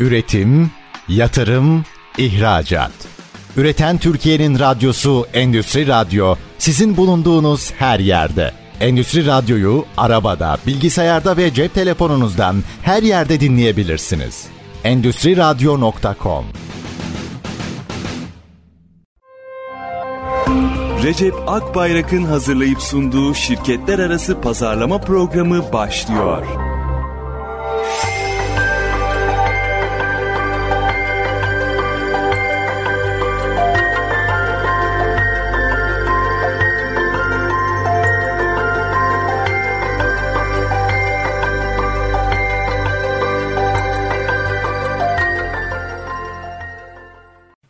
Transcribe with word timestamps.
Üretim, 0.00 0.70
yatırım, 1.08 1.84
ihracat. 2.18 2.92
Üreten 3.56 3.98
Türkiye'nin 3.98 4.58
radyosu 4.58 5.26
Endüstri 5.34 5.86
Radyo 5.86 6.34
sizin 6.58 6.96
bulunduğunuz 6.96 7.72
her 7.72 8.00
yerde. 8.00 8.52
Endüstri 8.80 9.26
Radyo'yu 9.26 9.84
arabada, 9.96 10.58
bilgisayarda 10.66 11.36
ve 11.36 11.54
cep 11.54 11.74
telefonunuzdan 11.74 12.62
her 12.82 13.02
yerde 13.02 13.40
dinleyebilirsiniz. 13.40 14.46
Endüstri 14.84 15.36
Radyo.com 15.36 16.44
Recep 21.02 21.34
Akbayrak'ın 21.46 22.24
hazırlayıp 22.24 22.82
sunduğu 22.82 23.34
şirketler 23.34 23.98
arası 23.98 24.40
pazarlama 24.40 25.00
programı 25.00 25.72
başlıyor. 25.72 26.67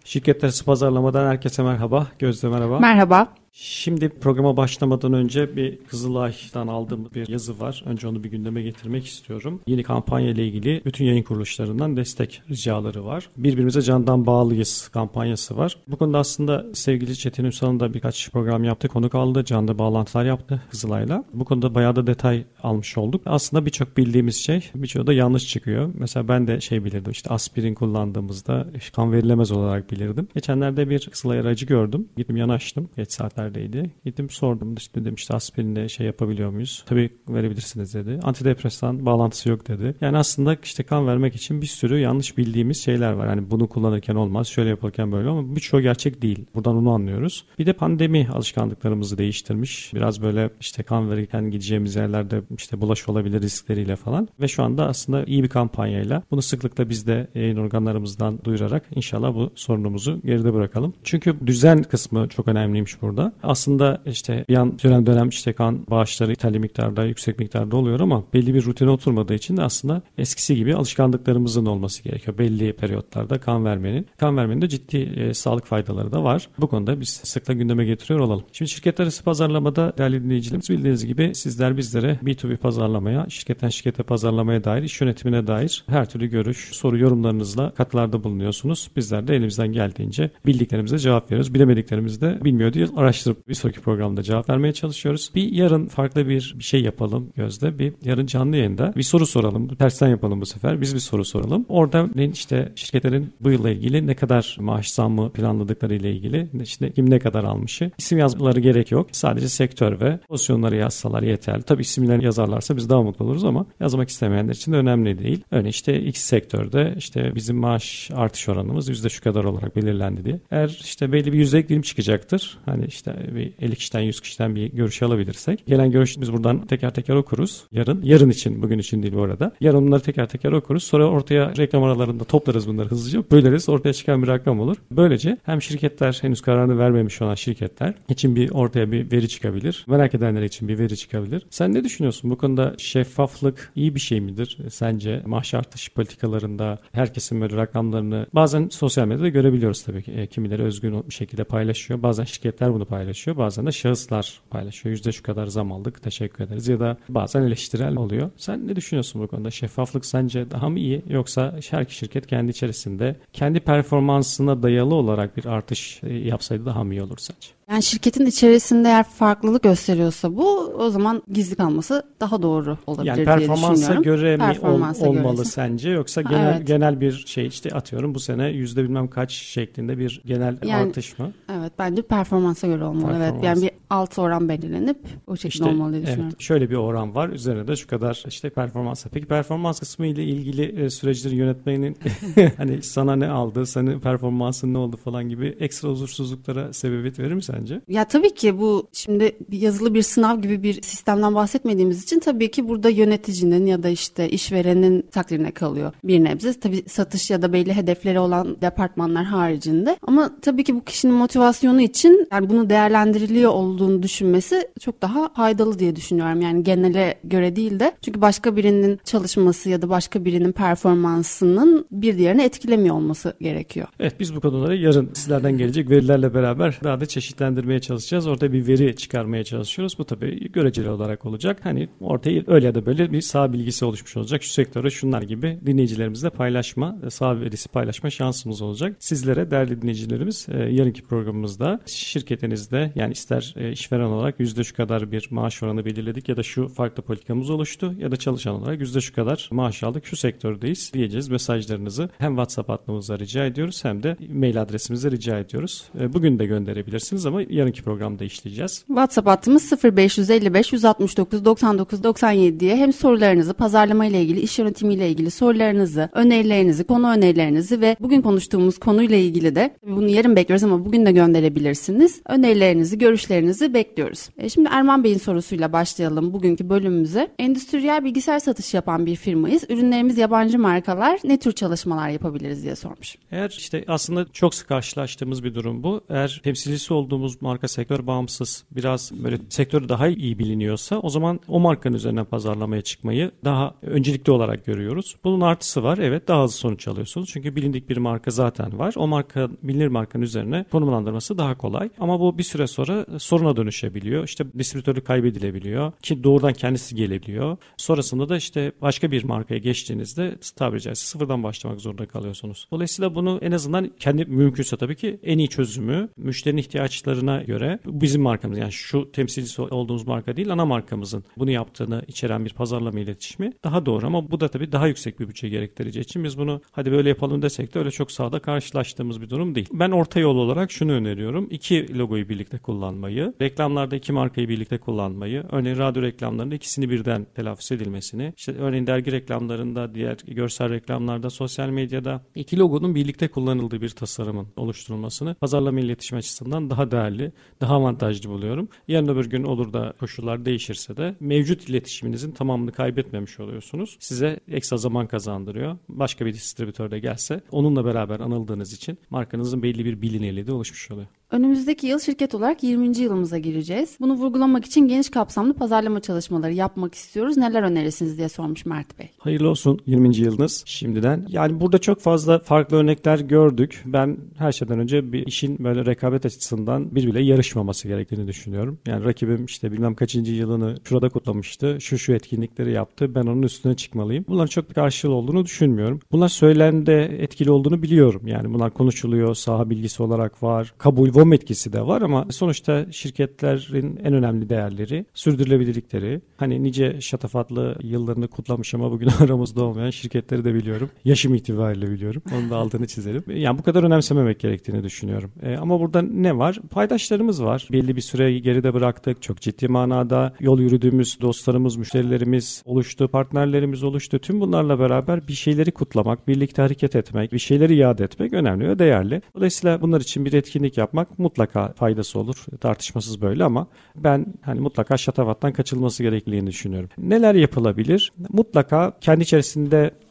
Şirketler 0.09 0.53
pazarlamadan 0.67 1.27
herkese 1.27 1.62
merhaba. 1.62 2.07
Gözde 2.19 2.48
merhaba. 2.48 2.79
Merhaba. 2.79 3.29
Şimdi 3.61 4.09
programa 4.09 4.57
başlamadan 4.57 5.12
önce 5.12 5.57
bir 5.57 5.77
Kızılay'dan 5.77 6.67
aldığım 6.67 7.11
bir 7.15 7.29
yazı 7.29 7.61
var. 7.61 7.83
Önce 7.87 8.09
onu 8.09 8.25
bir 8.25 8.31
gündeme 8.31 8.62
getirmek 8.62 9.07
istiyorum. 9.07 9.61
Yeni 9.67 9.83
kampanya 9.83 10.31
ile 10.31 10.47
ilgili 10.47 10.83
bütün 10.84 11.05
yayın 11.05 11.23
kuruluşlarından 11.23 11.97
destek 11.97 12.43
ricaları 12.51 13.05
var. 13.05 13.29
Birbirimize 13.37 13.83
candan 13.83 14.27
bağlıyız 14.27 14.89
kampanyası 14.89 15.56
var. 15.56 15.77
Bu 15.89 15.97
konuda 15.97 16.19
aslında 16.19 16.67
sevgili 16.75 17.17
Çetin 17.17 17.45
Ünsal'ın 17.45 17.81
da 17.81 17.95
birkaç 17.95 18.31
program 18.31 18.65
yaptı. 18.65 18.89
Konu 18.89 19.11
kaldı. 19.11 19.45
Canlı 19.45 19.78
bağlantılar 19.78 20.25
yaptı 20.25 20.62
Kızılay'la. 20.70 21.25
Bu 21.33 21.45
konuda 21.45 21.75
bayağı 21.75 21.97
da 21.97 22.06
detay 22.06 22.45
almış 22.62 22.98
olduk. 22.98 23.22
Aslında 23.27 23.67
birçok 23.67 23.97
bildiğimiz 23.97 24.37
şey 24.37 24.70
birçoğu 24.75 25.06
da 25.06 25.12
yanlış 25.12 25.48
çıkıyor. 25.48 25.91
Mesela 25.95 26.28
ben 26.28 26.47
de 26.47 26.61
şey 26.61 26.84
bilirdim 26.84 27.12
işte 27.12 27.31
aspirin 27.31 27.75
kullandığımızda 27.75 28.67
kan 28.97 29.12
verilemez 29.12 29.53
olarak 29.53 29.93
bilirdim. 29.93 30.28
Geçenlerde 30.34 30.91
bir 30.91 31.09
Kızılay 31.12 31.39
aracı 31.39 31.67
gördüm. 31.67 32.09
Gittim 32.17 32.37
yanaştım. 32.37 32.89
Geç 32.97 33.12
saatler 33.12 33.47
neredeydi? 33.48 33.91
Gittim 34.04 34.30
sordum 34.30 34.74
işte 34.74 35.00
dedim 35.00 35.14
işte 35.14 35.34
aspirinle 35.34 35.88
şey 35.88 36.06
yapabiliyor 36.06 36.50
muyuz? 36.50 36.84
Tabii 36.86 37.10
verebilirsiniz 37.28 37.94
dedi. 37.94 38.20
Antidepresan 38.22 39.06
bağlantısı 39.06 39.48
yok 39.48 39.68
dedi. 39.68 39.94
Yani 40.00 40.16
aslında 40.18 40.56
işte 40.64 40.82
kan 40.82 41.06
vermek 41.06 41.34
için 41.34 41.62
bir 41.62 41.66
sürü 41.66 41.98
yanlış 41.98 42.38
bildiğimiz 42.38 42.84
şeyler 42.84 43.12
var. 43.12 43.28
Hani 43.28 43.50
bunu 43.50 43.69
kullanırken 43.69 44.14
olmaz, 44.14 44.46
şöyle 44.46 44.70
yapılırken 44.70 45.12
böyle 45.12 45.28
ama 45.28 45.56
birçoğu 45.56 45.80
gerçek 45.80 46.22
değil. 46.22 46.44
Buradan 46.54 46.76
onu 46.76 46.91
anlıyoruz. 46.91 47.44
Bir 47.58 47.66
de 47.66 47.72
pandemi 47.72 48.28
alışkanlıklarımızı 48.32 49.19
değiştirmiş. 49.19 49.94
Biraz 49.94 50.22
böyle 50.22 50.50
işte 50.60 50.82
kan 50.82 51.10
verirken 51.10 51.50
gideceğimiz 51.50 51.96
yerlerde 51.96 52.42
işte 52.56 52.80
bulaş 52.80 53.08
olabilir 53.08 53.42
riskleriyle 53.42 53.96
falan. 53.96 54.28
Ve 54.41 54.48
şu 54.48 54.62
anda 54.62 54.86
aslında 54.86 55.24
iyi 55.24 55.42
bir 55.42 55.48
kampanyayla 55.48 56.22
bunu 56.30 56.42
sıklıkla 56.42 56.88
biz 56.88 57.06
de 57.06 57.28
yayın 57.34 57.56
organlarımızdan 57.56 58.38
duyurarak 58.44 58.84
inşallah 58.94 59.34
bu 59.34 59.50
sorunumuzu 59.54 60.20
geride 60.24 60.54
bırakalım. 60.54 60.94
Çünkü 61.04 61.36
düzen 61.46 61.82
kısmı 61.82 62.28
çok 62.28 62.48
önemliymiş 62.48 63.02
burada 63.02 63.32
aslında 63.42 64.03
işte 64.06 64.44
bir 64.48 64.56
an 64.56 64.78
dönem 64.84 65.06
dönem 65.06 65.28
işte 65.28 65.53
kan 65.53 65.86
bağışları 65.91 66.33
ithali 66.33 66.58
miktarda 66.58 67.05
yüksek 67.05 67.39
miktarda 67.39 67.77
oluyor 67.77 68.00
ama 68.00 68.25
belli 68.34 68.55
bir 68.55 68.64
rutine 68.64 68.91
oturmadığı 68.91 69.34
için 69.34 69.56
de 69.56 69.62
aslında 69.62 70.03
eskisi 70.19 70.56
gibi 70.56 70.75
alışkanlıklarımızın 70.75 71.66
olması 71.66 72.03
gerekiyor. 72.03 72.39
Belli 72.39 72.72
periyotlarda 72.72 73.39
kan 73.39 73.64
vermenin. 73.64 74.06
Kan 74.19 74.36
vermenin 74.36 74.62
de 74.62 74.69
ciddi 74.69 74.97
e, 74.97 75.34
sağlık 75.34 75.66
faydaları 75.66 76.12
da 76.12 76.25
var. 76.25 76.48
Bu 76.59 76.69
konuda 76.69 77.00
biz 77.00 77.09
sıkla 77.09 77.55
gündeme 77.55 77.84
getiriyor 77.84 78.20
olalım. 78.20 78.44
Şimdi 78.53 78.70
şirketler 78.70 79.05
arası 79.05 79.25
pazarlamada 79.25 79.93
değerli 79.99 80.25
dinleyicilerimiz 80.25 80.70
bildiğiniz 80.70 81.06
gibi 81.06 81.34
sizler 81.34 81.76
bizlere 81.76 82.19
B2B 82.25 82.56
pazarlamaya, 82.56 83.26
şirketten 83.28 83.69
şirkete 83.69 84.03
pazarlamaya 84.03 84.65
dair, 84.65 84.82
iş 84.82 85.00
yönetimine 85.00 85.47
dair 85.47 85.84
her 85.87 86.09
türlü 86.09 86.26
görüş, 86.26 86.70
soru 86.72 86.99
yorumlarınızla 86.99 87.70
katkılarda 87.70 88.25
bulunuyorsunuz. 88.25 88.91
Bizler 88.97 89.28
de 89.28 89.37
elimizden 89.37 89.72
geldiğince 89.72 90.31
bildiklerimize 90.47 90.99
cevap 90.99 91.31
veriyoruz. 91.31 91.55
Bilemediklerimizi 91.55 92.20
de 92.20 92.38
bilmiyor 92.44 92.72
diye 92.72 92.87
araştırıp 93.19 93.49
bir 93.49 93.55
sonraki 93.55 93.81
programda 93.81 94.23
cevap 94.23 94.51
vermeye 94.51 94.73
çalışıyoruz. 94.73 95.31
Bir 95.34 95.53
yarın 95.53 95.87
farklı 95.87 96.29
bir, 96.29 96.56
şey 96.61 96.83
yapalım 96.83 97.29
Gözde. 97.37 97.79
Bir 97.79 97.93
yarın 98.05 98.27
canlı 98.27 98.56
yayında 98.56 98.93
bir 98.97 99.03
soru 99.03 99.27
soralım. 99.27 99.69
Tersten 99.69 100.09
yapalım 100.09 100.41
bu 100.41 100.47
sefer. 100.47 100.81
Biz 100.81 100.95
bir 100.95 101.01
soru 101.01 101.25
soralım. 101.25 101.67
Orada 101.69 102.09
işte 102.33 102.73
şirketlerin 102.75 103.33
bu 103.41 103.51
yılla 103.51 103.71
ilgili 103.71 104.06
ne 104.06 104.15
kadar 104.15 104.56
maaş 104.61 104.91
zammı 104.91 105.33
planladıkları 105.33 105.95
ile 105.95 106.12
ilgili 106.12 106.49
işte 106.62 106.93
kim 106.93 107.11
ne 107.11 107.19
kadar 107.19 107.45
almışı 107.45 107.91
isim 107.99 108.19
yazmaları 108.19 108.61
gerek 108.61 108.91
yok. 108.93 109.06
Sadece 109.12 109.49
sektör 109.49 110.00
ve 110.00 110.19
pozisyonları 110.29 110.77
yazsalar 110.77 111.23
yeterli. 111.23 111.62
Tabii 111.62 111.83
isimlerini 111.83 112.25
yazarlarsa 112.25 112.77
biz 112.77 112.91
daha 112.91 113.03
mutlu 113.03 113.25
oluruz 113.25 113.45
ama 113.45 113.67
yazmak 113.81 114.09
istemeyenler 114.09 114.55
için 114.55 114.73
de 114.73 114.77
önemli 114.77 115.19
değil. 115.19 115.41
Örneğin 115.50 115.71
işte 115.71 116.00
X 116.00 116.21
sektörde 116.21 116.95
işte 116.97 117.35
bizim 117.35 117.56
maaş 117.56 118.11
artış 118.15 118.49
oranımız 118.49 118.89
yüzde 118.89 119.09
şu 119.09 119.23
kadar 119.23 119.45
olarak 119.45 119.77
belirlendi 119.77 120.25
diye. 120.25 120.41
Eğer 120.50 120.79
işte 120.81 121.12
belli 121.12 121.33
bir 121.33 121.39
yüzde 121.39 121.69
dilim 121.69 121.83
çıkacaktır. 121.83 122.59
Hani 122.65 122.87
işte 122.87 123.07
bir 123.34 123.52
50 123.60 123.76
kişiden 123.76 124.00
100 124.00 124.20
kişiden 124.20 124.54
bir 124.54 124.72
görüş 124.72 125.02
alabilirsek. 125.02 125.66
Gelen 125.66 125.91
görüş 125.91 126.20
biz 126.20 126.32
buradan 126.32 126.66
teker 126.66 126.94
teker 126.94 127.14
okuruz. 127.14 127.64
Yarın. 127.72 128.02
Yarın 128.02 128.30
için 128.30 128.62
bugün 128.62 128.78
için 128.78 129.02
değil 129.02 129.14
bu 129.14 129.22
arada. 129.22 129.52
Yarın 129.60 129.86
bunları 129.86 130.02
teker 130.02 130.28
teker 130.28 130.52
okuruz. 130.52 130.84
Sonra 130.84 131.06
ortaya 131.06 131.56
reklam 131.56 131.82
aralarında 131.82 132.24
toplarız 132.24 132.69
bunları 132.69 132.88
hızlıca. 132.88 133.22
Böleriz. 133.30 133.69
Ortaya 133.69 133.92
çıkan 133.92 134.22
bir 134.22 134.28
rakam 134.28 134.60
olur. 134.60 134.76
Böylece 134.91 135.38
hem 135.42 135.62
şirketler 135.62 136.19
henüz 136.22 136.41
kararını 136.41 136.78
vermemiş 136.78 137.22
olan 137.22 137.34
şirketler 137.34 137.94
için 138.08 138.36
bir 138.36 138.50
ortaya 138.50 138.92
bir 138.92 139.12
veri 139.12 139.28
çıkabilir. 139.28 139.84
Merak 139.88 140.14
edenler 140.14 140.42
için 140.42 140.69
bir 140.69 140.78
veri 140.78 140.96
çıkabilir. 140.96 141.46
Sen 141.50 141.75
ne 141.75 141.84
düşünüyorsun? 141.84 142.30
Bu 142.30 142.38
konuda 142.38 142.75
şeffaflık 142.78 143.72
iyi 143.76 143.94
bir 143.94 144.00
şey 144.00 144.20
midir? 144.20 144.58
Sence 144.70 145.22
maaş 145.26 145.54
artış 145.54 145.90
politikalarında 145.90 146.78
herkesin 146.92 147.40
böyle 147.40 147.56
rakamlarını 147.56 148.26
bazen 148.34 148.69
sosyal 148.69 149.06
medyada 149.06 149.28
görebiliyoruz 149.28 149.82
tabii 149.82 150.02
ki. 150.02 150.12
E, 150.12 150.26
kimileri 150.26 150.62
özgün 150.62 151.04
bir 151.08 151.14
şekilde 151.14 151.44
paylaşıyor. 151.44 152.02
Bazen 152.02 152.25
şirketler 152.25 152.75
bunu 152.75 152.84
paylaşıyor. 152.84 152.97
Bazen 153.36 153.66
de 153.66 153.72
şahıslar 153.72 154.41
paylaşıyor. 154.50 154.91
Yüzde 154.91 155.12
şu 155.12 155.22
kadar 155.22 155.47
zam 155.47 155.72
aldık 155.72 156.03
teşekkür 156.03 156.44
ederiz 156.44 156.69
ya 156.69 156.81
da 156.81 156.97
bazen 157.09 157.42
eleştirel 157.42 157.97
oluyor. 157.97 158.31
Sen 158.36 158.66
ne 158.66 158.76
düşünüyorsun 158.76 159.22
bu 159.22 159.26
konuda? 159.26 159.50
Şeffaflık 159.50 160.06
sence 160.06 160.50
daha 160.50 160.69
mı 160.69 160.78
iyi 160.78 161.03
yoksa 161.08 161.54
her 161.70 161.84
şirket 161.84 162.26
kendi 162.26 162.50
içerisinde 162.50 163.16
kendi 163.32 163.60
performansına 163.60 164.62
dayalı 164.62 164.94
olarak 164.94 165.37
bir 165.37 165.44
artış 165.44 166.00
e, 166.03 166.14
yapsaydı 166.14 166.66
daha 166.66 166.84
mı 166.84 166.94
iyi 166.94 167.03
olur 167.03 167.19
sence? 167.19 167.57
Yani 167.71 167.83
şirketin 167.83 168.27
içerisinde 168.27 168.89
eğer 168.89 169.05
farklılık 169.05 169.62
gösteriyorsa 169.62 170.37
bu 170.37 170.59
o 170.59 170.91
zaman 170.91 171.23
gizli 171.33 171.56
kalması 171.56 172.03
daha 172.21 172.43
doğru 172.43 172.79
olabilir 172.87 173.27
yani 173.27 173.39
diye 173.39 173.49
düşünüyorum. 173.49 174.03
göre 174.03 174.37
mi 174.37 174.43
performansa 174.43 175.06
ol, 175.06 175.17
olmalı 175.17 175.37
göre. 175.37 175.45
sence 175.45 175.91
yoksa 175.91 176.23
genel 176.23 176.56
evet. 176.56 176.67
genel 176.67 177.01
bir 177.01 177.25
şey 177.27 177.47
işte 177.47 177.71
atıyorum 177.71 178.15
bu 178.15 178.21
sene 178.21 178.49
yüzde 178.49 178.84
bilmem 178.84 179.09
kaç 179.09 179.33
şeklinde 179.33 179.99
bir 179.99 180.23
genel 180.25 180.59
yani, 180.65 180.89
artış 180.89 181.19
mı? 181.19 181.33
Evet 181.53 181.73
bence 181.79 182.03
performansa 182.03 182.67
göre 182.67 182.84
olmalı. 182.84 183.12
Performans. 183.12 183.33
Evet 183.33 183.45
yani 183.45 183.62
bir 183.62 183.71
alt 183.91 184.19
oran 184.19 184.49
belirlenip 184.49 184.99
o 185.27 185.37
şekilde 185.37 185.65
işte, 185.65 185.65
olmalı 185.65 185.93
diye 185.93 186.03
düşünüyorum. 186.03 186.29
Evet, 186.29 186.41
şöyle 186.41 186.71
bir 186.71 186.77
oran 186.77 187.15
var 187.15 187.29
üzerine 187.29 187.69
de 187.69 187.77
şu 187.77 187.87
kadar 187.87 188.25
işte 188.29 188.50
performansa. 188.50 189.09
Peki 189.12 189.27
performans 189.27 189.81
kısmı 189.81 190.06
ile 190.06 190.25
ilgili 190.25 190.85
e, 190.85 190.91
süreçleri 190.91 191.37
yönetmenin 191.37 191.97
hani 192.56 192.83
sana 192.83 193.17
ne 193.17 193.29
aldı, 193.29 193.67
senin 193.67 194.00
performansın 194.00 194.75
ne 194.75 194.79
oldu 194.79 194.97
falan 194.97 195.29
gibi 195.29 195.56
ekstra 195.61 195.89
huzursuzluklara 195.89 196.73
sebebiyet 196.73 197.19
verir 197.19 197.35
mi 197.35 197.43
sence? 197.58 197.80
Ya 197.88 198.04
tabii 198.04 198.34
ki 198.34 198.58
bu 198.58 198.88
şimdi 198.92 199.36
yazılı 199.52 199.94
bir 199.94 200.02
sınav 200.02 200.42
gibi 200.42 200.62
bir 200.62 200.82
sistemden 200.82 201.34
bahsetmediğimiz 201.34 202.02
için 202.02 202.20
tabii 202.20 202.50
ki 202.50 202.69
burada 202.69 202.88
yöneticinin 202.88 203.66
ya 203.66 203.82
da 203.82 203.88
işte 203.88 204.30
işverenin 204.30 205.02
takdirine 205.02 205.50
kalıyor 205.50 205.92
bir 206.04 206.24
nebze. 206.24 206.60
Tabii 206.60 206.82
satış 206.88 207.30
ya 207.30 207.43
da 207.43 207.52
belli 207.52 207.75
hedefleri 207.75 208.19
olan 208.19 208.56
departmanlar 208.60 209.25
haricinde. 209.25 209.99
Ama 210.02 210.31
tabii 210.43 210.64
ki 210.64 210.75
bu 210.75 210.84
kişinin 210.84 211.14
motivasyonu 211.14 211.81
için 211.81 212.28
yani 212.32 212.50
bunu 212.50 212.70
değerlendiriliyor 212.70 213.50
olduğunu 213.50 214.02
düşünmesi 214.02 214.69
çok 214.81 215.02
daha 215.02 215.28
faydalı 215.28 215.78
diye 215.78 215.96
düşünüyorum. 215.96 216.40
Yani 216.40 216.62
genele 216.62 217.14
göre 217.25 217.56
değil 217.56 217.81
de. 217.81 217.93
Çünkü 218.02 218.20
başka 218.20 218.56
birinin 218.56 219.00
çalışması 219.04 219.70
ya 219.70 219.82
da 219.82 219.88
başka 219.88 220.25
birinin 220.25 220.52
performansının 220.52 221.87
bir 221.90 222.19
diğerini 222.19 222.43
etkilemiyor 222.43 222.94
olması 222.94 223.34
gerekiyor. 223.40 223.87
Evet 224.00 224.20
biz 224.20 224.37
bu 224.37 224.40
konuları 224.40 224.76
yarın 224.76 225.11
sizlerden 225.14 225.58
gelecek 225.58 225.90
verilerle 225.90 226.34
beraber 226.34 226.81
daha 226.84 227.00
da 227.00 227.06
çeşitlendireceğiz 227.06 227.48
değerlendirmeye 227.49 227.81
çalışacağız. 227.81 228.27
Orada 228.27 228.53
bir 228.53 228.69
veri 228.69 228.97
çıkarmaya 228.97 229.45
çalışıyoruz. 229.45 229.99
Bu 229.99 230.05
tabii 230.05 230.53
göreceli 230.53 230.91
olarak 230.91 231.27
olacak. 231.27 231.61
Hani 231.62 231.89
ortaya 232.00 232.43
öyle 232.47 232.67
ya 232.67 232.75
da 232.75 232.87
böyle 232.87 233.12
bir 233.12 233.21
sağ 233.21 233.53
bilgisi 233.53 233.85
oluşmuş 233.85 234.17
olacak. 234.17 234.43
Şu 234.43 234.50
sektörde 234.50 234.91
şunlar 234.91 235.23
gibi 235.23 235.59
dinleyicilerimizle 235.67 236.31
paylaşma, 236.31 236.99
sağ 237.09 237.41
verisi 237.41 237.69
paylaşma 237.69 238.11
şansımız 238.11 238.62
olacak. 238.62 238.97
Sizlere 238.99 239.50
değerli 239.50 239.83
dinleyicilerimiz 239.83 240.47
e, 240.50 240.59
yarınki 240.59 241.03
programımızda 241.03 241.81
şirketinizde 241.87 242.93
yani 242.95 243.12
ister 243.12 243.55
e, 243.56 243.73
işveren 243.73 244.05
olarak 244.05 244.41
yüzde 244.41 244.65
şu 244.65 244.77
kadar 244.77 245.12
bir 245.12 245.29
maaş 245.31 245.62
oranı 245.62 245.85
belirledik 245.85 246.29
ya 246.29 246.37
da 246.37 246.43
şu 246.43 246.69
farklı 246.69 247.03
politikamız 247.03 247.50
oluştu 247.50 247.95
ya 247.99 248.11
da 248.11 248.17
çalışan 248.17 248.55
olarak 248.55 248.81
yüzde 248.81 249.00
şu 249.00 249.15
kadar 249.15 249.49
maaş 249.53 249.83
aldık 249.83 250.06
şu 250.06 250.17
sektördeyiz 250.17 250.91
diyeceğiz 250.95 251.29
mesajlarınızı 251.29 252.09
hem 252.19 252.31
WhatsApp 252.31 252.69
hattımıza 252.69 253.19
rica 253.19 253.45
ediyoruz 253.47 253.85
hem 253.85 254.03
de 254.03 254.17
mail 254.33 254.62
adresimize 254.62 255.11
rica 255.11 255.39
ediyoruz. 255.39 255.85
E, 256.00 256.12
bugün 256.12 256.39
de 256.39 256.47
gönderebilirsiniz 256.47 257.27
ama 257.27 257.38
yarınki 257.49 257.82
programda 257.82 258.25
işleyeceğiz. 258.25 258.85
WhatsApp 258.87 259.29
hattımız 259.29 259.73
0555 259.85 260.73
169 260.73 261.44
99 261.44 262.02
97 262.02 262.61
diye 262.61 262.76
hem 262.76 262.93
sorularınızı 262.93 263.55
pazarlama 263.55 264.06
ile 264.06 264.23
ilgili, 264.23 264.40
iş 264.40 264.58
yönetimi 264.58 264.94
ile 264.94 265.11
ilgili 265.11 265.31
sorularınızı, 265.31 266.08
önerilerinizi, 266.12 266.85
konu 266.85 267.11
önerilerinizi 267.11 267.81
ve 267.81 267.96
bugün 268.00 268.23
konuştuğumuz 268.23 268.79
konuyla 268.79 269.17
ilgili 269.17 269.55
de 269.55 269.76
bunu 269.87 270.08
yarın 270.08 270.37
bekliyoruz 270.37 270.64
ama 270.64 270.85
bugün 270.85 271.06
de 271.06 271.12
gönderebilirsiniz. 271.12 272.23
Önerilerinizi, 272.29 272.99
görüşlerinizi 272.99 273.75
bekliyoruz. 273.75 274.29
E 274.38 274.49
şimdi 274.49 274.69
Erman 274.73 275.05
Bey'in 275.05 275.19
sorusuyla 275.19 275.73
başlayalım 275.73 276.32
bugünkü 276.32 276.69
bölümümüze. 276.69 277.29
Endüstriyel 277.38 278.05
bilgisayar 278.05 278.38
satışı 278.38 278.76
yapan 278.76 279.06
bir 279.06 279.17
firmayız. 279.17 279.64
Ürünlerimiz 279.69 280.19
yabancı 280.19 280.58
markalar. 280.58 281.20
Ne 281.25 281.38
tür 281.38 281.52
çalışmalar 281.52 282.08
yapabiliriz 282.08 282.62
diye 282.62 282.76
sormuş. 282.76 283.17
Eğer 283.31 283.55
işte 283.58 283.85
aslında 283.88 284.26
çok 284.32 284.55
sık 284.55 284.69
karşılaştığımız 284.69 285.44
bir 285.44 285.55
durum 285.55 285.82
bu. 285.82 286.00
Eğer 286.08 286.40
temsilcisi 286.44 286.94
olduğumuz 286.94 287.27
marka 287.40 287.69
sektör 287.69 288.06
bağımsız 288.06 288.64
biraz 288.70 289.12
böyle 289.25 289.38
sektörü 289.48 289.88
daha 289.88 290.08
iyi 290.08 290.38
biliniyorsa 290.38 290.98
o 290.98 291.08
zaman 291.08 291.40
o 291.48 291.60
markanın 291.60 291.96
üzerinden 291.96 292.25
pazarlamaya 292.25 292.82
çıkmayı 292.82 293.30
daha 293.44 293.75
öncelikli 293.82 294.30
olarak 294.30 294.66
görüyoruz. 294.66 295.16
Bunun 295.25 295.40
artısı 295.40 295.82
var. 295.82 295.98
Evet 295.98 296.28
daha 296.28 296.44
hızlı 296.44 296.56
sonuç 296.56 296.88
alıyorsunuz. 296.88 297.30
Çünkü 297.32 297.56
bilindik 297.56 297.88
bir 297.88 297.96
marka 297.96 298.30
zaten 298.30 298.78
var. 298.78 298.94
O 298.96 299.06
marka 299.06 299.48
bilinir 299.62 299.88
markanın 299.88 300.25
üzerine 300.25 300.64
konumlandırması 300.70 301.38
daha 301.38 301.58
kolay. 301.58 301.90
Ama 301.98 302.20
bu 302.20 302.38
bir 302.38 302.42
süre 302.42 302.66
sonra 302.66 303.06
soruna 303.19 303.56
dönüşebiliyor. 303.56 304.25
İşte 304.25 304.44
distribütörlük 304.58 305.06
kaybedilebiliyor. 305.06 305.92
Ki 306.02 306.25
doğrudan 306.25 306.52
kendisi 306.52 306.94
gelebiliyor. 306.94 307.56
Sonrasında 307.76 308.28
da 308.28 308.36
işte 308.36 308.72
başka 308.82 309.10
bir 309.10 309.25
markaya 309.25 309.58
geçtiğinizde 309.58 310.36
tabiri 310.56 310.80
caizse 310.80 311.06
sıfırdan 311.06 311.42
başlamak 311.42 311.80
zorunda 311.80 312.06
kalıyorsunuz. 312.06 312.69
Dolayısıyla 312.70 313.14
bunu 313.14 313.38
en 313.42 313.52
azından 313.52 313.90
kendi 314.00 314.25
mümkünse 314.25 314.76
tabii 314.76 314.96
ki 314.96 315.20
en 315.22 315.38
iyi 315.38 315.48
çözümü 315.48 316.08
müşterinin 316.16 316.60
ihtiyaçlarına 317.08 317.43
göre 317.43 317.78
bizim 317.87 318.22
markamız 318.22 318.58
yani 318.58 318.72
şu 318.72 319.12
temsilcisi 319.12 319.62
olduğumuz 319.62 320.06
marka 320.06 320.37
değil 320.37 320.52
ana 320.52 320.64
markamızın 320.64 321.25
bunu 321.37 321.50
yaptığını 321.50 322.02
içeren 322.08 322.44
bir 322.44 322.50
pazarlama 322.50 323.00
iletişimi 323.00 323.52
daha 323.64 323.87
doğru 323.87 324.06
ama 324.06 324.31
bu 324.31 324.40
da 324.40 324.49
tabii 324.49 324.72
daha 324.72 324.87
yüksek 324.87 325.20
bir 325.20 325.28
bütçe 325.28 325.49
gerektireceği 325.49 326.05
için 326.05 326.25
biz 326.25 326.38
bunu 326.38 326.60
hadi 326.72 326.93
böyle 326.93 327.08
yapalım 327.08 327.43
desek 327.43 327.75
de 327.75 327.78
öyle 327.78 327.90
çok 327.90 328.12
sahada 328.12 328.38
karşılaştığımız 328.38 329.20
bir 329.20 329.31
durum 329.31 329.55
değil. 329.55 329.69
Ben 329.72 329.90
orta 329.90 330.20
yol 330.20 330.37
olarak 330.37 330.70
şunu 330.72 330.93
öneriyorum. 330.93 331.49
İki 331.50 331.99
logoyu 331.99 332.28
birlikte 332.28 332.58
kullanmayı, 332.58 333.34
reklamlarda 333.43 333.96
iki 333.96 334.12
markayı 334.12 334.49
birlikte 334.49 334.78
kullanmayı, 334.78 335.44
örneğin 335.52 335.78
radyo 335.78 336.02
reklamlarında 336.02 336.54
ikisini 336.54 336.90
birden 336.90 337.26
telaffuz 337.34 337.72
edilmesini, 337.72 338.32
işte 338.37 338.52
örneğin 338.52 338.87
dergi 338.87 339.12
reklamlarında, 339.12 339.94
diğer 339.94 340.16
görsel 340.26 340.70
reklamlarda, 340.70 341.31
sosyal 341.31 341.69
medyada 341.69 342.22
iki 342.34 342.58
logonun 342.58 342.94
birlikte 342.94 343.28
kullanıldığı 343.28 343.81
bir 343.81 343.90
tasarımın 343.90 344.46
oluşturulmasını 344.56 345.34
pazarlama 345.34 345.81
iletişim 345.81 346.19
açısından 346.19 346.70
daha 346.70 346.90
değerli, 346.99 347.33
daha 347.61 347.75
avantajlı 347.75 348.31
buluyorum. 348.31 348.69
Yarın 348.89 349.09
öbür 349.09 349.31
gün 349.31 349.45
olur 349.45 349.73
da 349.73 349.95
koşullar 350.00 350.45
değişirse 350.45 350.97
de 350.97 351.15
mevcut 351.21 351.69
iletişiminizin 351.69 352.33
tamamını 352.33 352.73
kaybetmemiş 352.73 353.41
oluyorsunuz. 353.41 353.97
Size 354.00 354.41
ekstra 354.49 354.77
zaman 354.77 355.06
kazandırıyor. 355.06 355.79
Başka 355.89 356.27
bir 356.27 356.35
distribütör 356.35 356.91
de 356.91 356.99
gelse 356.99 357.41
onunla 357.50 357.85
beraber 357.85 358.21
anıldığınız 358.21 358.73
için 358.73 358.99
markanızın 359.11 359.62
belli 359.62 359.85
bir 359.85 360.03
bilinirliği 360.03 360.47
de 360.47 360.53
oluşmuş 360.53 360.91
oluyor. 360.91 361.06
Önümüzdeki 361.30 361.86
yıl 361.86 361.98
şirket 361.98 362.34
olarak 362.34 362.62
20. 362.62 362.98
yılımıza 362.98 363.38
gireceğiz. 363.38 363.96
Bunu 364.00 364.14
vurgulamak 364.14 364.64
için 364.64 364.88
geniş 364.88 365.10
kapsamlı 365.10 365.54
pazarlama 365.54 366.00
çalışmaları 366.00 366.52
yapmak 366.52 366.94
istiyoruz. 366.94 367.36
Neler 367.36 367.62
önerirsiniz 367.62 368.19
diye 368.19 368.28
sormuş 368.28 368.66
Mert 368.66 368.98
Bey. 368.98 369.10
Hayırlı 369.19 369.48
olsun 369.48 369.78
20. 369.86 370.16
yılınız 370.16 370.62
şimdiden. 370.66 371.26
Yani 371.28 371.60
burada 371.60 371.78
çok 371.78 372.00
fazla 372.00 372.38
farklı 372.38 372.76
örnekler 372.76 373.19
gördük. 373.19 373.82
Ben 373.86 374.16
her 374.38 374.52
şeyden 374.52 374.78
önce 374.78 375.12
bir 375.12 375.26
işin 375.26 375.64
böyle 375.64 375.86
rekabet 375.86 376.26
açısından 376.26 376.94
birbiriyle 376.94 377.22
yarışmaması 377.22 377.88
gerektiğini 377.88 378.26
düşünüyorum. 378.26 378.78
Yani 378.86 379.04
rakibim 379.04 379.44
işte 379.44 379.72
bilmem 379.72 379.94
kaçıncı 379.94 380.32
yılını 380.32 380.76
şurada 380.84 381.08
kutlamıştı. 381.08 381.76
Şu 381.80 381.98
şu 381.98 382.12
etkinlikleri 382.12 382.72
yaptı. 382.72 383.14
Ben 383.14 383.22
onun 383.22 383.42
üstüne 383.42 383.75
çıkmalıyım. 383.75 384.25
Bunların 384.28 384.46
çok 384.46 384.75
karşılığı 384.75 385.14
olduğunu 385.14 385.44
düşünmüyorum. 385.44 386.00
Bunlar 386.12 386.28
söylemde 386.28 387.04
etkili 387.04 387.50
olduğunu 387.50 387.82
biliyorum. 387.82 388.26
Yani 388.26 388.54
bunlar 388.54 388.70
konuşuluyor. 388.70 389.34
Saha 389.34 389.70
bilgisi 389.70 390.02
olarak 390.02 390.42
var. 390.42 390.75
Kabul 390.78 391.18
VOM 391.19 391.32
etkisi 391.32 391.73
de 391.73 391.87
var 391.87 392.03
ama 392.03 392.26
sonuçta 392.31 392.93
şirketlerin 392.93 394.00
en 394.05 394.15
önemli 394.15 394.49
değerleri 394.49 395.06
sürdürülebilirlikleri. 395.15 396.20
Hani 396.37 396.62
nice 396.62 397.00
şatafatlı 397.00 397.76
yıllarını 397.82 398.29
kutlamış 398.29 398.75
ama 398.75 398.91
bugün 398.91 399.09
aramızda 399.20 399.65
olmayan 399.65 399.91
şirketleri 399.91 400.44
de 400.44 400.55
biliyorum. 400.55 400.91
Yaşım 401.05 401.35
itibariyle 401.35 401.91
biliyorum. 401.91 402.23
Onu 402.37 402.50
da 402.50 402.56
altını 402.56 402.87
çizelim. 402.87 403.25
Yani 403.29 403.59
bu 403.59 403.62
kadar 403.62 403.82
önemsememek 403.82 404.41
gerektiğini 404.41 404.85
düşünüyorum. 404.85 405.31
E, 405.43 405.56
ama 405.56 405.81
burada 405.81 406.03
ne 406.03 406.38
var? 406.38 406.61
Paydaşlarımız 406.70 407.44
var. 407.44 407.69
Belli 407.73 407.97
bir 407.97 408.00
süre 408.00 408.38
geride 408.38 408.75
bıraktık. 408.75 409.23
Çok 409.23 409.41
ciddi 409.41 409.69
manada 409.69 410.35
yol 410.41 410.61
yürüdüğümüz 410.61 411.21
dostlarımız, 411.21 411.76
müşterilerimiz 411.76 412.62
oluştu, 412.64 413.09
partnerlerimiz 413.09 413.82
oluştu. 413.82 414.19
Tüm 414.19 414.41
bunlarla 414.41 414.79
beraber 414.79 415.29
bir 415.29 415.32
şeyleri 415.32 415.73
kutlamak, 415.73 416.29
birlikte 416.29 416.62
hareket 416.62 416.97
etmek, 416.97 417.32
bir 417.32 417.38
şeyleri 417.38 417.76
iade 417.76 418.05
etmek 418.05 418.32
önemli 418.32 418.69
ve 418.69 418.79
değerli. 418.79 419.23
Dolayısıyla 419.37 419.81
bunlar 419.82 420.00
için 420.00 420.25
bir 420.25 420.32
etkinlik 420.32 420.79
yapmak 420.79 421.07
mutlaka 421.19 421.72
faydası 421.72 422.19
olur. 422.19 422.46
Tartışmasız 422.60 423.22
böyle 423.22 423.44
ama 423.44 423.66
ben 423.96 424.26
hani 424.43 424.60
mutlaka 424.60 424.96
şatafattan 424.96 425.52
kaçılması 425.52 426.02
gerektiğini 426.02 426.46
düşünüyorum. 426.46 426.88
Neler 426.99 427.34
yapılabilir? 427.34 428.12
Mutlaka 428.28 428.93
kendi 429.00 429.26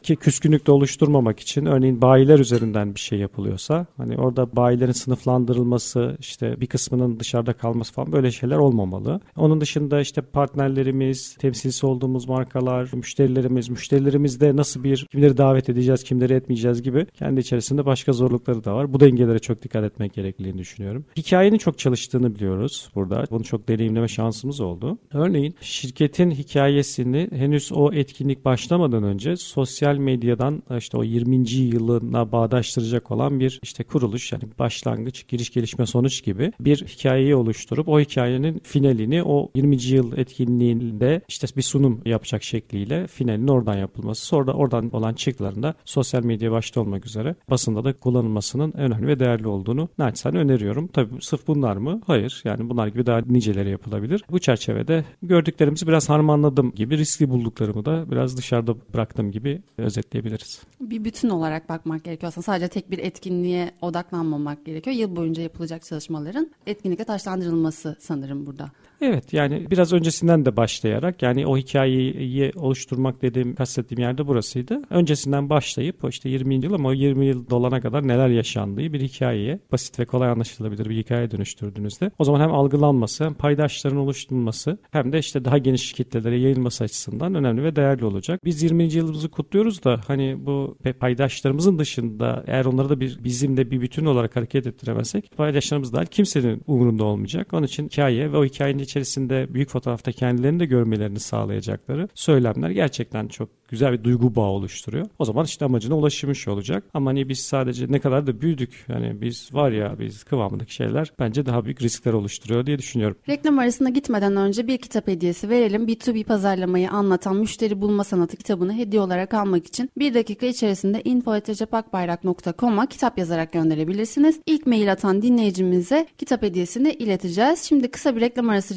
içerisindeki 0.08 0.24
küskünlükte 0.24 0.72
oluşturmamak 0.72 1.40
için 1.40 1.66
örneğin 1.66 2.02
bayiler 2.02 2.38
üzerinden 2.38 2.94
bir 2.94 3.00
şey 3.00 3.18
yapılıyorsa 3.18 3.86
hani 3.96 4.16
orada 4.16 4.56
bayilerin 4.56 4.92
sınıflandırılması 4.92 6.16
işte 6.20 6.60
bir 6.60 6.66
kısmının 6.66 7.20
dışarıda 7.20 7.52
kalması 7.52 7.92
falan 7.92 8.12
böyle 8.12 8.30
şeyler 8.30 8.56
olmamalı. 8.56 9.20
Onun 9.36 9.60
dışında 9.60 10.00
işte 10.00 10.20
partnerlerimiz, 10.20 11.36
temsilcisi 11.36 11.86
olduğumuz 11.86 12.28
markalar, 12.28 12.90
müşterilerimiz, 12.94 13.68
müşterilerimizde 13.68 14.56
nasıl 14.56 14.84
bir 14.84 15.06
kimleri 15.10 15.36
davet 15.36 15.68
edeceğiz, 15.68 16.04
kimleri 16.04 16.34
etmeyeceğiz 16.34 16.82
gibi 16.82 17.06
kendi 17.06 17.40
içerisinde 17.40 17.86
başka 17.86 18.12
zorlukları 18.12 18.64
da 18.64 18.74
var. 18.74 18.92
Bu 18.92 19.00
dengelere 19.00 19.38
çok 19.38 19.62
dikkat 19.62 19.84
etmek 19.84 20.14
gerektiğini 20.14 20.58
düşünüyorum. 20.58 21.04
Hikayenin 21.16 21.58
çok 21.58 21.78
çalıştığını 21.78 22.34
biliyoruz 22.34 22.90
burada. 22.94 23.24
Bunu 23.30 23.44
çok 23.44 23.68
deneyimleme 23.68 24.08
şansımız 24.08 24.60
oldu. 24.60 24.98
Örneğin 25.12 25.54
şirketin 25.60 26.30
hikayesini 26.30 27.28
henüz 27.32 27.72
o 27.72 27.92
etkinlik 27.92 28.44
başlamadan 28.44 29.02
önce 29.02 29.36
sosyal 29.36 29.97
medyadan 29.98 30.62
işte 30.78 30.96
o 30.96 31.04
20. 31.04 31.50
yılına 31.50 32.32
bağdaştıracak 32.32 33.10
olan 33.10 33.40
bir 33.40 33.60
işte 33.62 33.84
kuruluş 33.84 34.32
yani 34.32 34.42
başlangıç, 34.58 35.28
giriş, 35.28 35.50
gelişme, 35.50 35.86
sonuç 35.86 36.24
gibi 36.24 36.52
bir 36.60 36.76
hikayeyi 36.76 37.34
oluşturup 37.34 37.88
o 37.88 38.00
hikayenin 38.00 38.60
finalini 38.64 39.22
o 39.22 39.50
20. 39.54 39.84
yıl 39.84 40.16
etkinliğinde 40.16 41.20
işte 41.28 41.46
bir 41.56 41.62
sunum 41.62 42.00
yapacak 42.04 42.42
şekliyle 42.42 43.06
finalin 43.06 43.48
oradan 43.48 43.76
yapılması. 43.76 44.26
Sonra 44.26 44.46
da 44.46 44.52
oradan 44.52 44.90
olan 44.92 45.14
çıktılarında 45.14 45.74
sosyal 45.84 46.24
medya 46.24 46.52
başta 46.52 46.80
olmak 46.80 47.06
üzere 47.06 47.34
basında 47.50 47.84
da 47.84 47.92
kullanılmasının 47.92 48.72
önemli 48.72 49.06
ve 49.06 49.20
değerli 49.20 49.48
olduğunu 49.48 49.88
naçizane 49.98 50.38
öneriyorum. 50.38 50.86
Tabii 50.86 51.14
sırf 51.20 51.46
bunlar 51.46 51.76
mı? 51.76 52.00
Hayır. 52.06 52.42
Yani 52.44 52.68
bunlar 52.68 52.86
gibi 52.86 53.06
daha 53.06 53.20
niceleri 53.26 53.70
yapılabilir. 53.70 54.24
Bu 54.30 54.38
çerçevede 54.38 55.04
gördüklerimizi 55.22 55.86
biraz 55.86 56.08
harmanladım 56.08 56.72
gibi 56.72 56.98
riskli 56.98 57.30
bulduklarımı 57.30 57.84
da 57.84 58.10
biraz 58.10 58.36
dışarıda 58.36 58.74
bıraktım 58.94 59.30
gibi 59.30 59.62
özetleyebiliriz. 59.82 60.62
Bir 60.80 61.04
bütün 61.04 61.28
olarak 61.28 61.68
bakmak 61.68 62.04
gerekiyor 62.04 62.28
aslında. 62.28 62.44
Sadece 62.44 62.68
tek 62.68 62.90
bir 62.90 62.98
etkinliğe 62.98 63.70
odaklanmamak 63.80 64.64
gerekiyor. 64.64 64.96
Yıl 64.96 65.16
boyunca 65.16 65.42
yapılacak 65.42 65.84
çalışmaların 65.84 66.50
etkinlikle 66.66 67.04
taşlandırılması 67.04 67.96
sanırım 68.00 68.46
burada. 68.46 68.70
Evet 69.00 69.32
yani 69.32 69.70
biraz 69.70 69.92
öncesinden 69.92 70.44
de 70.44 70.56
başlayarak 70.56 71.22
yani 71.22 71.46
o 71.46 71.56
hikayeyi 71.56 72.52
oluşturmak 72.56 73.22
dediğim 73.22 73.54
kastettiğim 73.54 74.00
yerde 74.00 74.26
burasıydı. 74.26 74.82
Öncesinden 74.90 75.50
başlayıp 75.50 75.96
işte 76.08 76.28
20. 76.28 76.54
yıl 76.54 76.72
ama 76.72 76.88
o 76.88 76.92
20 76.92 77.26
yıl 77.26 77.50
dolana 77.50 77.80
kadar 77.80 78.08
neler 78.08 78.28
yaşandığı 78.28 78.92
bir 78.92 79.00
hikayeye 79.00 79.60
basit 79.72 79.98
ve 79.98 80.04
kolay 80.04 80.30
anlaşılabilir 80.30 80.88
bir 80.88 80.96
hikaye 80.96 81.30
dönüştürdüğünüzde 81.30 82.10
o 82.18 82.24
zaman 82.24 82.40
hem 82.40 82.52
algılanması 82.52 83.24
hem 83.24 83.34
paydaşların 83.34 83.98
oluşturulması 83.98 84.78
hem 84.90 85.12
de 85.12 85.18
işte 85.18 85.44
daha 85.44 85.58
geniş 85.58 85.92
kitlelere 85.92 86.38
yayılması 86.38 86.84
açısından 86.84 87.34
önemli 87.34 87.64
ve 87.64 87.76
değerli 87.76 88.04
olacak. 88.04 88.44
Biz 88.44 88.62
20. 88.62 88.84
yılımızı 88.84 89.28
kutluyoruz 89.28 89.84
da 89.84 90.00
hani 90.06 90.46
bu 90.46 90.78
paydaşlarımızın 91.00 91.78
dışında 91.78 92.44
eğer 92.46 92.64
onları 92.64 92.88
da 92.88 93.00
bir 93.00 93.24
bizimle 93.24 93.70
bir 93.70 93.80
bütün 93.80 94.04
olarak 94.04 94.36
hareket 94.36 94.66
ettiremezsek 94.66 95.36
paydaşlarımız 95.36 95.92
dahil 95.92 96.06
kimsenin 96.06 96.62
umurunda 96.66 97.04
olmayacak. 97.04 97.54
Onun 97.54 97.66
için 97.66 97.84
hikaye 97.84 98.32
ve 98.32 98.36
o 98.36 98.44
hikayenin 98.44 98.87
içerisinde 98.88 99.54
büyük 99.54 99.70
fotoğrafta 99.70 100.12
kendilerini 100.12 100.60
de 100.60 100.66
görmelerini 100.66 101.20
sağlayacakları 101.20 102.08
söylemler 102.14 102.70
gerçekten 102.70 103.28
çok 103.28 103.48
güzel 103.68 103.92
bir 103.92 104.04
duygu 104.04 104.36
bağı 104.36 104.46
oluşturuyor. 104.46 105.06
O 105.18 105.24
zaman 105.24 105.44
işte 105.44 105.64
amacına 105.64 105.96
ulaşmış 105.96 106.48
olacak. 106.48 106.84
Ama 106.94 107.10
hani 107.10 107.28
biz 107.28 107.40
sadece 107.40 107.86
ne 107.88 108.00
kadar 108.00 108.26
da 108.26 108.40
büyüdük. 108.40 108.84
Yani 108.88 109.20
biz 109.20 109.54
var 109.54 109.72
ya 109.72 109.98
biz 109.98 110.24
kıvamındaki 110.24 110.74
şeyler 110.74 111.12
bence 111.18 111.46
daha 111.46 111.64
büyük 111.64 111.82
riskler 111.82 112.12
oluşturuyor 112.12 112.66
diye 112.66 112.78
düşünüyorum. 112.78 113.16
Reklam 113.28 113.58
arasına 113.58 113.88
gitmeden 113.88 114.36
önce 114.36 114.66
bir 114.66 114.78
kitap 114.78 115.08
hediyesi 115.08 115.48
verelim. 115.48 115.86
B2B 115.86 116.24
pazarlamayı 116.24 116.90
anlatan 116.90 117.36
müşteri 117.36 117.80
bulma 117.80 118.04
sanatı 118.04 118.36
kitabını 118.36 118.74
hediye 118.74 119.02
olarak 119.02 119.34
almak 119.34 119.66
için 119.66 119.90
bir 119.98 120.14
dakika 120.14 120.46
içerisinde 120.46 121.02
info.recepakbayrak.com'a 121.02 122.86
kitap 122.86 123.18
yazarak 123.18 123.52
gönderebilirsiniz. 123.52 124.40
İlk 124.46 124.66
mail 124.66 124.92
atan 124.92 125.22
dinleyicimize 125.22 126.06
kitap 126.18 126.42
hediyesini 126.42 126.92
ileteceğiz. 126.92 127.62
Şimdi 127.62 127.90
kısa 127.90 128.16
bir 128.16 128.20
reklam 128.20 128.48
arası 128.48 128.76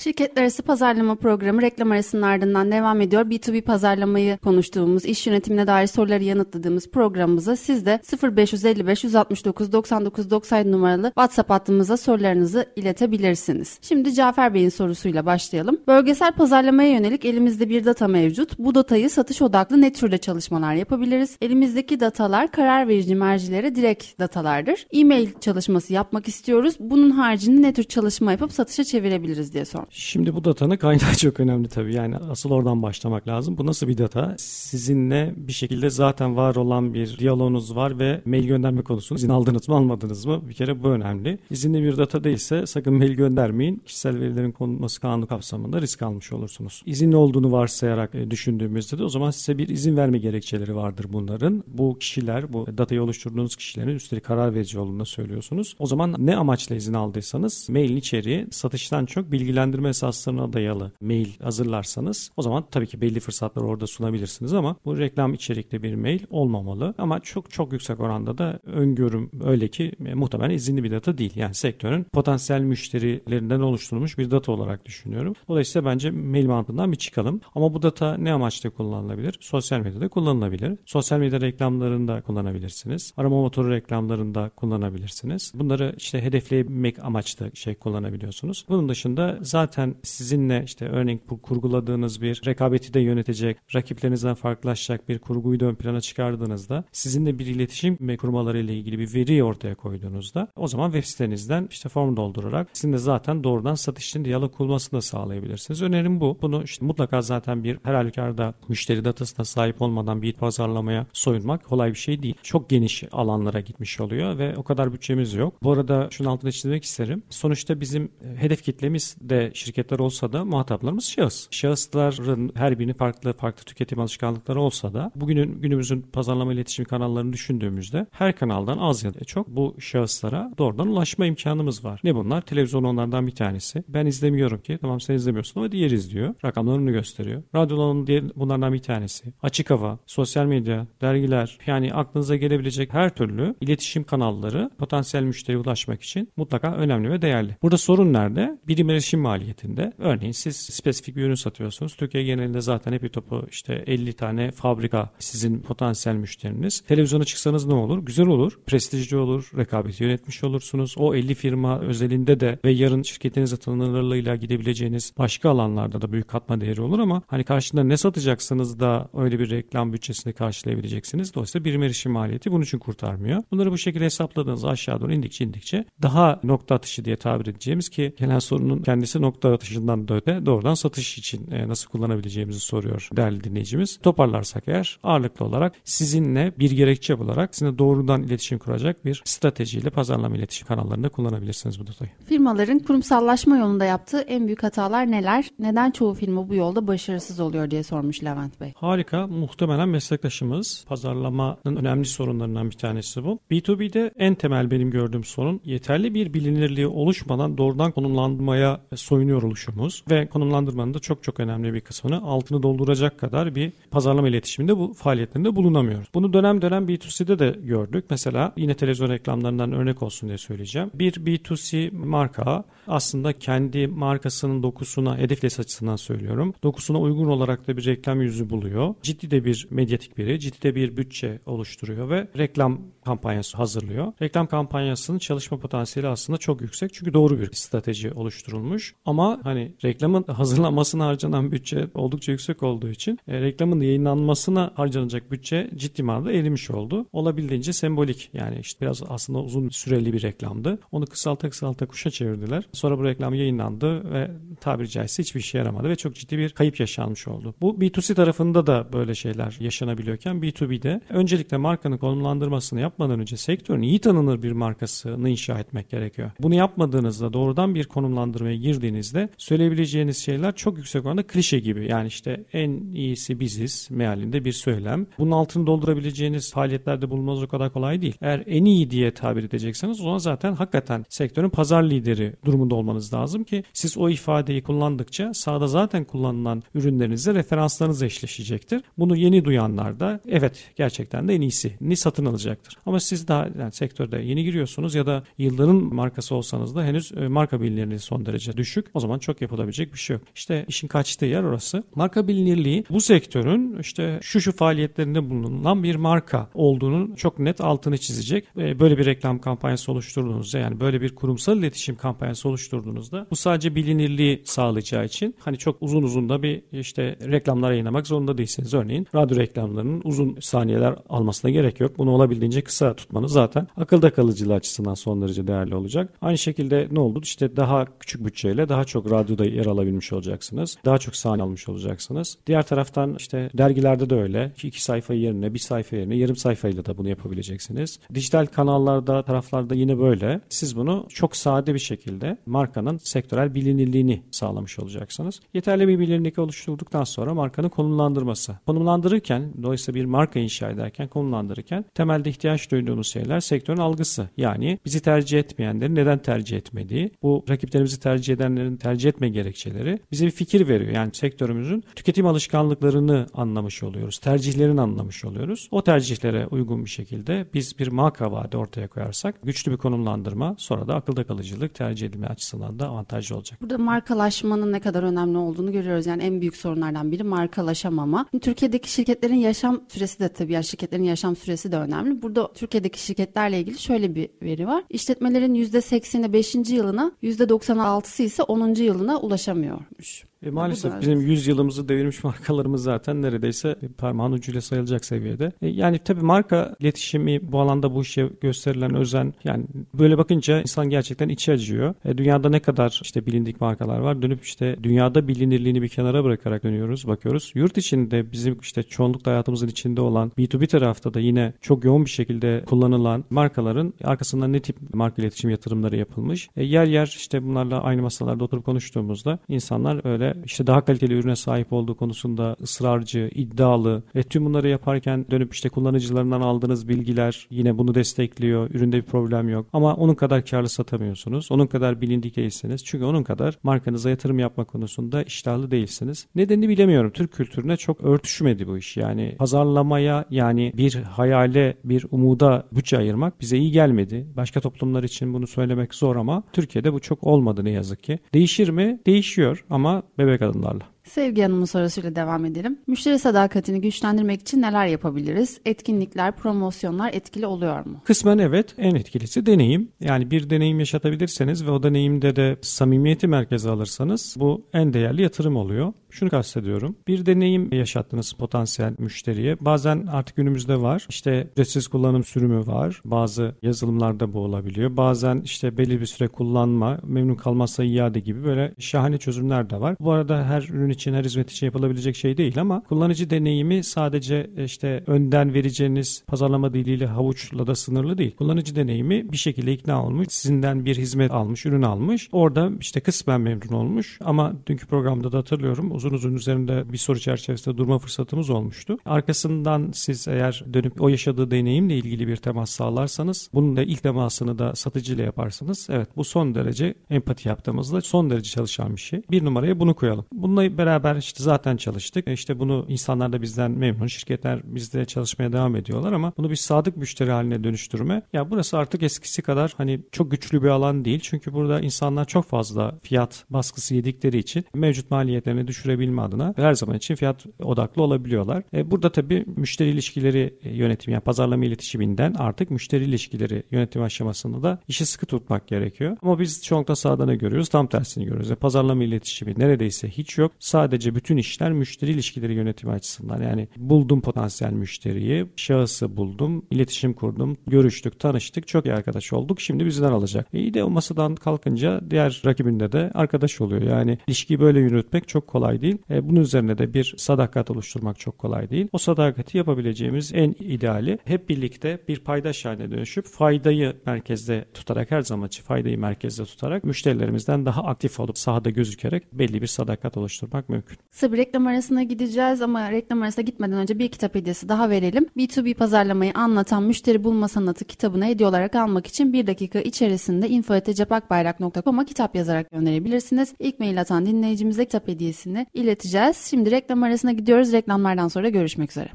Şirketler 0.00 0.42
arası 0.42 0.62
pazarlama 0.62 1.14
programı 1.14 1.62
reklam 1.62 1.90
arasının 1.90 2.22
ardından 2.22 2.72
devam 2.72 3.00
ediyor. 3.00 3.22
B2B 3.22 3.60
pazarlamayı 3.60 4.38
konuştuğumuz, 4.38 5.04
iş 5.04 5.26
yönetimine 5.26 5.66
dair 5.66 5.86
soruları 5.86 6.24
yanıtladığımız 6.24 6.90
programımıza 6.90 7.56
siz 7.56 7.86
de 7.86 8.00
0555 8.22 9.04
169 9.04 9.72
99 9.72 10.30
90 10.30 10.72
numaralı 10.72 11.06
WhatsApp 11.06 11.50
hattımıza 11.50 11.96
sorularınızı 11.96 12.66
iletebilirsiniz. 12.76 13.78
Şimdi 13.82 14.14
Cafer 14.14 14.54
Bey'in 14.54 14.68
sorusuyla 14.68 15.26
başlayalım. 15.26 15.80
Bölgesel 15.86 16.32
pazarlamaya 16.32 16.90
yönelik 16.90 17.24
elimizde 17.24 17.68
bir 17.68 17.84
data 17.84 18.08
mevcut. 18.08 18.58
Bu 18.58 18.74
datayı 18.74 19.10
satış 19.10 19.42
odaklı 19.42 19.80
ne 19.80 19.92
türde 19.92 20.18
çalışmalar 20.18 20.74
yapabiliriz? 20.74 21.36
Elimizdeki 21.40 22.00
datalar 22.00 22.50
karar 22.50 22.88
verici 22.88 23.14
mercilere 23.14 23.74
direkt 23.74 24.18
datalardır. 24.18 24.86
E-mail 24.92 25.28
çalışması 25.40 25.92
yapmak 25.92 26.28
istiyoruz. 26.28 26.74
Bunun 26.80 27.10
haricinde 27.10 27.62
ne 27.62 27.72
tür 27.72 27.84
çalışma 27.84 28.32
yapıp 28.32 28.52
satışa 28.52 28.84
çevirebiliriz 28.84 29.52
diye 29.52 29.64
sor. 29.64 29.89
Şimdi 29.92 30.34
bu 30.34 30.44
datanın 30.44 30.76
kaynağı 30.76 31.14
çok 31.14 31.40
önemli 31.40 31.68
tabii. 31.68 31.94
Yani 31.94 32.16
asıl 32.16 32.50
oradan 32.50 32.82
başlamak 32.82 33.28
lazım. 33.28 33.58
Bu 33.58 33.66
nasıl 33.66 33.88
bir 33.88 33.98
data? 33.98 34.34
Sizinle 34.38 35.34
bir 35.36 35.52
şekilde 35.52 35.90
zaten 35.90 36.36
var 36.36 36.56
olan 36.56 36.94
bir 36.94 37.18
diyaloğunuz 37.18 37.76
var 37.76 37.98
ve 37.98 38.22
mail 38.24 38.46
gönderme 38.46 38.82
konusunu 38.82 39.18
izin 39.18 39.28
aldınız 39.28 39.68
mı 39.68 39.74
almadınız 39.74 40.26
mı? 40.26 40.48
Bir 40.48 40.54
kere 40.54 40.82
bu 40.82 40.88
önemli. 40.88 41.38
İzinli 41.50 41.82
bir 41.82 41.96
data 41.96 42.24
değilse 42.24 42.66
sakın 42.66 42.94
mail 42.94 43.12
göndermeyin. 43.12 43.82
Kişisel 43.86 44.20
verilerin 44.20 44.52
konulması 44.52 45.00
kanunu 45.00 45.26
kapsamında 45.26 45.80
risk 45.80 46.02
almış 46.02 46.32
olursunuz. 46.32 46.82
İzinli 46.86 47.16
olduğunu 47.16 47.52
varsayarak 47.52 48.14
e, 48.14 48.30
düşündüğümüzde 48.30 48.98
de 48.98 49.04
o 49.04 49.08
zaman 49.08 49.30
size 49.30 49.58
bir 49.58 49.68
izin 49.68 49.96
verme 49.96 50.18
gerekçeleri 50.18 50.76
vardır 50.76 51.06
bunların. 51.12 51.64
Bu 51.66 51.98
kişiler, 51.98 52.52
bu 52.52 52.66
datayı 52.78 53.02
oluşturduğunuz 53.02 53.56
kişilerin 53.56 53.96
üstelik 53.96 54.24
karar 54.24 54.54
verici 54.54 54.78
olduğunu 54.78 55.06
söylüyorsunuz. 55.06 55.76
O 55.78 55.86
zaman 55.86 56.14
ne 56.18 56.36
amaçla 56.36 56.74
izin 56.74 56.94
aldıysanız 56.94 57.68
mailin 57.68 57.96
içeriği 57.96 58.46
satıştan 58.50 59.06
çok 59.06 59.32
bilgilendirme 59.32 59.79
yönlendirme 59.80 59.88
esaslarına 59.88 60.52
dayalı 60.52 60.92
mail 61.00 61.40
hazırlarsanız 61.42 62.30
o 62.36 62.42
zaman 62.42 62.64
tabii 62.70 62.86
ki 62.86 63.00
belli 63.00 63.20
fırsatları 63.20 63.66
orada 63.66 63.86
sunabilirsiniz 63.86 64.54
ama 64.54 64.76
bu 64.84 64.98
reklam 64.98 65.34
içerikli 65.34 65.82
bir 65.82 65.94
mail 65.94 66.20
olmamalı. 66.30 66.94
Ama 66.98 67.20
çok 67.20 67.50
çok 67.50 67.72
yüksek 67.72 68.00
oranda 68.00 68.38
da 68.38 68.58
öngörüm 68.64 69.30
öyle 69.44 69.68
ki 69.68 69.92
e, 70.06 70.14
muhtemelen 70.14 70.54
izinli 70.54 70.84
bir 70.84 70.90
data 70.90 71.18
değil. 71.18 71.32
Yani 71.36 71.54
sektörün 71.54 72.04
potansiyel 72.12 72.60
müşterilerinden 72.60 73.60
oluşturulmuş 73.60 74.18
bir 74.18 74.30
data 74.30 74.52
olarak 74.52 74.84
düşünüyorum. 74.84 75.34
Dolayısıyla 75.48 75.90
bence 75.90 76.10
mail 76.10 76.46
mantığından 76.46 76.92
bir 76.92 76.96
çıkalım. 76.96 77.40
Ama 77.54 77.74
bu 77.74 77.82
data 77.82 78.16
ne 78.16 78.32
amaçla 78.32 78.70
kullanılabilir? 78.70 79.38
Sosyal 79.40 79.80
medyada 79.80 80.08
kullanılabilir. 80.08 80.78
Sosyal 80.86 81.18
medya 81.18 81.40
reklamlarında 81.40 82.20
kullanabilirsiniz. 82.20 83.12
Arama 83.16 83.40
motoru 83.40 83.70
reklamlarında 83.70 84.50
kullanabilirsiniz. 84.56 85.52
Bunları 85.54 85.94
işte 85.96 86.22
hedeflemek 86.22 86.98
amaçlı 86.98 87.50
şey 87.54 87.74
kullanabiliyorsunuz. 87.74 88.64
Bunun 88.68 88.88
dışında 88.88 89.38
zaten 89.42 89.69
zaten 89.70 89.94
sizinle 90.02 90.62
işte 90.64 90.88
örneğin 90.88 91.22
bu 91.30 91.42
kurguladığınız 91.42 92.22
bir 92.22 92.42
rekabeti 92.46 92.94
de 92.94 93.00
yönetecek, 93.00 93.56
rakiplerinizden 93.74 94.34
farklılaşacak 94.34 95.08
bir 95.08 95.18
kurguyu 95.18 95.60
da 95.60 95.64
ön 95.64 95.74
plana 95.74 96.00
çıkardığınızda 96.00 96.84
sizinle 96.92 97.38
bir 97.38 97.46
iletişim 97.46 98.16
kurmaları 98.16 98.58
ile 98.58 98.74
ilgili 98.74 98.98
bir 98.98 99.14
veri 99.14 99.44
ortaya 99.44 99.74
koyduğunuzda 99.74 100.48
o 100.56 100.66
zaman 100.66 100.92
web 100.92 101.04
sitenizden 101.04 101.68
işte 101.70 101.88
form 101.88 102.16
doldurarak 102.16 102.68
sizin 102.72 102.92
de 102.92 102.98
zaten 102.98 103.44
doğrudan 103.44 103.74
satış 103.74 104.08
için 104.08 104.24
diyalog 104.24 104.54
kurmasını 104.54 104.98
da 104.98 105.02
sağlayabilirsiniz. 105.02 105.82
Önerim 105.82 106.20
bu. 106.20 106.38
Bunu 106.42 106.62
işte 106.64 106.86
mutlaka 106.86 107.22
zaten 107.22 107.64
bir 107.64 107.78
her 107.82 107.94
halükarda 107.94 108.54
müşteri 108.68 109.04
datasına 109.04 109.44
sahip 109.44 109.82
olmadan 109.82 110.22
bir 110.22 110.32
pazarlamaya 110.32 111.06
soyunmak 111.12 111.64
kolay 111.64 111.90
bir 111.90 111.98
şey 111.98 112.22
değil. 112.22 112.34
Çok 112.42 112.70
geniş 112.70 113.04
alanlara 113.12 113.60
gitmiş 113.60 114.00
oluyor 114.00 114.38
ve 114.38 114.56
o 114.56 114.62
kadar 114.62 114.92
bütçemiz 114.92 115.34
yok. 115.34 115.54
Bu 115.62 115.72
arada 115.72 116.08
şunu 116.10 116.30
altına 116.30 116.52
çizmek 116.52 116.84
isterim. 116.84 117.22
Sonuçta 117.30 117.80
bizim 117.80 118.12
hedef 118.36 118.62
kitlemiz 118.62 119.16
de 119.20 119.50
şirketler 119.60 119.98
olsa 119.98 120.32
da 120.32 120.44
muhataplarımız 120.44 121.04
şahıs. 121.04 121.48
Şahısların 121.50 122.52
her 122.54 122.78
birini 122.78 122.94
farklı 122.94 123.32
farklı 123.32 123.64
tüketim 123.64 124.00
alışkanlıkları 124.00 124.60
olsa 124.60 124.94
da 124.94 125.12
bugünün 125.16 125.60
günümüzün 125.60 126.02
pazarlama 126.02 126.52
iletişim 126.52 126.84
kanallarını 126.84 127.32
düşündüğümüzde 127.32 128.06
her 128.10 128.36
kanaldan 128.36 128.78
az 128.78 129.04
ya 129.04 129.14
da 129.14 129.24
çok 129.24 129.48
bu 129.48 129.76
şahıslara 129.78 130.52
doğrudan 130.58 130.88
ulaşma 130.88 131.26
imkanımız 131.26 131.84
var. 131.84 132.00
Ne 132.04 132.14
bunlar? 132.14 132.40
Televizyon 132.40 132.84
onlardan 132.84 133.26
bir 133.26 133.34
tanesi. 133.34 133.84
Ben 133.88 134.06
izlemiyorum 134.06 134.60
ki. 134.60 134.78
Tamam 134.80 135.00
sen 135.00 135.14
izlemiyorsun 135.14 135.60
ama 135.60 135.72
diğer 135.72 135.90
izliyor. 135.90 136.34
Rakamlarını 136.44 136.90
gösteriyor. 136.90 137.42
Radyoların 137.54 138.06
diğer 138.06 138.24
bunlardan 138.36 138.72
bir 138.72 138.82
tanesi. 138.82 139.32
Açık 139.42 139.70
hava, 139.70 139.98
sosyal 140.06 140.46
medya, 140.46 140.86
dergiler 141.00 141.58
yani 141.66 141.94
aklınıza 141.94 142.36
gelebilecek 142.36 142.94
her 142.94 143.14
türlü 143.14 143.54
iletişim 143.60 144.04
kanalları 144.04 144.70
potansiyel 144.78 145.24
müşteriye 145.24 145.58
ulaşmak 145.58 146.02
için 146.02 146.32
mutlaka 146.36 146.72
önemli 146.72 147.10
ve 147.10 147.22
değerli. 147.22 147.56
Burada 147.62 147.78
sorun 147.78 148.12
nerede? 148.12 148.58
Birim 148.68 148.90
erişim 148.90 149.20
maliyeti 149.20 149.49
maliyetinde. 149.50 149.92
Örneğin 149.98 150.32
siz 150.32 150.56
spesifik 150.56 151.16
bir 151.16 151.22
ürün 151.22 151.34
satıyorsunuz. 151.34 151.94
Türkiye 151.94 152.24
genelinde 152.24 152.60
zaten 152.60 152.92
hepi 152.92 153.08
topu 153.08 153.46
işte 153.50 153.84
50 153.86 154.12
tane 154.12 154.50
fabrika 154.50 155.10
sizin 155.18 155.60
potansiyel 155.60 156.16
müşteriniz. 156.16 156.80
Televizyona 156.80 157.24
çıksanız 157.24 157.66
ne 157.66 157.74
olur? 157.74 157.98
Güzel 157.98 158.26
olur. 158.26 158.58
Prestijli 158.66 159.16
olur. 159.16 159.50
Rekabeti 159.56 160.04
yönetmiş 160.04 160.44
olursunuz. 160.44 160.94
O 160.98 161.14
50 161.14 161.34
firma 161.34 161.80
özelinde 161.80 162.40
de 162.40 162.58
ve 162.64 162.70
yarın 162.70 163.02
şirketinizle 163.02 163.56
tanınırlığıyla 163.56 164.36
gidebileceğiniz 164.36 165.12
başka 165.18 165.50
alanlarda 165.50 166.02
da 166.02 166.12
büyük 166.12 166.28
katma 166.28 166.60
değeri 166.60 166.80
olur 166.80 166.98
ama 166.98 167.22
hani 167.26 167.44
karşında 167.44 167.84
ne 167.84 167.96
satacaksınız 167.96 168.80
da 168.80 169.08
öyle 169.14 169.38
bir 169.38 169.50
reklam 169.50 169.92
bütçesini 169.92 170.32
karşılayabileceksiniz. 170.32 171.34
Dolayısıyla 171.34 171.64
birim 171.64 171.82
erişim 171.82 172.12
maliyeti 172.12 172.52
bunun 172.52 172.62
için 172.62 172.78
kurtarmıyor. 172.78 173.42
Bunları 173.50 173.70
bu 173.70 173.78
şekilde 173.78 174.04
hesapladığınız 174.04 174.64
aşağı 174.64 175.00
doğru 175.00 175.12
indikçe 175.12 175.44
indikçe 175.44 175.84
daha 176.02 176.40
nokta 176.44 176.74
atışı 176.74 177.04
diye 177.04 177.16
tabir 177.16 177.46
edeceğimiz 177.46 177.88
ki 177.88 178.14
genel 178.18 178.40
sorunun 178.40 178.82
kendisi 178.82 179.22
nokta 179.22 179.39
nokta 179.40 179.54
atışından 179.54 180.08
da 180.08 180.14
öte 180.14 180.46
doğrudan 180.46 180.74
satış 180.74 181.18
için 181.18 181.50
e, 181.50 181.68
nasıl 181.68 181.90
kullanabileceğimizi 181.90 182.60
soruyor 182.60 183.08
değerli 183.16 183.44
dinleyicimiz. 183.44 183.98
Toparlarsak 184.02 184.64
eğer 184.66 184.98
ağırlıklı 185.02 185.44
olarak 185.44 185.72
sizinle 185.84 186.52
bir 186.58 186.70
gerekçe 186.70 187.14
olarak 187.14 187.54
sizinle 187.54 187.78
doğrudan 187.78 188.22
iletişim 188.22 188.58
kuracak 188.58 189.04
bir 189.04 189.22
stratejiyle 189.24 189.90
pazarlama 189.90 190.36
iletişim 190.36 190.66
kanallarında 190.66 191.08
kullanabilirsiniz 191.08 191.80
bu 191.80 191.86
datayı. 191.86 192.10
Firmaların 192.26 192.78
kurumsallaşma 192.78 193.56
yolunda 193.58 193.84
yaptığı 193.84 194.20
en 194.20 194.46
büyük 194.46 194.62
hatalar 194.62 195.10
neler? 195.10 195.44
Neden 195.58 195.90
çoğu 195.90 196.14
firma 196.14 196.48
bu 196.48 196.54
yolda 196.54 196.86
başarısız 196.86 197.40
oluyor 197.40 197.70
diye 197.70 197.82
sormuş 197.82 198.24
Levent 198.24 198.60
Bey. 198.60 198.72
Harika. 198.76 199.26
Muhtemelen 199.26 199.88
meslektaşımız 199.88 200.84
pazarlamanın 200.88 201.76
önemli 201.76 202.04
sorunlarından 202.04 202.70
bir 202.70 202.76
tanesi 202.76 203.24
bu. 203.24 203.38
B2B'de 203.50 204.10
en 204.16 204.34
temel 204.34 204.70
benim 204.70 204.90
gördüğüm 204.90 205.24
sorun 205.24 205.60
yeterli 205.64 206.14
bir 206.14 206.34
bilinirliği 206.34 206.86
oluşmadan 206.86 207.58
doğrudan 207.58 207.92
konumlanmaya 207.92 208.80
soyun 208.94 209.19
oynuyor 209.20 209.42
oluşumuz 209.42 210.04
ve 210.10 210.26
konumlandırmanın 210.26 210.94
da 210.94 210.98
çok 210.98 211.22
çok 211.22 211.40
önemli 211.40 211.74
bir 211.74 211.80
kısmını 211.80 212.22
altını 212.22 212.62
dolduracak 212.62 213.18
kadar 213.18 213.54
bir 213.54 213.72
pazarlama 213.90 214.28
iletişiminde 214.28 214.76
bu 214.76 214.92
faaliyetlerinde 214.92 215.56
bulunamıyoruz. 215.56 216.08
Bunu 216.14 216.32
dönem 216.32 216.62
dönem 216.62 216.88
B2C'de 216.88 217.38
de 217.38 217.56
gördük. 217.62 218.04
Mesela 218.10 218.52
yine 218.56 218.74
televizyon 218.74 219.10
reklamlarından 219.10 219.72
örnek 219.72 220.02
olsun 220.02 220.28
diye 220.28 220.38
söyleyeceğim. 220.38 220.90
Bir 220.94 221.12
B2C 221.12 221.90
marka 221.94 222.64
aslında 222.86 223.32
kendi 223.32 223.86
markasının 223.86 224.62
dokusuna, 224.62 225.18
hedef 225.18 225.44
açısından 225.44 225.96
söylüyorum. 225.96 226.54
Dokusuna 226.62 227.00
uygun 227.00 227.26
olarak 227.26 227.68
da 227.68 227.76
bir 227.76 227.86
reklam 227.86 228.20
yüzü 228.20 228.50
buluyor. 228.50 228.94
Ciddi 229.02 229.30
de 229.30 229.44
bir 229.44 229.66
medyatik 229.70 230.18
biri, 230.18 230.40
ciddi 230.40 230.62
de 230.62 230.74
bir 230.74 230.96
bütçe 230.96 231.40
oluşturuyor 231.46 232.10
ve 232.10 232.28
reklam 232.38 232.80
kampanyası 233.04 233.56
hazırlıyor. 233.56 234.12
Reklam 234.22 234.46
kampanyasının 234.46 235.18
çalışma 235.18 235.58
potansiyeli 235.58 236.08
aslında 236.08 236.38
çok 236.38 236.60
yüksek. 236.60 236.94
Çünkü 236.94 237.14
doğru 237.14 237.40
bir 237.40 237.52
strateji 237.52 238.12
oluşturulmuş. 238.12 238.94
Ama 239.04 239.40
hani 239.44 239.74
reklamın 239.84 240.22
hazırlanmasına 240.28 241.06
harcanan 241.06 241.52
bütçe 241.52 241.86
oldukça 241.94 242.32
yüksek 242.32 242.62
olduğu 242.62 242.88
için 242.88 243.18
e, 243.28 243.40
reklamın 243.40 243.80
yayınlanmasına 243.80 244.72
harcanacak 244.74 245.30
bütçe 245.30 245.70
ciddi 245.76 246.02
manada 246.02 246.32
erimiş 246.32 246.70
oldu. 246.70 247.06
Olabildiğince 247.12 247.72
sembolik 247.72 248.30
yani 248.32 248.58
işte 248.60 248.80
biraz 248.80 249.02
aslında 249.08 249.38
uzun 249.38 249.68
süreli 249.68 250.12
bir 250.12 250.22
reklamdı. 250.22 250.78
Onu 250.92 251.06
kısalta 251.06 251.50
kısalta 251.50 251.86
kuşa 251.86 252.10
çevirdiler. 252.10 252.64
Sonra 252.72 252.98
bu 252.98 253.04
reklam 253.04 253.34
yayınlandı 253.34 254.12
ve 254.12 254.30
tabiri 254.60 254.88
caizse 254.88 255.22
hiçbir 255.22 255.40
işe 255.40 255.58
yaramadı 255.58 255.88
ve 255.88 255.96
çok 255.96 256.14
ciddi 256.14 256.38
bir 256.38 256.50
kayıp 256.50 256.80
yaşanmış 256.80 257.28
oldu. 257.28 257.54
Bu 257.60 257.74
B2C 257.74 258.14
tarafında 258.14 258.66
da 258.66 258.92
böyle 258.92 259.14
şeyler 259.14 259.56
yaşanabiliyorken 259.60 260.36
B2B'de 260.36 261.00
öncelikle 261.08 261.56
markanın 261.56 261.98
konumlandırmasını 261.98 262.80
yapmadan 262.90 263.20
önce 263.20 263.36
sektörün 263.36 263.82
iyi 263.82 263.98
tanınır 263.98 264.42
bir 264.42 264.52
markasını 264.52 265.28
inşa 265.28 265.58
etmek 265.58 265.90
gerekiyor. 265.90 266.30
Bunu 266.40 266.54
yapmadığınızda 266.54 267.32
doğrudan 267.32 267.74
bir 267.74 267.84
konumlandırmaya 267.84 268.56
girdiğinizde 268.56 269.28
söyleyebileceğiniz 269.38 270.16
şeyler 270.16 270.54
çok 270.54 270.76
yüksek 270.76 271.06
oranda 271.06 271.22
klişe 271.22 271.58
gibi. 271.58 271.86
Yani 271.90 272.08
işte 272.08 272.44
en 272.52 272.70
iyisi 272.94 273.40
biziz 273.40 273.88
mealinde 273.90 274.44
bir 274.44 274.52
söylem. 274.52 275.06
Bunun 275.18 275.30
altını 275.30 275.66
doldurabileceğiniz 275.66 276.52
faaliyetlerde 276.52 277.10
bulunmanız 277.10 277.42
o 277.42 277.48
kadar 277.48 277.72
kolay 277.72 278.02
değil. 278.02 278.14
Eğer 278.20 278.42
en 278.46 278.64
iyi 278.64 278.90
diye 278.90 279.14
tabir 279.14 279.44
edecekseniz 279.44 280.00
o 280.00 280.04
zaman 280.04 280.18
zaten 280.18 280.54
hakikaten 280.54 281.04
sektörün 281.08 281.50
pazar 281.50 281.82
lideri 281.82 282.32
durumunda 282.44 282.74
olmanız 282.74 283.14
lazım 283.14 283.44
ki 283.44 283.64
siz 283.72 283.98
o 283.98 284.08
ifadeyi 284.08 284.62
kullandıkça 284.62 285.34
sahada 285.34 285.66
zaten 285.66 286.04
kullanılan 286.04 286.62
ürünlerinizle 286.74 287.34
referanslarınız 287.34 288.02
eşleşecektir. 288.02 288.82
Bunu 288.98 289.16
yeni 289.16 289.44
duyanlar 289.44 290.00
da 290.00 290.20
evet 290.28 290.70
gerçekten 290.76 291.28
de 291.28 291.34
en 291.34 291.40
iyisi 291.40 291.72
ni 291.80 291.96
satın 291.96 292.26
alacaktır. 292.26 292.76
Ama 292.86 293.00
siz 293.00 293.28
daha 293.28 293.48
yani 293.58 293.72
sektörde 293.72 294.18
yeni 294.18 294.44
giriyorsunuz 294.44 294.94
ya 294.94 295.06
da 295.06 295.22
yılların 295.38 295.94
markası 295.94 296.34
olsanız 296.34 296.74
da 296.74 296.84
henüz 296.84 297.12
e, 297.16 297.28
marka 297.28 297.60
bilinirliği 297.60 297.98
son 297.98 298.26
derece 298.26 298.56
düşük. 298.56 298.86
O 298.94 299.00
zaman 299.00 299.18
çok 299.18 299.40
yapılabilecek 299.40 299.92
bir 299.92 299.98
şey 299.98 300.14
yok. 300.14 300.22
İşte 300.34 300.64
işin 300.68 300.88
kaçtığı 300.88 301.26
yer 301.26 301.42
orası. 301.42 301.82
Marka 301.94 302.28
bilinirliği 302.28 302.84
bu 302.90 303.00
sektörün 303.00 303.78
işte 303.78 304.18
şu 304.22 304.40
şu 304.40 304.52
faaliyetlerinde 304.52 305.30
bulunan 305.30 305.82
bir 305.82 305.96
marka 305.96 306.50
olduğunun 306.54 307.14
çok 307.14 307.38
net 307.38 307.60
altını 307.60 307.98
çizecek. 307.98 308.56
Böyle 308.56 308.98
bir 308.98 309.06
reklam 309.06 309.38
kampanyası 309.38 309.92
oluşturduğunuzda 309.92 310.58
yani 310.58 310.80
böyle 310.80 311.00
bir 311.00 311.14
kurumsal 311.14 311.58
iletişim 311.58 311.96
kampanyası 311.96 312.48
oluşturduğunuzda 312.48 313.26
bu 313.30 313.36
sadece 313.36 313.74
bilinirliği 313.74 314.42
sağlayacağı 314.44 315.04
için 315.04 315.34
hani 315.38 315.58
çok 315.58 315.76
uzun 315.80 316.02
uzun 316.02 316.28
da 316.28 316.42
bir 316.42 316.62
işte 316.72 317.16
reklamlar 317.20 317.70
yayınlamak 317.70 318.06
zorunda 318.06 318.38
değilsiniz. 318.38 318.74
Örneğin 318.74 319.06
radyo 319.14 319.36
reklamlarının 319.36 320.00
uzun 320.04 320.36
saniyeler 320.40 320.94
almasına 321.08 321.50
gerek 321.50 321.80
yok. 321.80 321.98
Bunu 321.98 322.10
olabildiğince 322.10 322.62
kısa 322.70 322.94
tutmanız 322.94 323.32
zaten 323.32 323.66
akılda 323.76 324.12
kalıcılığı 324.12 324.54
açısından 324.54 324.94
son 324.94 325.22
derece 325.22 325.46
değerli 325.46 325.74
olacak. 325.74 326.14
Aynı 326.20 326.38
şekilde 326.38 326.88
ne 326.90 327.00
oldu? 327.00 327.20
İşte 327.22 327.56
daha 327.56 327.84
küçük 328.00 328.24
bütçeyle 328.24 328.68
daha 328.68 328.84
çok 328.84 329.10
radyoda 329.10 329.44
yer 329.44 329.66
alabilmiş 329.66 330.12
olacaksınız. 330.12 330.76
Daha 330.84 330.98
çok 330.98 331.16
sahne 331.16 331.42
almış 331.42 331.68
olacaksınız. 331.68 332.38
Diğer 332.46 332.62
taraftan 332.62 333.14
işte 333.14 333.50
dergilerde 333.54 334.10
de 334.10 334.14
öyle. 334.14 334.52
iki 334.62 334.82
sayfa 334.82 335.14
yerine 335.14 335.54
bir 335.54 335.58
sayfa 335.58 335.96
yerine 335.96 336.16
yarım 336.16 336.36
sayfayla 336.36 336.84
da 336.84 336.98
bunu 336.98 337.08
yapabileceksiniz. 337.08 338.00
Dijital 338.14 338.46
kanallarda 338.46 339.22
taraflarda 339.22 339.74
yine 339.74 339.98
böyle. 339.98 340.40
Siz 340.48 340.76
bunu 340.76 341.06
çok 341.08 341.36
sade 341.36 341.74
bir 341.74 341.78
şekilde 341.78 342.36
markanın 342.46 342.96
sektörel 342.96 343.54
bilinirliğini 343.54 344.22
sağlamış 344.30 344.78
olacaksınız. 344.78 345.40
Yeterli 345.54 345.88
bir 345.88 345.98
bilinirlik 345.98 346.38
oluşturduktan 346.38 347.04
sonra 347.04 347.34
markanın 347.34 347.68
konumlandırması. 347.68 348.58
Konumlandırırken 348.66 349.52
dolayısıyla 349.62 350.00
bir 350.00 350.04
marka 350.04 350.40
inşa 350.40 350.70
ederken 350.70 351.08
konumlandırırken 351.08 351.84
temelde 351.94 352.30
ihtiyaç 352.30 352.59
duyduğumuz 352.70 353.06
şeyler 353.12 353.40
sektörün 353.40 353.78
algısı. 353.78 354.28
Yani 354.36 354.78
bizi 354.84 355.00
tercih 355.00 355.38
etmeyenlerin 355.38 355.94
neden 355.94 356.18
tercih 356.18 356.56
etmediği, 356.56 357.10
bu 357.22 357.44
rakiplerimizi 357.48 358.00
tercih 358.00 358.34
edenlerin 358.34 358.76
tercih 358.76 359.08
etme 359.08 359.28
gerekçeleri 359.28 359.98
bize 360.12 360.26
bir 360.26 360.30
fikir 360.30 360.68
veriyor. 360.68 360.92
Yani 360.92 361.10
sektörümüzün 361.14 361.84
tüketim 361.96 362.26
alışkanlıklarını 362.26 363.26
anlamış 363.34 363.82
oluyoruz. 363.82 364.18
Tercihlerini 364.18 364.80
anlamış 364.80 365.24
oluyoruz. 365.24 365.68
O 365.70 365.84
tercihlere 365.84 366.46
uygun 366.46 366.84
bir 366.84 366.90
şekilde 366.90 367.46
biz 367.54 367.78
bir 367.78 367.88
marka 367.88 368.32
vaadi 368.32 368.56
ortaya 368.56 368.88
koyarsak 368.88 369.34
güçlü 369.42 369.72
bir 369.72 369.76
konumlandırma 369.76 370.54
sonra 370.58 370.88
da 370.88 370.94
akılda 370.94 371.24
kalıcılık 371.24 371.74
tercih 371.74 372.06
edilme 372.06 372.26
açısından 372.26 372.78
da 372.78 372.88
avantajlı 372.88 373.36
olacak. 373.36 373.60
Burada 373.60 373.78
markalaşmanın 373.78 374.72
ne 374.72 374.80
kadar 374.80 375.02
önemli 375.02 375.38
olduğunu 375.38 375.72
görüyoruz. 375.72 376.06
Yani 376.06 376.22
en 376.22 376.40
büyük 376.40 376.56
sorunlardan 376.56 377.12
biri 377.12 377.22
markalaşamama. 377.22 378.26
Türkiye'deki 378.42 378.92
şirketlerin 378.92 379.34
yaşam 379.34 379.80
süresi 379.88 380.20
de 380.20 380.28
tabii 380.28 380.52
yani 380.52 380.64
şirketlerin 380.64 381.04
yaşam 381.04 381.36
süresi 381.36 381.72
de 381.72 381.76
önemli. 381.76 382.22
Burada 382.22 382.49
Türkiye'deki 382.54 383.04
şirketlerle 383.04 383.60
ilgili 383.60 383.78
şöyle 383.78 384.14
bir 384.14 384.30
veri 384.42 384.66
var. 384.66 384.84
İşletmelerin 384.90 385.54
%80'i 385.54 386.32
5. 386.32 386.54
yılına, 386.54 387.12
%96'sı 387.22 388.22
ise 388.22 388.42
10. 388.42 388.74
yılına 388.74 389.20
ulaşamıyormuş. 389.20 390.29
E, 390.46 390.50
maalesef 390.50 391.00
bizim 391.00 391.20
100 391.20 391.46
yılımızı 391.46 391.88
devirmiş 391.88 392.24
markalarımız 392.24 392.82
zaten 392.82 393.22
neredeyse 393.22 393.76
parmağın 393.98 394.32
ucuyla 394.32 394.60
sayılacak 394.60 395.04
seviyede. 395.04 395.52
E, 395.62 395.68
yani 395.68 395.98
tabii 395.98 396.20
marka 396.20 396.76
iletişimi 396.80 397.52
bu 397.52 397.60
alanda 397.60 397.94
bu 397.94 398.02
işe 398.02 398.30
gösterilen 398.40 398.94
özen 398.94 399.34
yani 399.44 399.64
böyle 399.94 400.18
bakınca 400.18 400.60
insan 400.60 400.90
gerçekten 400.90 401.28
içi 401.28 401.52
acıyor. 401.52 401.94
E, 402.04 402.18
dünyada 402.18 402.48
ne 402.48 402.60
kadar 402.60 403.00
işte 403.02 403.26
bilindik 403.26 403.60
markalar 403.60 403.98
var 403.98 404.22
dönüp 404.22 404.44
işte 404.44 404.76
dünyada 404.82 405.28
bilinirliğini 405.28 405.82
bir 405.82 405.88
kenara 405.88 406.24
bırakarak 406.24 406.62
dönüyoruz 406.62 407.06
bakıyoruz. 407.06 407.52
Yurt 407.54 407.78
içinde 407.78 408.32
bizim 408.32 408.58
işte 408.60 408.82
çoğunlukla 408.82 409.30
hayatımızın 409.30 409.68
içinde 409.68 410.00
olan 410.00 410.32
B2B 410.38 410.66
tarafta 410.66 411.14
da 411.14 411.20
yine 411.20 411.52
çok 411.60 411.84
yoğun 411.84 412.04
bir 412.04 412.10
şekilde 412.10 412.64
kullanılan 412.66 413.24
markaların 413.30 413.94
arkasından 414.04 414.52
ne 414.52 414.60
tip 414.60 414.94
marka 414.94 415.22
iletişim 415.22 415.50
yatırımları 415.50 415.96
yapılmış. 415.96 416.48
E, 416.56 416.64
yer 416.64 416.86
yer 416.86 417.06
işte 417.06 417.44
bunlarla 417.44 417.82
aynı 417.82 418.02
masalarda 418.02 418.44
oturup 418.44 418.64
konuştuğumuzda 418.64 419.38
insanlar 419.48 420.06
öyle 420.06 420.29
işte 420.44 420.66
daha 420.66 420.84
kaliteli 420.84 421.14
ürüne 421.14 421.36
sahip 421.36 421.72
olduğu 421.72 421.96
konusunda 421.96 422.56
ısrarcı, 422.62 423.30
iddialı 423.34 424.02
ve 424.14 424.22
tüm 424.22 424.44
bunları 424.44 424.68
yaparken 424.68 425.26
dönüp 425.30 425.54
işte 425.54 425.68
kullanıcılarından 425.68 426.40
aldığınız 426.40 426.88
bilgiler 426.88 427.46
yine 427.50 427.78
bunu 427.78 427.94
destekliyor. 427.94 428.70
Üründe 428.70 428.96
bir 428.96 429.02
problem 429.02 429.48
yok. 429.48 429.66
Ama 429.72 429.94
onun 429.94 430.14
kadar 430.14 430.44
karlı 430.44 430.68
satamıyorsunuz. 430.68 431.52
Onun 431.52 431.66
kadar 431.66 432.00
bilindik 432.00 432.36
değilsiniz. 432.36 432.84
Çünkü 432.84 433.04
onun 433.04 433.22
kadar 433.22 433.58
markanıza 433.62 434.10
yatırım 434.10 434.38
yapma 434.38 434.64
konusunda 434.64 435.22
iştahlı 435.22 435.70
değilsiniz. 435.70 436.26
Nedenini 436.34 436.68
bilemiyorum. 436.68 437.10
Türk 437.10 437.32
kültürüne 437.32 437.76
çok 437.76 438.00
örtüşmedi 438.00 438.66
bu 438.68 438.78
iş. 438.78 438.96
Yani 438.96 439.34
pazarlamaya 439.38 440.24
yani 440.30 440.72
bir 440.76 440.94
hayale, 440.94 441.76
bir 441.84 442.06
umuda 442.10 442.66
bütçe 442.72 442.98
ayırmak 442.98 443.40
bize 443.40 443.58
iyi 443.58 443.72
gelmedi. 443.72 444.26
Başka 444.36 444.60
toplumlar 444.60 445.02
için 445.02 445.34
bunu 445.34 445.46
söylemek 445.46 445.94
zor 445.94 446.16
ama 446.16 446.42
Türkiye'de 446.52 446.92
bu 446.92 447.00
çok 447.00 447.24
olmadı 447.24 447.64
ne 447.64 447.70
yazık 447.70 448.02
ki. 448.02 448.18
Değişir 448.34 448.68
mi? 448.68 449.00
Değişiyor 449.06 449.64
ama 449.70 450.02
bebek 450.26 450.42
adımlarla. 450.42 450.82
Sevgi 451.10 451.42
Hanım'ın 451.42 451.64
sorusuyla 451.64 452.16
devam 452.16 452.44
edelim. 452.44 452.78
Müşteri 452.86 453.18
sadakatini 453.18 453.80
güçlendirmek 453.80 454.40
için 454.40 454.62
neler 454.62 454.86
yapabiliriz? 454.86 455.60
Etkinlikler, 455.64 456.32
promosyonlar 456.36 457.14
etkili 457.14 457.46
oluyor 457.46 457.86
mu? 457.86 458.00
Kısmen 458.04 458.38
evet. 458.38 458.74
En 458.78 458.94
etkilisi 458.94 459.46
deneyim. 459.46 459.88
Yani 460.00 460.30
bir 460.30 460.50
deneyim 460.50 460.78
yaşatabilirseniz 460.78 461.66
ve 461.66 461.70
o 461.70 461.82
deneyimde 461.82 462.36
de 462.36 462.56
samimiyeti 462.62 463.26
merkeze 463.26 463.70
alırsanız 463.70 464.36
bu 464.38 464.62
en 464.72 464.92
değerli 464.92 465.22
yatırım 465.22 465.56
oluyor. 465.56 465.92
Şunu 466.10 466.30
kastediyorum. 466.30 466.96
Bir 467.08 467.26
deneyim 467.26 467.72
yaşattınız 467.72 468.32
potansiyel 468.32 468.94
müşteriye. 468.98 469.56
Bazen 469.60 470.06
artık 470.06 470.36
günümüzde 470.36 470.80
var. 470.80 471.06
İşte 471.08 471.48
ücretsiz 471.52 471.88
kullanım 471.88 472.24
sürümü 472.24 472.66
var. 472.66 473.02
Bazı 473.04 473.54
yazılımlarda 473.62 474.32
bu 474.32 474.38
olabiliyor. 474.38 474.96
Bazen 474.96 475.40
işte 475.44 475.76
belli 475.76 476.00
bir 476.00 476.06
süre 476.06 476.28
kullanma, 476.28 476.98
memnun 477.02 477.34
kalmazsa 477.34 477.84
iade 477.84 478.20
gibi 478.20 478.44
böyle 478.44 478.74
şahane 478.78 479.18
çözümler 479.18 479.70
de 479.70 479.80
var. 479.80 479.96
Bu 480.00 480.12
arada 480.12 480.44
her 480.44 480.62
ürün 480.62 480.90
için 481.00 481.14
her 481.14 481.24
hizmet 481.24 481.50
için 481.50 481.66
yapılabilecek 481.66 482.16
şey 482.16 482.36
değil 482.36 482.60
ama 482.60 482.82
kullanıcı 482.88 483.30
deneyimi 483.30 483.84
sadece 483.84 484.50
işte 484.64 485.04
önden 485.06 485.54
vereceğiniz 485.54 486.24
pazarlama 486.26 486.74
diliyle 486.74 487.06
havuçla 487.06 487.66
da 487.66 487.74
sınırlı 487.74 488.18
değil. 488.18 488.36
Kullanıcı 488.36 488.76
deneyimi 488.76 489.32
bir 489.32 489.36
şekilde 489.36 489.72
ikna 489.72 490.04
olmuş, 490.04 490.26
sizinden 490.30 490.84
bir 490.84 490.96
hizmet 490.96 491.30
almış, 491.30 491.66
ürün 491.66 491.82
almış. 491.82 492.28
Orada 492.32 492.70
işte 492.80 493.00
kısmen 493.00 493.40
memnun 493.40 493.72
olmuş 493.72 494.18
ama 494.24 494.52
dünkü 494.66 494.86
programda 494.86 495.32
da 495.32 495.38
hatırlıyorum 495.38 495.94
uzun 495.94 496.10
uzun 496.10 496.34
üzerinde 496.34 496.92
bir 496.92 496.98
soru 496.98 497.20
çerçevesinde 497.20 497.76
durma 497.76 497.98
fırsatımız 497.98 498.50
olmuştu. 498.50 498.98
Arkasından 499.04 499.90
siz 499.94 500.28
eğer 500.28 500.64
dönüp 500.72 501.02
o 501.02 501.08
yaşadığı 501.08 501.50
deneyimle 501.50 501.96
ilgili 501.96 502.28
bir 502.28 502.36
temas 502.36 502.70
sağlarsanız 502.70 503.50
bunun 503.54 503.76
da 503.76 503.82
ilk 503.82 504.02
temasını 504.02 504.58
da 504.58 504.74
satıcıyla 504.74 505.24
yaparsınız. 505.24 505.88
Evet 505.90 506.08
bu 506.16 506.24
son 506.24 506.54
derece 506.54 506.94
empati 507.10 507.48
yaptığımızda 507.48 508.00
son 508.00 508.30
derece 508.30 508.50
çalışan 508.50 508.96
bir 508.96 509.00
şey. 509.00 509.22
Bir 509.30 509.44
numaraya 509.44 509.80
bunu 509.80 509.94
koyalım. 509.94 510.24
Bununla 510.32 510.64
beraber 510.80 511.16
işte 511.16 511.42
zaten 511.42 511.76
çalıştık. 511.76 512.28
E, 512.28 512.32
işte 512.32 512.58
bunu 512.58 512.86
insanlar 512.88 513.32
da 513.32 513.42
bizden 513.42 513.70
memnun. 513.70 514.06
Şirketler 514.06 514.60
bizde 514.64 515.04
çalışmaya 515.04 515.52
devam 515.52 515.76
ediyorlar 515.76 516.12
ama 516.12 516.32
bunu 516.36 516.50
bir 516.50 516.56
sadık 516.56 516.96
müşteri 516.96 517.30
haline 517.30 517.64
dönüştürme. 517.64 518.22
Ya 518.32 518.50
burası 518.50 518.78
artık 518.78 519.02
eskisi 519.02 519.42
kadar 519.42 519.74
hani 519.76 520.00
çok 520.12 520.30
güçlü 520.30 520.62
bir 520.62 520.68
alan 520.68 521.04
değil. 521.04 521.20
Çünkü 521.22 521.52
burada 521.52 521.80
insanlar 521.80 522.24
çok 522.24 522.44
fazla 522.44 522.98
fiyat 523.02 523.44
baskısı 523.50 523.94
yedikleri 523.94 524.38
için 524.38 524.64
mevcut 524.74 525.10
maliyetlerini 525.10 525.66
düşürebilme 525.66 526.22
adına 526.22 526.54
her 526.56 526.74
zaman 526.74 526.96
için 526.96 527.14
fiyat 527.14 527.46
odaklı 527.62 528.02
olabiliyorlar. 528.02 528.62
E, 528.74 528.90
burada 528.90 529.12
tabii 529.12 529.44
müşteri 529.56 529.88
ilişkileri 529.88 530.58
e, 530.62 530.76
yönetimi 530.76 531.12
yani 531.12 531.22
pazarlama 531.22 531.64
iletişiminden 531.64 532.34
artık 532.34 532.70
müşteri 532.70 533.04
ilişkileri 533.04 533.62
yönetim 533.70 534.02
aşamasında 534.02 534.62
da 534.62 534.78
işi 534.88 535.06
sıkı 535.06 535.26
tutmak 535.26 535.68
gerekiyor. 535.68 536.16
Ama 536.22 536.38
biz 536.38 536.62
çoğunlukla 536.64 536.96
sahada 536.96 537.26
ne 537.26 537.36
görüyoruz? 537.36 537.68
Tam 537.68 537.86
tersini 537.86 538.24
görüyoruz. 538.24 538.48
Yani 538.50 538.58
pazarlama 538.58 539.04
iletişimi 539.04 539.54
neredeyse 539.58 540.08
hiç 540.08 540.38
yok. 540.38 540.52
Sadece 540.70 541.14
bütün 541.14 541.36
işler 541.36 541.72
müşteri 541.72 542.10
ilişkileri 542.10 542.54
yönetimi 542.54 542.92
açısından. 542.92 543.42
Yani 543.42 543.68
buldum 543.76 544.20
potansiyel 544.20 544.72
müşteriyi, 544.72 545.46
şahısı 545.56 546.16
buldum, 546.16 546.64
iletişim 546.70 547.14
kurdum, 547.14 547.56
görüştük, 547.66 548.20
tanıştık, 548.20 548.68
çok 548.68 548.86
iyi 548.86 548.94
arkadaş 548.94 549.32
olduk. 549.32 549.60
Şimdi 549.60 549.86
bizden 549.86 550.12
alacak. 550.12 550.46
İyi 550.52 550.74
de 550.74 550.84
o 550.84 550.90
masadan 550.90 551.34
kalkınca 551.34 552.00
diğer 552.10 552.42
rakibinde 552.46 552.92
de 552.92 553.10
arkadaş 553.14 553.60
oluyor. 553.60 553.82
Yani 553.82 554.18
ilişkiyi 554.26 554.60
böyle 554.60 554.80
yürütmek 554.80 555.28
çok 555.28 555.46
kolay 555.46 555.82
değil. 555.82 555.98
E, 556.10 556.28
bunun 556.28 556.40
üzerine 556.40 556.78
de 556.78 556.94
bir 556.94 557.14
sadakat 557.16 557.70
oluşturmak 557.70 558.18
çok 558.18 558.38
kolay 558.38 558.70
değil. 558.70 558.88
O 558.92 558.98
sadakati 558.98 559.58
yapabileceğimiz 559.58 560.32
en 560.34 560.54
ideali 560.60 561.18
hep 561.24 561.48
birlikte 561.48 561.98
bir 562.08 562.20
paydaş 562.20 562.64
haline 562.64 562.90
dönüşüp 562.90 563.26
faydayı 563.26 563.94
merkezde 564.06 564.64
tutarak 564.74 565.10
her 565.10 565.22
zaman 565.22 565.48
faydayı 565.64 565.98
merkezde 565.98 566.44
tutarak 566.44 566.84
müşterilerimizden 566.84 567.66
daha 567.66 567.82
aktif 567.82 568.20
olup 568.20 568.38
sahada 568.38 568.70
gözükerek 568.70 569.32
belli 569.32 569.62
bir 569.62 569.66
sadakat 569.66 570.16
oluşturmak 570.16 570.59
mümkün. 570.68 570.96
Kısa 571.10 571.32
bir 571.32 571.38
reklam 571.38 571.66
arasına 571.66 572.02
gideceğiz 572.02 572.62
ama 572.62 572.90
reklam 572.90 573.22
arasına 573.22 573.42
gitmeden 573.42 573.78
önce 573.78 573.98
bir 573.98 574.08
kitap 574.08 574.34
hediyesi 574.34 574.68
daha 574.68 574.90
verelim. 574.90 575.26
B2B 575.36 575.74
pazarlamayı 575.74 576.32
anlatan 576.34 576.82
müşteri 576.82 577.24
bulma 577.24 577.48
sanatı 577.48 577.84
kitabını 577.84 578.26
hediye 578.26 578.48
olarak 578.48 578.74
almak 578.74 579.06
için 579.06 579.32
bir 579.32 579.46
dakika 579.46 579.80
içerisinde 579.80 580.48
info.cepakbayrak.com'a 580.48 582.04
kitap 582.04 582.36
yazarak 582.36 582.70
gönderebilirsiniz. 582.70 583.54
İlk 583.58 583.80
mail 583.80 584.00
atan 584.00 584.26
dinleyicimize 584.26 584.84
kitap 584.84 585.08
hediyesini 585.08 585.66
ileteceğiz. 585.74 586.36
Şimdi 586.50 586.70
reklam 586.70 587.02
arasına 587.02 587.32
gidiyoruz. 587.32 587.72
Reklamlardan 587.72 588.28
sonra 588.28 588.48
görüşmek 588.48 588.90
üzere. 588.90 589.08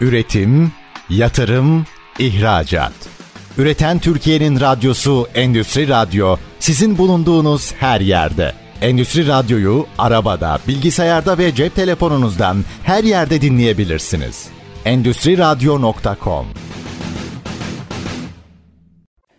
Üretim, 0.00 0.72
yatırım, 1.10 1.84
ihracat. 2.18 2.92
Üreten 3.58 3.98
Türkiye'nin 3.98 4.60
radyosu 4.60 5.28
Endüstri 5.34 5.88
Radyo 5.88 6.36
sizin 6.60 6.98
bulunduğunuz 6.98 7.72
her 7.72 8.00
yerde. 8.00 8.52
Endüstri 8.82 9.26
Radyo'yu 9.26 9.86
arabada, 9.98 10.58
bilgisayarda 10.68 11.38
ve 11.38 11.54
cep 11.54 11.74
telefonunuzdan 11.74 12.56
her 12.84 13.04
yerde 13.04 13.40
dinleyebilirsiniz. 13.40 14.48
Endüstri 14.84 15.38
Radyo.com 15.38 16.46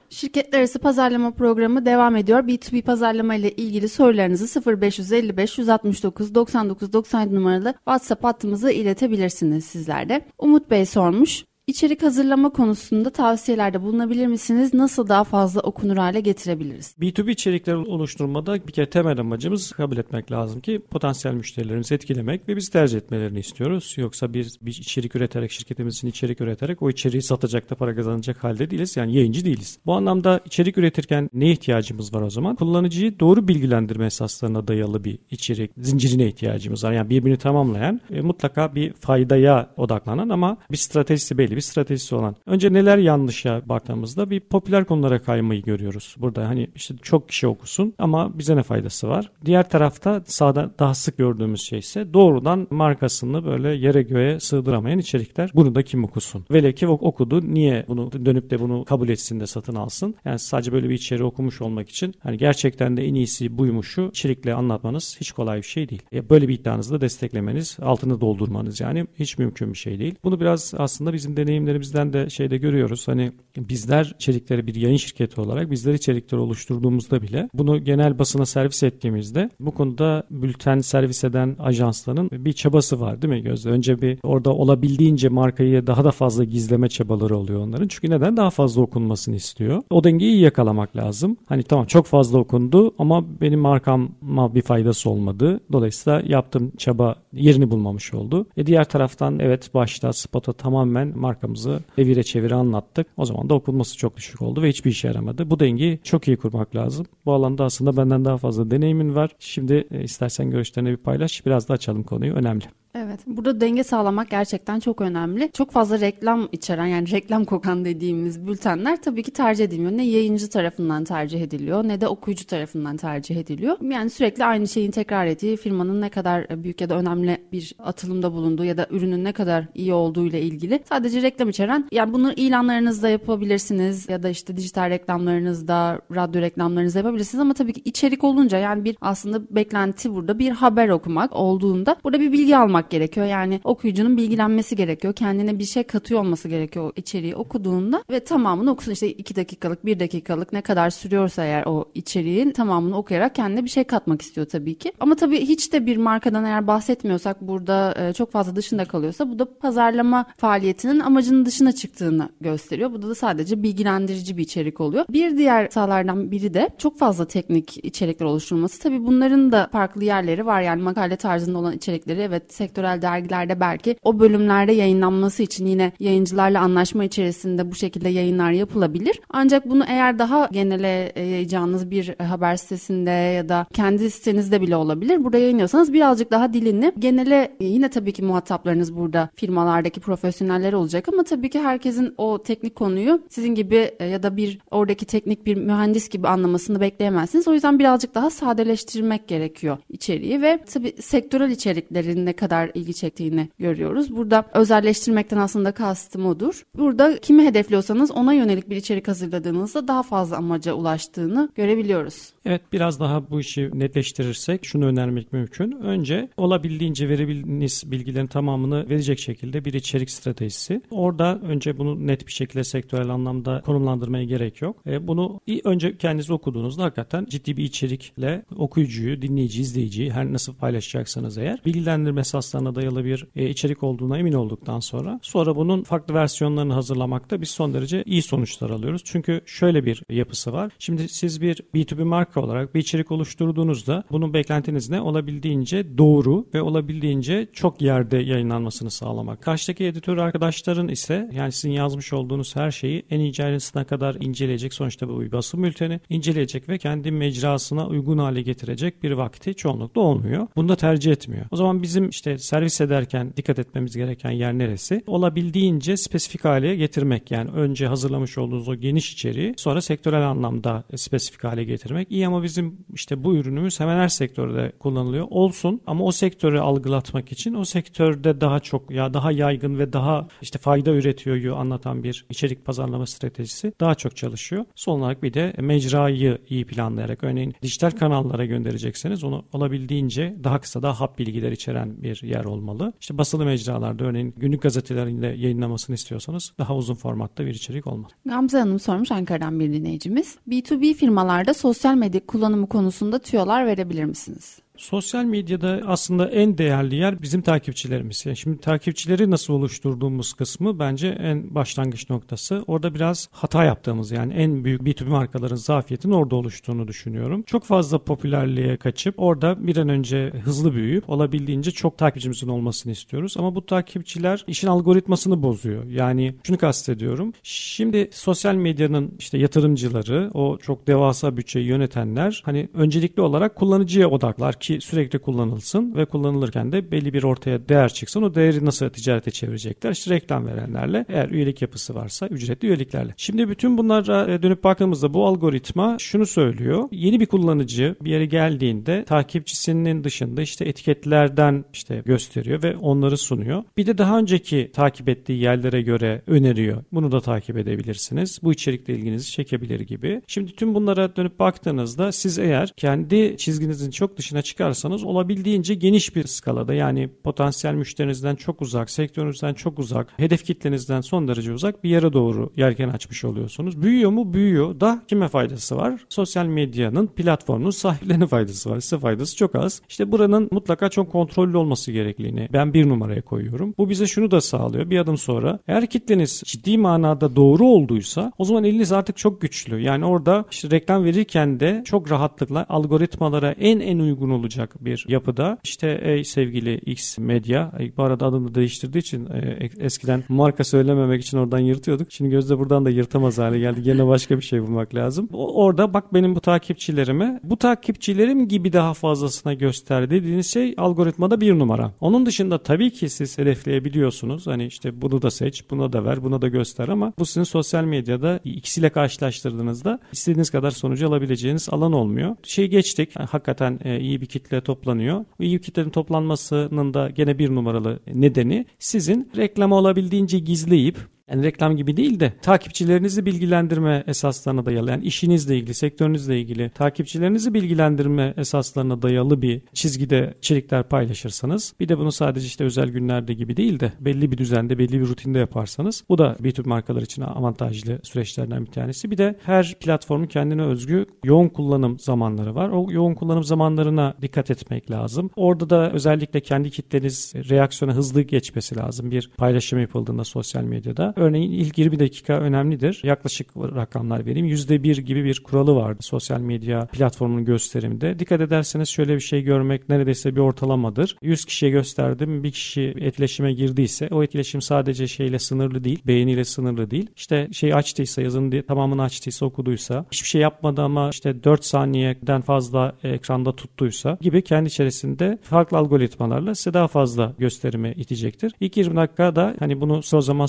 Şirketler 0.10 0.60
arası 0.60 0.80
pazarlama 0.80 1.32
programı 1.32 1.86
devam 1.86 2.16
ediyor. 2.16 2.40
B2B 2.40 2.82
pazarlama 2.82 3.36
ile 3.36 3.52
ilgili 3.52 3.90
sorularınızı 3.90 4.62
0555 4.82 5.58
169 5.58 6.36
99 6.36 6.94
97 6.94 7.36
numaralı 7.36 7.74
WhatsApp 7.74 8.24
hattımıza 8.24 8.72
iletebilirsiniz 8.72 9.66
sizler 9.66 10.10
de. 10.10 10.26
Umut 10.38 10.72
Bey 10.72 10.86
sormuş. 10.86 11.44
İçerik 11.70 12.04
hazırlama 12.04 12.50
konusunda 12.50 13.10
tavsiyelerde 13.10 13.82
bulunabilir 13.82 14.28
misiniz? 14.28 14.74
Nasıl 14.74 15.08
daha 15.08 15.24
fazla 15.24 15.62
okunur 15.62 15.98
hale 15.98 16.20
getirebiliriz? 16.20 16.96
B2B 17.02 17.32
içerikler 17.32 17.74
oluşturmada 17.74 18.68
bir 18.68 18.72
kere 18.72 18.90
temel 18.90 19.20
amacımız 19.20 19.72
kabul 19.72 19.98
etmek 19.98 20.32
lazım 20.32 20.62
ki 20.62 20.82
potansiyel 20.92 21.36
müşterilerimizi 21.36 21.96
etkilemek 21.96 22.50
ve 22.50 22.56
bizi 22.56 22.72
tercih 22.72 22.98
etmelerini 22.98 23.40
istiyoruz. 23.40 23.94
Yoksa 23.98 24.34
bir, 24.34 24.52
bir 24.62 24.72
içerik 24.72 25.16
üreterek, 25.16 25.52
şirketimizin 25.52 26.08
içerik 26.08 26.42
üreterek 26.42 26.82
o 26.82 26.90
içeriği 26.90 27.22
satacak 27.22 27.70
da 27.70 27.76
para 27.76 27.96
kazanacak 27.96 28.44
halde 28.44 28.70
değiliz. 28.70 28.98
Yani 28.98 29.16
yayıncı 29.16 29.46
değiliz. 29.46 29.80
Bu 29.86 29.94
anlamda 29.94 30.42
içerik 30.46 30.78
üretirken 30.78 31.30
ne 31.34 31.52
ihtiyacımız 31.52 32.14
var 32.14 32.22
o 32.22 32.30
zaman? 32.30 32.56
Kullanıcıyı 32.56 33.20
doğru 33.20 33.48
bilgilendirme 33.48 34.06
esaslarına 34.06 34.68
dayalı 34.68 35.04
bir 35.04 35.20
içerik 35.32 35.72
zincirine 35.78 36.28
ihtiyacımız 36.28 36.84
var. 36.84 36.92
Yani 36.92 37.10
birbirini 37.10 37.38
tamamlayan, 37.38 38.02
e, 38.10 38.22
mutlaka 38.22 38.76
bir 38.76 38.94
faydaya 38.94 39.70
odaklanan 39.78 40.30
ama 40.30 40.58
bir 40.72 40.78
stratejisi 40.78 41.38
belli 41.38 41.59
bir 41.60 41.64
stratejisi 41.64 42.16
olan. 42.16 42.36
Önce 42.46 42.74
neler 42.74 42.98
yanlışa 42.98 43.62
baktığımızda 43.66 44.30
bir 44.30 44.40
popüler 44.40 44.86
konulara 44.86 45.20
kaymayı 45.20 45.62
görüyoruz. 45.62 46.16
Burada 46.18 46.48
hani 46.48 46.70
işte 46.76 46.96
çok 47.02 47.30
kişi 47.30 47.48
okusun 47.48 47.94
ama 47.98 48.38
bize 48.38 48.56
ne 48.56 48.64
faydası 48.64 49.10
var? 49.10 49.32
Diğer 49.46 49.70
tarafta 49.70 50.24
sağda 50.26 50.72
daha 50.80 50.94
sık 50.94 51.18
gördüğümüz 51.18 51.62
şey 51.62 51.80
ise 51.80 52.14
doğrudan 52.14 52.68
markasını 52.70 53.46
böyle 53.46 53.70
yere 53.70 54.02
göğe 54.02 54.40
sığdıramayan 54.40 55.00
içerikler. 55.00 55.52
Bunu 55.56 55.76
da 55.76 55.84
kim 55.84 56.04
okusun? 56.04 56.46
Velev 56.52 56.72
ki 56.72 56.88
okudu 56.88 57.54
niye 57.54 57.86
bunu 57.88 58.12
dönüp 58.26 58.50
de 58.50 58.60
bunu 58.60 58.86
kabul 58.86 59.10
etsin 59.10 59.40
de 59.40 59.48
satın 59.48 59.76
alsın? 59.76 60.16
Yani 60.26 60.40
sadece 60.40 60.72
böyle 60.72 60.90
bir 60.90 60.94
içeriği 60.94 61.26
okumuş 61.26 61.62
olmak 61.62 61.90
için 61.90 62.14
hani 62.24 62.38
gerçekten 62.38 62.98
de 62.98 63.06
en 63.06 63.14
iyisi 63.14 63.58
buymuşu 63.58 64.10
içerikle 64.10 64.54
anlatmanız 64.54 65.18
hiç 65.20 65.32
kolay 65.32 65.58
bir 65.58 65.64
şey 65.64 65.90
değil. 65.90 66.02
E, 66.14 66.30
böyle 66.30 66.48
bir 66.48 66.60
iddianızı 66.60 66.94
da 66.94 67.02
desteklemeniz, 67.02 67.78
altını 67.82 68.22
doldurmanız 68.22 68.80
yani 68.80 69.06
hiç 69.20 69.38
mümkün 69.38 69.74
bir 69.74 69.78
şey 69.78 70.00
değil. 70.00 70.16
Bunu 70.24 70.40
biraz 70.40 70.74
aslında 70.78 71.14
bizim 71.14 71.38
deneyim 71.38 71.49
deneyimlerimizden 71.50 72.14
de 72.14 72.30
şeyde 72.30 72.58
görüyoruz. 72.58 73.08
Hani 73.08 73.32
bizler 73.58 74.12
içerikleri 74.16 74.68
bir 74.68 74.76
yayın 74.76 74.98
şirketi 74.98 75.42
olarak 75.42 75.72
bizler 75.72 75.94
içerikleri 75.94 76.42
oluşturduğumuzda 76.42 77.22
bile 77.22 77.50
bunu 77.54 77.84
genel 77.84 78.20
basına 78.20 78.46
servis 78.46 78.84
ettiğimizde 78.84 79.50
bu 79.60 79.72
konuda 79.72 80.24
bülten 80.32 80.80
servis 80.80 81.24
eden 81.24 81.56
ajansların 81.60 82.30
bir 82.32 82.54
çabası 82.54 83.02
var 83.02 83.22
değil 83.22 83.34
mi 83.34 83.40
Gözde? 83.44 83.70
Önce 83.70 84.02
bir 84.02 84.18
orada 84.24 84.54
olabildiğince 84.54 85.30
markayı 85.30 85.88
daha 85.88 86.04
da 86.04 86.12
fazla 86.12 86.44
gizleme 86.44 86.90
çabaları 86.90 87.38
oluyor 87.38 87.60
onların. 87.60 87.88
Çünkü 87.88 88.10
neden? 88.10 88.38
Daha 88.38 88.50
fazla 88.50 88.82
okunmasını 88.82 89.36
istiyor. 89.36 89.84
O 89.90 90.04
dengeyi 90.04 90.32
iyi 90.32 90.42
yakalamak 90.42 90.96
lazım. 90.96 91.38
Hani 91.46 91.64
tamam 91.64 91.86
çok 91.86 92.06
fazla 92.06 92.40
okundu 92.40 92.94
ama 93.00 93.42
benim 93.42 93.60
markama 93.60 94.56
bir 94.56 94.62
faydası 94.62 95.10
olmadı. 95.10 95.60
Dolayısıyla 95.72 96.22
yaptığım 96.26 96.72
çaba 96.78 97.16
yerini 97.34 97.72
bulmamış 97.72 98.14
oldu. 98.14 98.46
E 98.58 98.66
diğer 98.66 98.84
taraftan 98.84 99.40
evet 99.40 99.74
başta 99.74 100.14
spota 100.14 100.54
tamamen 100.54 101.18
markamızı 101.30 101.80
evire 101.98 102.24
çevire 102.24 102.56
anlattık. 102.56 103.08
O 103.18 103.26
zaman 103.26 103.50
da 103.50 103.54
okunması 103.54 103.98
çok 103.98 104.18
düşük 104.18 104.42
oldu 104.42 104.62
ve 104.62 104.70
hiçbir 104.70 104.92
işe 104.92 105.08
yaramadı. 105.08 105.50
Bu 105.50 105.60
dengeyi 105.60 106.00
çok 106.04 106.28
iyi 106.28 106.38
kurmak 106.38 106.76
lazım. 106.76 107.06
Bu 107.26 107.34
alanda 107.34 107.64
aslında 107.66 107.98
benden 107.98 108.26
daha 108.26 108.38
fazla 108.38 108.72
deneyimin 108.72 109.16
var. 109.16 109.30
Şimdi 109.40 109.88
e, 109.92 110.04
istersen 110.04 110.52
görüşlerini 110.52 110.90
bir 110.92 110.98
paylaş. 110.98 111.46
Biraz 111.46 111.70
da 111.70 111.74
açalım 111.74 112.04
konuyu. 112.04 112.34
Önemli. 112.34 112.79
Evet 113.06 113.20
burada 113.28 113.62
denge 113.62 113.84
sağlamak 113.84 114.30
gerçekten 114.30 114.80
çok 114.80 115.02
önemli. 115.02 115.50
Çok 115.54 115.72
fazla 115.72 116.00
reklam 116.00 116.50
içeren 116.52 116.86
yani 116.86 117.12
reklam 117.12 117.46
kokan 117.46 117.86
dediğimiz 117.86 118.48
bültenler 118.48 119.02
tabii 119.02 119.24
ki 119.24 119.32
tercih 119.32 119.66
edilmiyor. 119.66 119.92
Ne 119.92 120.06
yayıncı 120.06 120.50
tarafından 120.50 121.04
tercih 121.04 121.42
ediliyor 121.42 121.84
ne 121.84 122.02
de 122.02 122.08
okuyucu 122.08 122.46
tarafından 122.46 122.98
tercih 122.98 123.36
ediliyor. 123.36 123.78
Yani 123.82 124.10
sürekli 124.10 124.46
aynı 124.46 124.68
şeyin 124.68 124.92
tekrar 124.92 125.26
ettiği 125.26 125.58
firmanın 125.58 126.02
ne 126.02 126.10
kadar 126.10 126.64
büyük 126.64 126.82
ya 126.82 126.90
da 126.90 126.96
önemli 126.96 127.38
bir 127.52 127.76
atılımda 127.80 128.34
bulunduğu 128.34 128.64
ya 128.64 128.78
da 128.78 128.88
ürünün 128.90 129.24
ne 129.24 129.32
kadar 129.32 129.66
iyi 129.76 129.94
olduğu 129.94 130.28
ile 130.28 130.42
ilgili 130.42 130.80
sadece 130.90 131.22
reklam 131.22 131.50
içeren 131.50 131.88
yani 131.92 132.14
bunu 132.14 132.34
ilanlarınızda 132.34 133.10
yapabilirsiniz 133.10 134.10
ya 134.10 134.24
da 134.24 134.30
işte 134.30 134.58
dijital 134.58 134.90
reklamlarınızda, 134.90 136.02
radyo 136.16 136.42
reklamlarınızda 136.42 137.00
yapabilirsiniz 137.00 137.42
ama 137.42 137.54
tabii 137.54 137.74
ki 137.74 137.82
içerik 137.86 138.24
olunca 138.24 138.58
yani 138.58 138.84
bir 138.84 138.98
aslında 139.02 139.56
beklenti 139.56 140.16
burada 140.16 140.40
bir 140.40 140.52
haber 140.52 140.90
okumak 140.90 141.36
olduğunda 141.36 141.96
burada 142.04 142.20
bir 142.20 142.32
bilgi 142.32 142.58
almak 142.58 142.89
gerekiyor. 142.90 143.26
Yani 143.26 143.62
okuyucunun 143.64 144.18
bilgilenmesi 144.18 144.76
gerekiyor. 144.76 145.14
Kendine 145.14 145.60
bir 145.60 145.66
şey 145.66 145.84
katıyor 145.84 146.20
olması 146.20 146.48
gerekiyor 146.48 146.86
o 146.86 146.92
içeriği 146.96 147.36
okuduğunda 147.36 148.04
ve 148.10 148.20
tamamını 148.20 148.72
okusun. 148.72 148.92
işte 148.92 149.12
2 149.12 149.36
dakikalık, 149.36 149.86
1 149.86 150.00
dakikalık 150.00 150.54
ne 150.54 150.62
kadar 150.62 150.90
sürüyorsa 150.90 151.46
eğer 151.46 151.64
o 151.66 151.86
içeriğin 151.96 152.52
tamamını 152.52 152.98
okuyarak 152.98 153.36
kendine 153.36 153.64
bir 153.64 153.70
şey 153.70 153.84
katmak 153.84 154.22
istiyor 154.22 154.48
tabii 154.48 154.76
ki. 154.76 154.92
Ama 155.00 155.16
tabii 155.16 155.42
hiç 155.42 155.74
de 155.74 155.86
bir 155.86 155.98
markadan 155.98 156.46
eğer 156.46 156.68
bahsetmiyorsak 156.68 157.42
burada 157.42 157.96
e, 157.98 158.14
çok 158.14 158.32
fazla 158.32 158.56
dışında 158.56 158.86
kalıyorsa 158.86 159.30
bu 159.30 159.40
da 159.40 159.58
pazarlama 159.58 160.26
faaliyetinin 160.38 161.00
amacının 161.00 161.46
dışına 161.46 161.72
çıktığını 161.72 162.30
gösteriyor. 162.42 162.94
Bu 162.94 163.02
da 163.02 163.16
sadece 163.16 163.64
bilgilendirici 163.64 164.38
bir 164.38 164.44
içerik 164.44 164.82
oluyor. 164.82 165.06
Bir 165.10 165.38
diğer 165.38 165.68
sahalardan 165.70 166.32
biri 166.32 166.54
de 166.54 166.70
çok 166.78 167.00
fazla 167.00 167.26
teknik 167.26 167.86
içerikler 167.86 168.26
oluşturulması. 168.26 168.80
Tabii 168.80 169.06
bunların 169.06 169.52
da 169.52 169.70
farklı 169.72 170.04
yerleri 170.04 170.46
var. 170.46 170.62
Yani 170.62 170.82
makale 170.82 171.16
tarzında 171.16 171.58
olan 171.58 171.74
içerikleri 171.74 172.22
evet 172.22 172.50
sektörel 172.70 173.02
dergilerde 173.02 173.60
belki 173.60 173.96
o 174.04 174.20
bölümlerde 174.20 174.72
yayınlanması 174.72 175.44
için 175.44 175.66
yine 175.66 175.92
yayıncılarla 176.00 176.62
anlaşma 176.62 177.04
içerisinde 177.04 177.72
bu 177.72 177.76
şekilde 177.76 178.10
yayınlar 178.10 178.52
yapılabilir. 178.52 179.20
Ancak 179.30 179.70
bunu 179.70 179.84
eğer 179.88 180.20
daha 180.20 180.50
genele 180.52 181.12
e, 181.16 181.24
yayacağınız 181.24 181.92
bir 181.92 182.16
haber 182.20 182.56
sitesinde 182.56 183.12
ya 183.12 183.50
da 183.50 183.66
kendi 183.74 184.12
sitenizde 184.12 184.62
bile 184.62 184.76
olabilir. 184.76 185.24
Burada 185.24 185.38
yayınlıyorsanız 185.38 185.94
birazcık 185.94 186.32
daha 186.32 186.54
dilini 186.54 186.92
genele 187.00 187.56
e, 187.60 187.66
yine 187.66 187.90
tabii 187.90 188.12
ki 188.14 188.24
muhataplarınız 188.24 188.96
burada 188.96 189.30
firmalardaki 189.36 190.00
profesyoneller 190.00 190.74
olacak 190.74 191.10
ama 191.14 191.24
tabii 191.24 191.50
ki 191.50 191.60
herkesin 191.60 192.14
o 192.18 192.44
teknik 192.44 192.76
konuyu 192.76 193.22
sizin 193.30 193.56
gibi 193.56 193.92
e, 194.00 194.06
ya 194.06 194.24
da 194.24 194.38
bir 194.38 194.60
oradaki 194.72 195.06
teknik 195.06 195.46
bir 195.46 195.58
mühendis 195.58 196.10
gibi 196.10 196.28
anlamasını 196.28 196.82
bekleyemezsiniz. 196.82 197.48
O 197.48 197.54
yüzden 197.54 197.80
birazcık 197.80 198.16
daha 198.16 198.30
sadeleştirmek 198.30 199.28
gerekiyor 199.28 199.78
içeriği 199.90 200.42
ve 200.42 200.60
tabii 200.74 200.94
sektörel 201.02 201.52
içeriklerin 201.52 202.26
ne 202.26 202.34
kadar 202.34 202.59
ilgi 202.68 202.94
çektiğini 202.94 203.50
görüyoruz. 203.60 204.16
Burada 204.16 204.46
özelleştirmekten 204.54 205.38
aslında 205.38 205.72
kastım 205.72 206.26
odur. 206.26 206.64
Burada 206.78 207.18
kimi 207.18 207.46
hedefliyorsanız 207.46 208.12
ona 208.12 208.34
yönelik 208.34 208.70
bir 208.70 208.76
içerik 208.76 209.08
hazırladığınızda 209.08 209.88
daha 209.88 210.04
fazla 210.04 210.38
amaca 210.38 210.74
ulaştığını 210.74 211.50
görebiliyoruz. 211.56 212.34
Evet 212.46 212.62
biraz 212.74 213.00
daha 213.00 213.30
bu 213.30 213.40
işi 213.40 213.70
netleştirirsek 213.74 214.66
şunu 214.66 214.86
önermek 214.86 215.34
mümkün. 215.34 215.72
Önce 215.72 216.30
olabildiğince 216.38 217.10
verebildiğiniz 217.10 217.84
bilgilerin 217.92 218.28
tamamını 218.28 218.90
verecek 218.90 219.20
şekilde 219.20 219.66
bir 219.66 219.74
içerik 219.74 220.12
stratejisi. 220.12 220.82
Orada 220.92 221.40
önce 221.44 221.78
bunu 221.78 222.08
net 222.08 222.28
bir 222.28 222.32
şekilde 222.32 222.64
sektörel 222.64 223.10
anlamda 223.10 223.62
konumlandırmaya 223.66 224.24
gerek 224.24 224.62
yok. 224.62 224.76
E, 224.88 225.08
bunu 225.08 225.40
önce 225.64 225.98
kendiniz 225.98 226.32
okuduğunuzda 226.32 226.84
hakikaten 226.84 227.26
ciddi 227.30 227.58
bir 227.58 227.64
içerikle 227.64 228.46
okuyucuyu, 228.56 229.22
dinleyici, 229.22 229.62
izleyiciyi 229.62 230.12
her 230.12 230.34
nasıl 230.34 230.56
paylaşacaksanız 230.56 231.38
eğer 231.38 231.60
bilgilendirme 231.66 232.24
esaslarına 232.50 232.76
dayalı 232.76 233.06
bir 233.06 233.26
e, 233.36 233.50
içerik 233.50 233.84
olduğuna 233.84 234.18
emin 234.18 234.34
olduktan 234.34 234.80
sonra 234.80 235.20
sonra 235.22 235.56
bunun 235.56 235.84
farklı 235.84 236.14
versiyonlarını 236.14 236.74
hazırlamakta 236.74 237.42
biz 237.42 237.50
son 237.50 237.74
derece 237.74 238.04
iyi 238.06 238.22
sonuçlar 238.22 238.70
alıyoruz. 238.70 239.02
Çünkü 239.06 239.42
şöyle 239.46 239.86
bir 239.86 240.04
yapısı 240.10 240.54
var. 240.54 240.72
Şimdi 240.80 241.10
siz 241.10 241.42
bir 241.42 241.56
B2B 241.74 242.04
marka 242.04 242.42
olarak 242.42 242.76
bir 242.76 242.80
içerik 242.80 243.12
oluşturduğunuzda 243.12 244.04
bunun 244.12 244.34
beklentiniz 244.34 244.90
ne? 244.90 245.02
Olabildiğince 245.02 245.98
doğru 245.98 246.48
ve 246.54 246.62
olabildiğince 246.62 247.48
çok 247.54 247.82
yerde 247.82 248.18
yayınlanmasını 248.18 248.92
sağlamak. 248.92 249.42
Karşıdaki 249.42 249.86
editör 249.86 250.18
arkadaşların 250.18 250.88
ise 250.88 251.30
yani 251.34 251.52
sizin 251.52 251.72
yazmış 251.72 252.14
olduğunuz 252.14 252.56
her 252.56 252.72
şeyi 252.72 253.04
en 253.10 253.20
ince 253.20 253.46
ayrıntısına 253.46 253.84
kadar 253.84 254.16
inceleyecek. 254.16 254.74
Sonuçta 254.74 255.10
bu 255.10 255.22
bir 255.22 255.32
basın 255.32 255.64
bülteni. 255.64 256.00
inceleyecek 256.10 256.70
ve 256.70 256.78
kendi 256.78 257.12
mecrasına 257.12 257.88
uygun 257.88 258.18
hale 258.18 258.42
getirecek 258.42 259.04
bir 259.04 259.12
vakti 259.12 259.56
çoğunlukla 259.56 260.02
olmuyor. 260.02 260.48
Bunu 260.56 260.70
da 260.70 260.76
tercih 260.76 261.12
etmiyor. 261.12 261.46
O 261.52 261.56
zaman 261.56 261.84
bizim 261.84 262.10
işte 262.10 262.38
servis 262.40 262.82
ederken 262.82 263.34
dikkat 263.38 263.60
etmemiz 263.60 263.96
gereken 263.96 264.32
yer 264.32 264.58
neresi? 264.58 265.04
Olabildiğince 265.08 265.98
spesifik 265.98 266.46
hale 266.46 266.76
getirmek. 266.76 267.32
Yani 267.32 267.52
önce 267.52 267.88
hazırlamış 267.88 268.38
olduğunuz 268.38 268.68
o 268.68 268.76
geniş 268.76 269.14
içeriği 269.14 269.54
sonra 269.58 269.82
sektörel 269.82 270.28
anlamda 270.28 270.84
spesifik 270.96 271.44
hale 271.44 271.64
getirmek. 271.64 272.12
İyi 272.12 272.28
ama 272.28 272.44
bizim 272.44 272.78
işte 272.94 273.24
bu 273.24 273.36
ürünümüz 273.36 273.80
hemen 273.80 274.00
her 274.00 274.08
sektörde 274.08 274.72
kullanılıyor. 274.80 275.28
Olsun 275.30 275.82
ama 275.88 276.04
o 276.04 276.12
sektörü 276.12 276.60
algılatmak 276.60 277.32
için 277.32 277.54
o 277.54 277.66
sektörde 277.66 278.42
daha 278.42 278.60
çok 278.60 278.92
ya 278.92 279.14
daha 279.14 279.32
yaygın 279.32 279.80
ve 279.80 279.94
daha 279.94 280.28
işte 280.42 280.60
fayda 280.60 280.92
üretiyor 280.92 281.58
anlatan 281.58 282.04
bir 282.04 282.26
içerik 282.30 282.66
pazarlama 282.66 283.06
stratejisi 283.06 283.74
daha 283.80 283.96
çok 283.96 284.16
çalışıyor. 284.16 284.66
Son 284.76 285.00
olarak 285.00 285.24
bir 285.24 285.34
de 285.34 285.54
mecrayı 285.58 286.38
iyi 286.50 286.66
planlayarak 286.66 287.24
örneğin 287.24 287.54
dijital 287.62 287.92
kanallara 287.92 288.46
gönderecekseniz 288.46 289.24
onu 289.24 289.46
olabildiğince 289.54 290.36
daha 290.44 290.62
kısa 290.62 290.82
daha 290.82 291.00
hap 291.00 291.20
bilgiler 291.20 291.52
içeren 291.52 292.04
bir 292.04 292.22
yer 292.30 292.46
olmalı. 292.46 292.94
İşte 293.02 293.18
basılı 293.18 293.46
mecralarda 293.46 294.04
örneğin 294.04 294.34
günlük 294.38 294.62
gazetelerinde 294.62 295.28
yayınlamasını 295.28 295.94
istiyorsanız 295.96 296.54
daha 296.60 296.76
uzun 296.76 296.96
formatta 296.96 297.46
bir 297.46 297.54
içerik 297.54 297.88
olmalı. 297.88 298.12
Gamze 298.26 298.60
Hanım 298.60 298.80
sormuş 298.80 299.12
Ankara'dan 299.12 299.60
bir 299.60 299.74
dinleyicimiz. 299.74 300.36
B2B 300.50 300.94
firmalarda 300.94 301.54
sosyal 301.54 301.96
medya 301.96 302.26
kullanımı 302.26 302.70
konusunda 302.70 303.20
tüyolar 303.20 303.66
verebilir 303.66 304.06
misiniz? 304.06 304.60
Sosyal 304.80 305.24
medyada 305.24 305.82
aslında 305.88 306.30
en 306.30 306.58
değerli 306.58 306.96
yer 306.96 307.22
bizim 307.22 307.42
takipçilerimiz. 307.42 308.26
Yani 308.26 308.38
şimdi 308.38 308.60
takipçileri 308.60 309.32
nasıl 309.32 309.54
oluşturduğumuz 309.54 310.34
kısmı 310.34 310.80
bence 310.80 311.08
en 311.08 311.56
başlangıç 311.56 312.10
noktası. 312.10 312.64
Orada 312.68 312.96
biraz 312.96 313.30
hata 313.32 313.64
yaptığımız 313.64 314.12
yani 314.12 314.34
en 314.34 314.64
büyük 314.64 314.82
B2B 314.82 315.10
markaların 315.10 315.56
zafiyetinin 315.56 316.14
orada 316.14 316.36
oluştuğunu 316.36 316.88
düşünüyorum. 316.88 317.44
Çok 317.46 317.64
fazla 317.64 318.04
popülerliğe 318.04 318.78
kaçıp 318.78 319.16
orada 319.18 319.68
bir 319.68 319.78
an 319.78 319.90
önce 319.90 320.34
hızlı 320.44 320.74
büyüyüp 320.74 321.10
olabildiğince 321.10 321.72
çok 321.72 321.98
takipçimizin 321.98 322.48
olmasını 322.48 322.92
istiyoruz. 322.92 323.36
Ama 323.38 323.56
bu 323.56 323.66
takipçiler 323.66 324.44
işin 324.48 324.68
algoritmasını 324.68 325.44
bozuyor. 325.44 325.86
Yani 325.86 326.36
şunu 326.44 326.58
kastediyorum. 326.58 327.34
Şimdi 327.44 328.10
sosyal 328.14 328.56
medyanın 328.56 329.16
işte 329.20 329.38
yatırımcıları, 329.38 330.32
o 330.34 330.58
çok 330.58 330.88
devasa 330.88 331.38
bütçeyi 331.38 331.66
yönetenler 331.66 332.42
hani 332.46 332.70
öncelikli 332.74 333.22
olarak 333.22 333.56
kullanıcıya 333.56 334.10
odaklar 334.10 334.60
sürekli 334.82 335.20
kullanılsın 335.20 335.96
ve 335.96 336.06
kullanılırken 336.06 336.72
de 336.72 336.92
belli 336.92 337.14
bir 337.14 337.24
ortaya 337.24 337.70
değer 337.70 337.94
çıksın. 337.94 338.22
O 338.22 338.36
değeri 338.36 338.66
nasıl 338.66 338.90
ticarete 338.90 339.32
çevirecekler? 339.32 339.92
İşte 339.92 340.16
reklam 340.16 340.46
verenlerle 340.46 341.06
eğer 341.10 341.30
üyelik 341.30 341.62
yapısı 341.62 341.96
varsa 341.96 342.28
ücretli 342.28 342.68
üyeliklerle. 342.68 343.14
Şimdi 343.18 343.50
bütün 343.50 343.78
bunlara 343.78 344.34
e, 344.34 344.44
dönüp 344.44 344.64
baktığımızda 344.64 345.14
bu 345.14 345.28
algoritma 345.28 345.96
şunu 346.00 346.26
söylüyor. 346.26 346.90
Yeni 346.92 347.20
bir 347.20 347.26
kullanıcı 347.26 347.96
bir 348.02 348.12
yere 348.12 348.26
geldiğinde 348.26 349.06
takipçisinin 349.06 350.04
dışında 350.04 350.42
işte 350.42 350.66
etiketlerden 350.66 351.66
işte 351.74 352.02
gösteriyor 352.06 352.64
ve 352.64 352.78
onları 352.78 353.18
sunuyor. 353.18 353.64
Bir 353.78 353.86
de 353.86 353.98
daha 353.98 354.20
önceki 354.20 354.72
takip 354.74 355.10
ettiği 355.10 355.42
yerlere 355.42 355.82
göre 355.82 356.22
öneriyor. 356.28 356.84
Bunu 356.92 357.12
da 357.12 357.22
takip 357.22 357.58
edebilirsiniz. 357.58 358.40
Bu 358.44 358.52
içerikle 358.52 358.94
ilginizi 358.94 359.32
çekebilir 359.32 359.80
gibi. 359.80 360.22
Şimdi 360.28 360.52
tüm 360.52 360.76
bunlara 360.76 361.16
dönüp 361.16 361.40
baktığınızda 361.40 362.12
siz 362.12 362.40
eğer 362.40 362.74
kendi 362.78 363.38
çizginizin 363.38 363.92
çok 363.92 364.18
dışına 364.18 364.42
çık 364.42 364.59
çıkarsanız 364.60 365.04
olabildiğince 365.04 365.74
geniş 365.74 366.16
bir 366.16 366.28
skalada 366.28 366.74
yani 366.74 367.10
potansiyel 367.24 367.74
müşterinizden 367.74 368.36
çok 368.36 368.62
uzak, 368.62 368.90
sektörünüzden 368.90 369.54
çok 369.54 369.80
uzak, 369.80 370.08
hedef 370.18 370.46
kitlenizden 370.46 371.02
son 371.02 371.28
derece 371.28 371.54
uzak 371.54 371.84
bir 371.84 371.90
yere 371.90 372.14
doğru 372.14 372.52
yelken 372.58 372.90
açmış 372.90 373.26
oluyorsunuz. 373.26 373.82
Büyüyor 373.82 374.12
mu? 374.12 374.34
Büyüyor. 374.34 374.80
Da 374.80 375.04
kime 375.08 375.28
faydası 375.28 375.78
var? 375.78 376.06
Sosyal 376.10 376.46
medyanın 376.46 377.08
platformunun 377.08 377.70
sahiplerine 377.70 378.28
faydası 378.28 378.70
var. 378.70 378.80
Size 378.80 379.00
faydası 379.00 379.36
çok 379.36 379.56
az. 379.56 379.82
İşte 379.90 380.12
buranın 380.12 380.50
mutlaka 380.52 380.90
çok 380.90 381.12
kontrollü 381.12 381.58
olması 381.58 381.92
gerektiğini 381.92 382.50
ben 382.54 382.74
bir 382.74 382.90
numaraya 382.90 383.22
koyuyorum. 383.22 383.74
Bu 383.78 383.90
bize 383.90 384.08
şunu 384.08 384.32
da 384.32 384.42
sağlıyor. 384.42 384.90
Bir 384.90 385.00
adım 385.00 385.18
sonra 385.18 385.60
eğer 385.68 385.90
kitleniz 385.90 386.44
ciddi 386.46 386.78
manada 386.78 387.36
doğru 387.36 387.66
olduysa 387.66 388.32
o 388.38 388.46
zaman 388.46 388.64
eliniz 388.64 388.92
artık 388.92 389.18
çok 389.18 389.42
güçlü. 389.42 389.82
Yani 389.82 390.06
orada 390.06 390.46
işte 390.52 390.72
reklam 390.72 391.04
verirken 391.04 391.60
de 391.60 391.82
çok 391.86 392.12
rahatlıkla 392.12 392.66
algoritmalara 392.70 393.52
en 393.52 393.80
en 393.80 394.00
uygun 394.00 394.30
olacak 394.30 394.49
bir 394.82 395.06
yapıda. 395.08 395.58
İşte 395.64 396.00
ey 396.04 396.24
sevgili 396.24 396.76
X 396.78 397.18
Medya, 397.18 397.72
bu 397.98 398.04
arada 398.04 398.26
adını 398.26 398.56
değiştirdiği 398.56 399.02
için 399.02 399.26
e, 399.26 399.70
eskiden 399.80 400.24
marka 400.30 400.64
söylememek 400.64 401.22
için 401.22 401.38
oradan 401.38 401.60
yırtıyorduk. 401.60 402.12
Şimdi 402.12 402.40
Gözde 402.40 402.60
buradan 402.60 402.86
da 402.86 402.90
yırtamaz 402.90 403.38
hale 403.38 403.60
geldi. 403.60 403.84
Gene 403.84 404.08
başka 404.08 404.38
bir 404.38 404.42
şey 404.42 404.62
bulmak 404.62 404.96
lazım. 404.96 405.30
Orada 405.34 405.94
bak 405.94 406.14
benim 406.14 406.36
bu 406.36 406.40
takipçilerime 406.40 407.40
bu 407.44 407.58
takipçilerim 407.58 408.48
gibi 408.48 408.74
daha 408.74 408.94
fazlasına 408.94 409.54
göster 409.54 410.10
dediğiniz 410.10 410.54
şey 410.54 410.74
algoritmada 410.78 411.42
bir 411.42 411.60
numara. 411.60 411.92
Onun 412.02 412.26
dışında 412.26 412.58
tabii 412.58 412.92
ki 412.92 413.10
siz 413.10 413.38
hedefleyebiliyorsunuz. 413.38 414.48
Hani 414.48 414.66
işte 414.66 415.02
bunu 415.02 415.22
da 415.22 415.32
seç, 415.32 415.70
buna 415.70 415.94
da 415.94 416.06
ver, 416.06 416.24
buna 416.24 416.42
da 416.42 416.48
göster 416.48 416.88
ama 416.88 417.14
bu 417.20 417.26
sizin 417.26 417.44
sosyal 417.44 417.84
medyada 417.84 418.40
ikisiyle 418.44 418.90
karşılaştırdığınızda 418.90 420.00
istediğiniz 420.12 420.50
kadar 420.50 420.72
sonucu 420.72 421.08
alabileceğiniz 421.08 421.70
alan 421.70 421.94
olmuyor. 421.94 422.36
Şey 422.44 422.68
geçtik. 422.68 423.20
Hakikaten 423.20 423.80
e, 423.84 424.00
iyi 424.00 424.22
bir 424.22 424.26
kitle 424.40 424.62
toplanıyor. 424.62 425.26
İyi 425.40 425.62
kitlenin 425.62 425.90
toplanmasının 425.90 426.94
da 426.94 427.10
gene 427.10 427.40
bir 427.40 427.50
numaralı 427.50 428.00
nedeni 428.14 428.66
sizin 428.80 429.32
reklamı 429.38 429.76
olabildiğince 429.76 430.40
gizleyip 430.40 430.98
Yani 431.32 431.44
reklam 431.44 431.78
gibi 431.78 431.98
değil 431.98 432.20
de 432.20 432.34
takipçilerinizi 432.42 433.26
bilgilendirme 433.26 434.04
esaslarına 434.08 434.66
dayalı. 434.66 434.90
Yani 434.90 435.04
işinizle 435.04 435.58
ilgili, 435.58 435.74
sektörünüzle 435.74 436.40
ilgili 436.40 436.70
takipçilerinizi 436.70 437.54
bilgilendirme 437.54 438.34
esaslarına 438.38 439.02
dayalı 439.02 439.42
bir 439.42 439.62
çizgide 439.74 440.34
içerikler 440.38 440.84
paylaşırsanız 440.84 441.74
bir 441.80 441.90
de 441.90 441.98
bunu 441.98 442.12
sadece 442.12 442.46
işte 442.46 442.64
özel 442.64 442.90
günlerde 442.90 443.34
gibi 443.34 443.58
değil 443.58 443.80
de 443.80 443.94
belli 444.00 444.32
bir 444.32 444.38
düzende, 444.38 444.78
belli 444.78 445.02
bir 445.02 445.08
rutinde 445.08 445.40
yaparsanız 445.40 446.04
bu 446.10 446.18
da 446.18 446.36
bir 446.40 446.52
tür 446.52 446.66
markalar 446.66 447.02
için 447.02 447.22
avantajlı 447.22 448.00
süreçlerden 448.04 448.66
bir 448.66 448.72
tanesi. 448.72 449.12
Bir 449.12 449.18
de 449.18 449.36
her 449.44 449.76
platformun 449.80 450.28
kendine 450.28 450.62
özgü 450.62 451.06
yoğun 451.24 451.48
kullanım 451.48 452.00
zamanları 452.00 452.56
var. 452.56 452.70
O 452.70 452.88
yoğun 452.92 453.14
kullanım 453.14 453.44
zamanlarına 453.44 454.14
dikkat 454.22 454.52
etmek 454.52 454.92
lazım. 454.92 455.30
Orada 455.36 455.70
da 455.70 455.92
özellikle 455.92 456.40
kendi 456.40 456.72
kitleniz 456.72 457.34
reaksiyona 457.36 457.96
hızlı 457.96 458.22
geçmesi 458.22 458.78
lazım. 458.78 459.12
Bir 459.12 459.30
paylaşım 459.38 459.80
yapıldığında 459.80 460.24
sosyal 460.24 460.64
medyada. 460.64 461.14
Örneğin 461.20 461.52
ilk 461.52 461.78
20 461.78 462.00
dakika 462.00 462.34
önemlidir. 462.34 463.02
Yaklaşık 463.04 463.58
rakamlar 463.58 464.26
vereyim. 464.26 464.48
%1 464.48 465.02
gibi 465.02 465.24
bir 465.24 465.44
kuralı 465.44 465.76
vardı 465.76 465.98
sosyal 466.02 466.40
medya 466.40 466.86
platformunun 466.86 467.46
gösterimde. 467.46 468.20
Dikkat 468.20 468.42
ederseniz 468.42 468.90
şöyle 468.90 469.16
bir 469.16 469.20
şey 469.20 469.42
görmek 469.42 469.90
neredeyse 469.90 470.36
bir 470.36 470.40
ortalamadır. 470.40 471.18
100 471.22 471.46
kişiye 471.46 471.72
gösterdim. 471.72 472.44
Bir 472.44 472.52
kişi 472.52 472.94
etkileşime 473.00 473.54
girdiyse 473.54 474.08
o 474.12 474.24
etkileşim 474.24 474.62
sadece 474.62 475.08
şeyle 475.08 475.40
sınırlı 475.40 475.84
değil. 475.84 476.00
Beğeniyle 476.08 476.46
sınırlı 476.46 476.92
değil. 476.92 477.08
İşte 477.16 477.48
şey 477.52 477.74
açtıysa 477.74 478.22
yazın 478.22 478.52
diye 478.52 478.62
tamamını 478.62 479.04
açtıysa 479.04 479.46
okuduysa 479.46 480.06
hiçbir 480.12 480.28
şey 480.28 480.42
yapmadı 480.42 480.82
ama 480.82 481.10
işte 481.10 481.44
4 481.44 481.66
saniyeden 481.66 482.42
fazla 482.42 482.96
ekranda 483.04 483.56
tuttuysa 483.56 484.18
gibi 484.22 484.42
kendi 484.42 484.68
içerisinde 484.68 485.38
farklı 485.42 485.78
algoritmalarla 485.78 486.56
size 486.56 486.74
daha 486.74 486.88
fazla 486.88 487.34
gösterime 487.38 487.94
itecektir. 487.94 488.54
İlk 488.60 488.78
20 488.78 488.96
dakikada 488.96 489.56
hani 489.60 489.82
bunu 489.82 490.02
o 490.14 490.22
zaman 490.22 490.46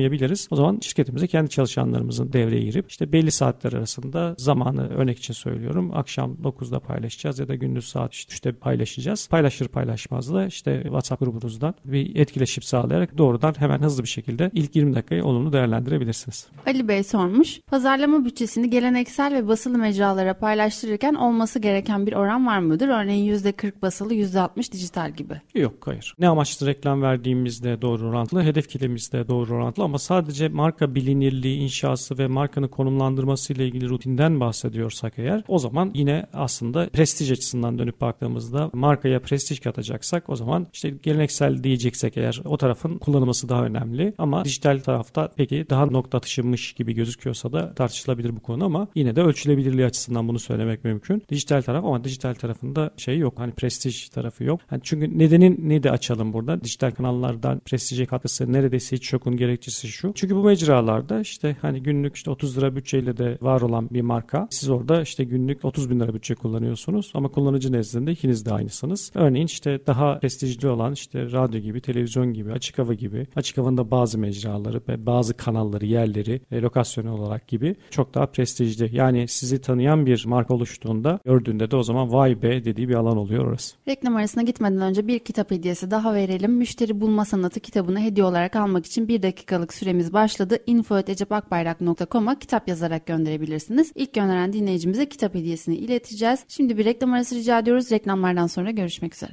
sağlayamayabiliriz. 0.00 0.48
O 0.50 0.56
zaman 0.56 0.78
şirketimize 0.82 1.26
kendi 1.26 1.50
çalışanlarımızın 1.50 2.32
devreye 2.32 2.62
girip 2.62 2.90
işte 2.90 3.12
belli 3.12 3.30
saatler 3.30 3.72
arasında 3.72 4.34
zamanı 4.38 4.88
örnek 4.88 5.18
için 5.18 5.34
söylüyorum. 5.34 5.90
Akşam 5.94 6.36
9'da 6.42 6.80
paylaşacağız 6.80 7.38
ya 7.38 7.48
da 7.48 7.54
gündüz 7.54 7.88
saat 7.88 8.14
3'te 8.14 8.52
paylaşacağız. 8.52 9.28
Paylaşır 9.28 9.68
paylaşmaz 9.68 10.34
da 10.34 10.46
işte 10.46 10.82
WhatsApp 10.82 11.20
grubunuzdan 11.20 11.74
bir 11.84 12.16
etkileşim 12.16 12.62
sağlayarak 12.62 13.18
doğrudan 13.18 13.54
hemen 13.58 13.78
hızlı 13.78 14.02
bir 14.02 14.08
şekilde 14.08 14.50
ilk 14.54 14.76
20 14.76 14.94
dakikayı 14.94 15.24
olumlu 15.24 15.52
değerlendirebilirsiniz. 15.52 16.48
Ali 16.66 16.88
Bey 16.88 17.02
sormuş. 17.02 17.60
Pazarlama 17.66 18.24
bütçesini 18.24 18.70
geleneksel 18.70 19.34
ve 19.34 19.48
basılı 19.48 19.78
mecralara 19.78 20.34
paylaştırırken 20.34 21.14
olması 21.14 21.58
gereken 21.58 22.06
bir 22.06 22.12
oran 22.12 22.46
var 22.46 22.58
mıdır? 22.58 22.88
Örneğin 22.88 23.34
%40 23.34 23.82
basılı, 23.82 24.14
%60 24.14 24.72
dijital 24.72 25.10
gibi. 25.10 25.34
Yok 25.54 25.86
hayır. 25.86 26.14
Ne 26.18 26.28
amaçlı 26.28 26.66
reklam 26.66 27.02
verdiğimizde 27.02 27.82
doğru 27.82 28.08
orantılı, 28.08 28.42
hedef 28.42 28.68
kitlemizde 28.68 29.28
doğru 29.28 29.54
orantılı 29.54 29.84
ama 29.90 29.98
sadece 29.98 30.48
marka 30.48 30.94
bilinirliği, 30.94 31.58
inşası 31.58 32.18
ve 32.18 32.26
markanın 32.26 32.68
konumlandırması 32.68 33.52
ile 33.52 33.66
ilgili 33.66 33.88
rutinden 33.88 34.40
bahsediyorsak 34.40 35.12
eğer 35.16 35.44
o 35.48 35.58
zaman 35.58 35.90
yine 35.94 36.26
aslında 36.32 36.88
prestij 36.88 37.32
açısından 37.32 37.78
dönüp 37.78 38.00
baktığımızda 38.00 38.70
markaya 38.72 39.20
prestij 39.20 39.60
katacaksak 39.60 40.28
o 40.28 40.36
zaman 40.36 40.66
işte 40.72 40.90
geleneksel 41.02 41.64
diyeceksek 41.64 42.16
eğer 42.16 42.42
o 42.44 42.56
tarafın 42.56 42.98
kullanılması 42.98 43.48
daha 43.48 43.64
önemli 43.64 44.14
ama 44.18 44.44
dijital 44.44 44.78
tarafta 44.78 45.30
peki 45.36 45.66
daha 45.70 45.86
nokta 45.86 46.18
atışımış 46.18 46.72
gibi 46.72 46.92
gözüküyorsa 46.94 47.52
da 47.52 47.74
tartışılabilir 47.74 48.36
bu 48.36 48.40
konu 48.40 48.64
ama 48.64 48.88
yine 48.94 49.16
de 49.16 49.22
ölçülebilirliği 49.22 49.86
açısından 49.86 50.28
bunu 50.28 50.38
söylemek 50.38 50.84
mümkün. 50.84 51.22
Dijital 51.28 51.62
taraf 51.62 51.84
ama 51.84 52.04
dijital 52.04 52.34
tarafında 52.34 52.90
şey 52.96 53.18
yok. 53.18 53.34
Hani 53.38 53.52
prestij 53.52 54.08
tarafı 54.08 54.44
yok. 54.44 54.60
Yani 54.70 54.80
çünkü 54.84 55.18
nedenin 55.18 55.58
ne 55.62 55.82
de 55.82 55.90
açalım 55.90 56.32
burada. 56.32 56.64
Dijital 56.64 56.90
kanallardan 56.90 57.60
prestije 57.60 58.06
katkısı 58.06 58.52
neredeyse 58.52 58.96
hiç 58.96 59.12
yokun 59.12 59.36
gerekçesi 59.36 59.79
şu. 59.88 60.12
Çünkü 60.14 60.36
bu 60.36 60.44
mecralarda 60.44 61.20
işte 61.20 61.56
hani 61.62 61.82
günlük 61.82 62.16
işte 62.16 62.30
30 62.30 62.58
lira 62.58 62.76
bütçeyle 62.76 63.16
de 63.16 63.38
var 63.40 63.60
olan 63.60 63.90
bir 63.90 64.00
marka. 64.00 64.48
Siz 64.50 64.70
orada 64.70 65.02
işte 65.02 65.24
günlük 65.24 65.64
30 65.64 65.90
bin 65.90 66.00
lira 66.00 66.14
bütçe 66.14 66.34
kullanıyorsunuz 66.34 67.12
ama 67.14 67.28
kullanıcı 67.28 67.72
nezdinde 67.72 68.12
ikiniz 68.12 68.46
de 68.46 68.52
aynısınız. 68.52 69.12
Örneğin 69.14 69.46
işte 69.46 69.80
daha 69.86 70.18
prestijli 70.18 70.68
olan 70.68 70.92
işte 70.92 71.32
radyo 71.32 71.60
gibi, 71.60 71.80
televizyon 71.80 72.32
gibi, 72.32 72.52
açık 72.52 72.78
hava 72.78 72.94
gibi. 72.94 73.26
Açık 73.36 73.58
havanın 73.58 73.76
da 73.76 73.90
bazı 73.90 74.18
mecraları 74.18 74.80
ve 74.88 75.06
bazı 75.06 75.36
kanalları, 75.36 75.86
yerleri, 75.86 76.40
e, 76.52 76.60
lokasyonu 76.60 77.12
olarak 77.14 77.48
gibi 77.48 77.76
çok 77.90 78.14
daha 78.14 78.26
prestijli. 78.26 78.96
Yani 78.96 79.28
sizi 79.28 79.60
tanıyan 79.60 80.06
bir 80.06 80.24
marka 80.26 80.54
oluştuğunda 80.54 81.20
gördüğünde 81.24 81.70
de 81.70 81.76
o 81.76 81.82
zaman 81.82 82.12
vay 82.12 82.42
be 82.42 82.64
dediği 82.64 82.88
bir 82.88 82.94
alan 82.94 83.16
oluyor 83.16 83.44
orası. 83.44 83.76
Reklam 83.88 84.16
arasına 84.16 84.42
gitmeden 84.42 84.80
önce 84.80 85.06
bir 85.06 85.18
kitap 85.18 85.50
hediyesi 85.50 85.90
daha 85.90 86.14
verelim. 86.14 86.52
Müşteri 86.52 87.00
Bulma 87.00 87.24
Sanatı 87.24 87.60
kitabını 87.60 88.00
hediye 88.00 88.26
olarak 88.26 88.56
almak 88.56 88.86
için 88.86 89.08
bir 89.08 89.22
dakikalık 89.60 89.74
süremiz 89.74 90.12
başladı. 90.12 90.58
info.ecepakbayrak.com'a 90.66 92.38
kitap 92.38 92.68
yazarak 92.68 93.06
gönderebilirsiniz. 93.06 93.92
İlk 93.94 94.14
gönderen 94.14 94.52
dinleyicimize 94.52 95.08
kitap 95.08 95.34
hediyesini 95.34 95.76
ileteceğiz. 95.76 96.40
Şimdi 96.48 96.78
bir 96.78 96.84
reklam 96.84 97.12
arası 97.12 97.34
rica 97.34 97.58
ediyoruz. 97.58 97.90
Reklamlardan 97.90 98.46
sonra 98.46 98.70
görüşmek 98.70 99.14
üzere. 99.14 99.32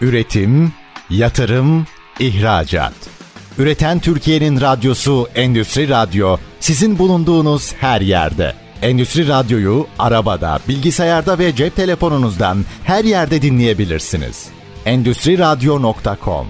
Üretim, 0.00 0.72
yatırım, 1.10 1.86
ihracat. 2.20 2.94
Üreten 3.58 4.00
Türkiye'nin 4.00 4.60
radyosu 4.60 5.28
Endüstri 5.34 5.88
Radyo 5.88 6.36
sizin 6.60 6.98
bulunduğunuz 6.98 7.74
her 7.74 8.00
yerde. 8.00 8.52
Endüstri 8.82 9.28
Radyo'yu 9.28 9.86
arabada, 9.98 10.58
bilgisayarda 10.68 11.38
ve 11.38 11.56
cep 11.56 11.76
telefonunuzdan 11.76 12.64
her 12.84 13.04
yerde 13.04 13.42
dinleyebilirsiniz. 13.42 14.48
Endüstri 14.86 15.38
Radyo.com 15.38 16.46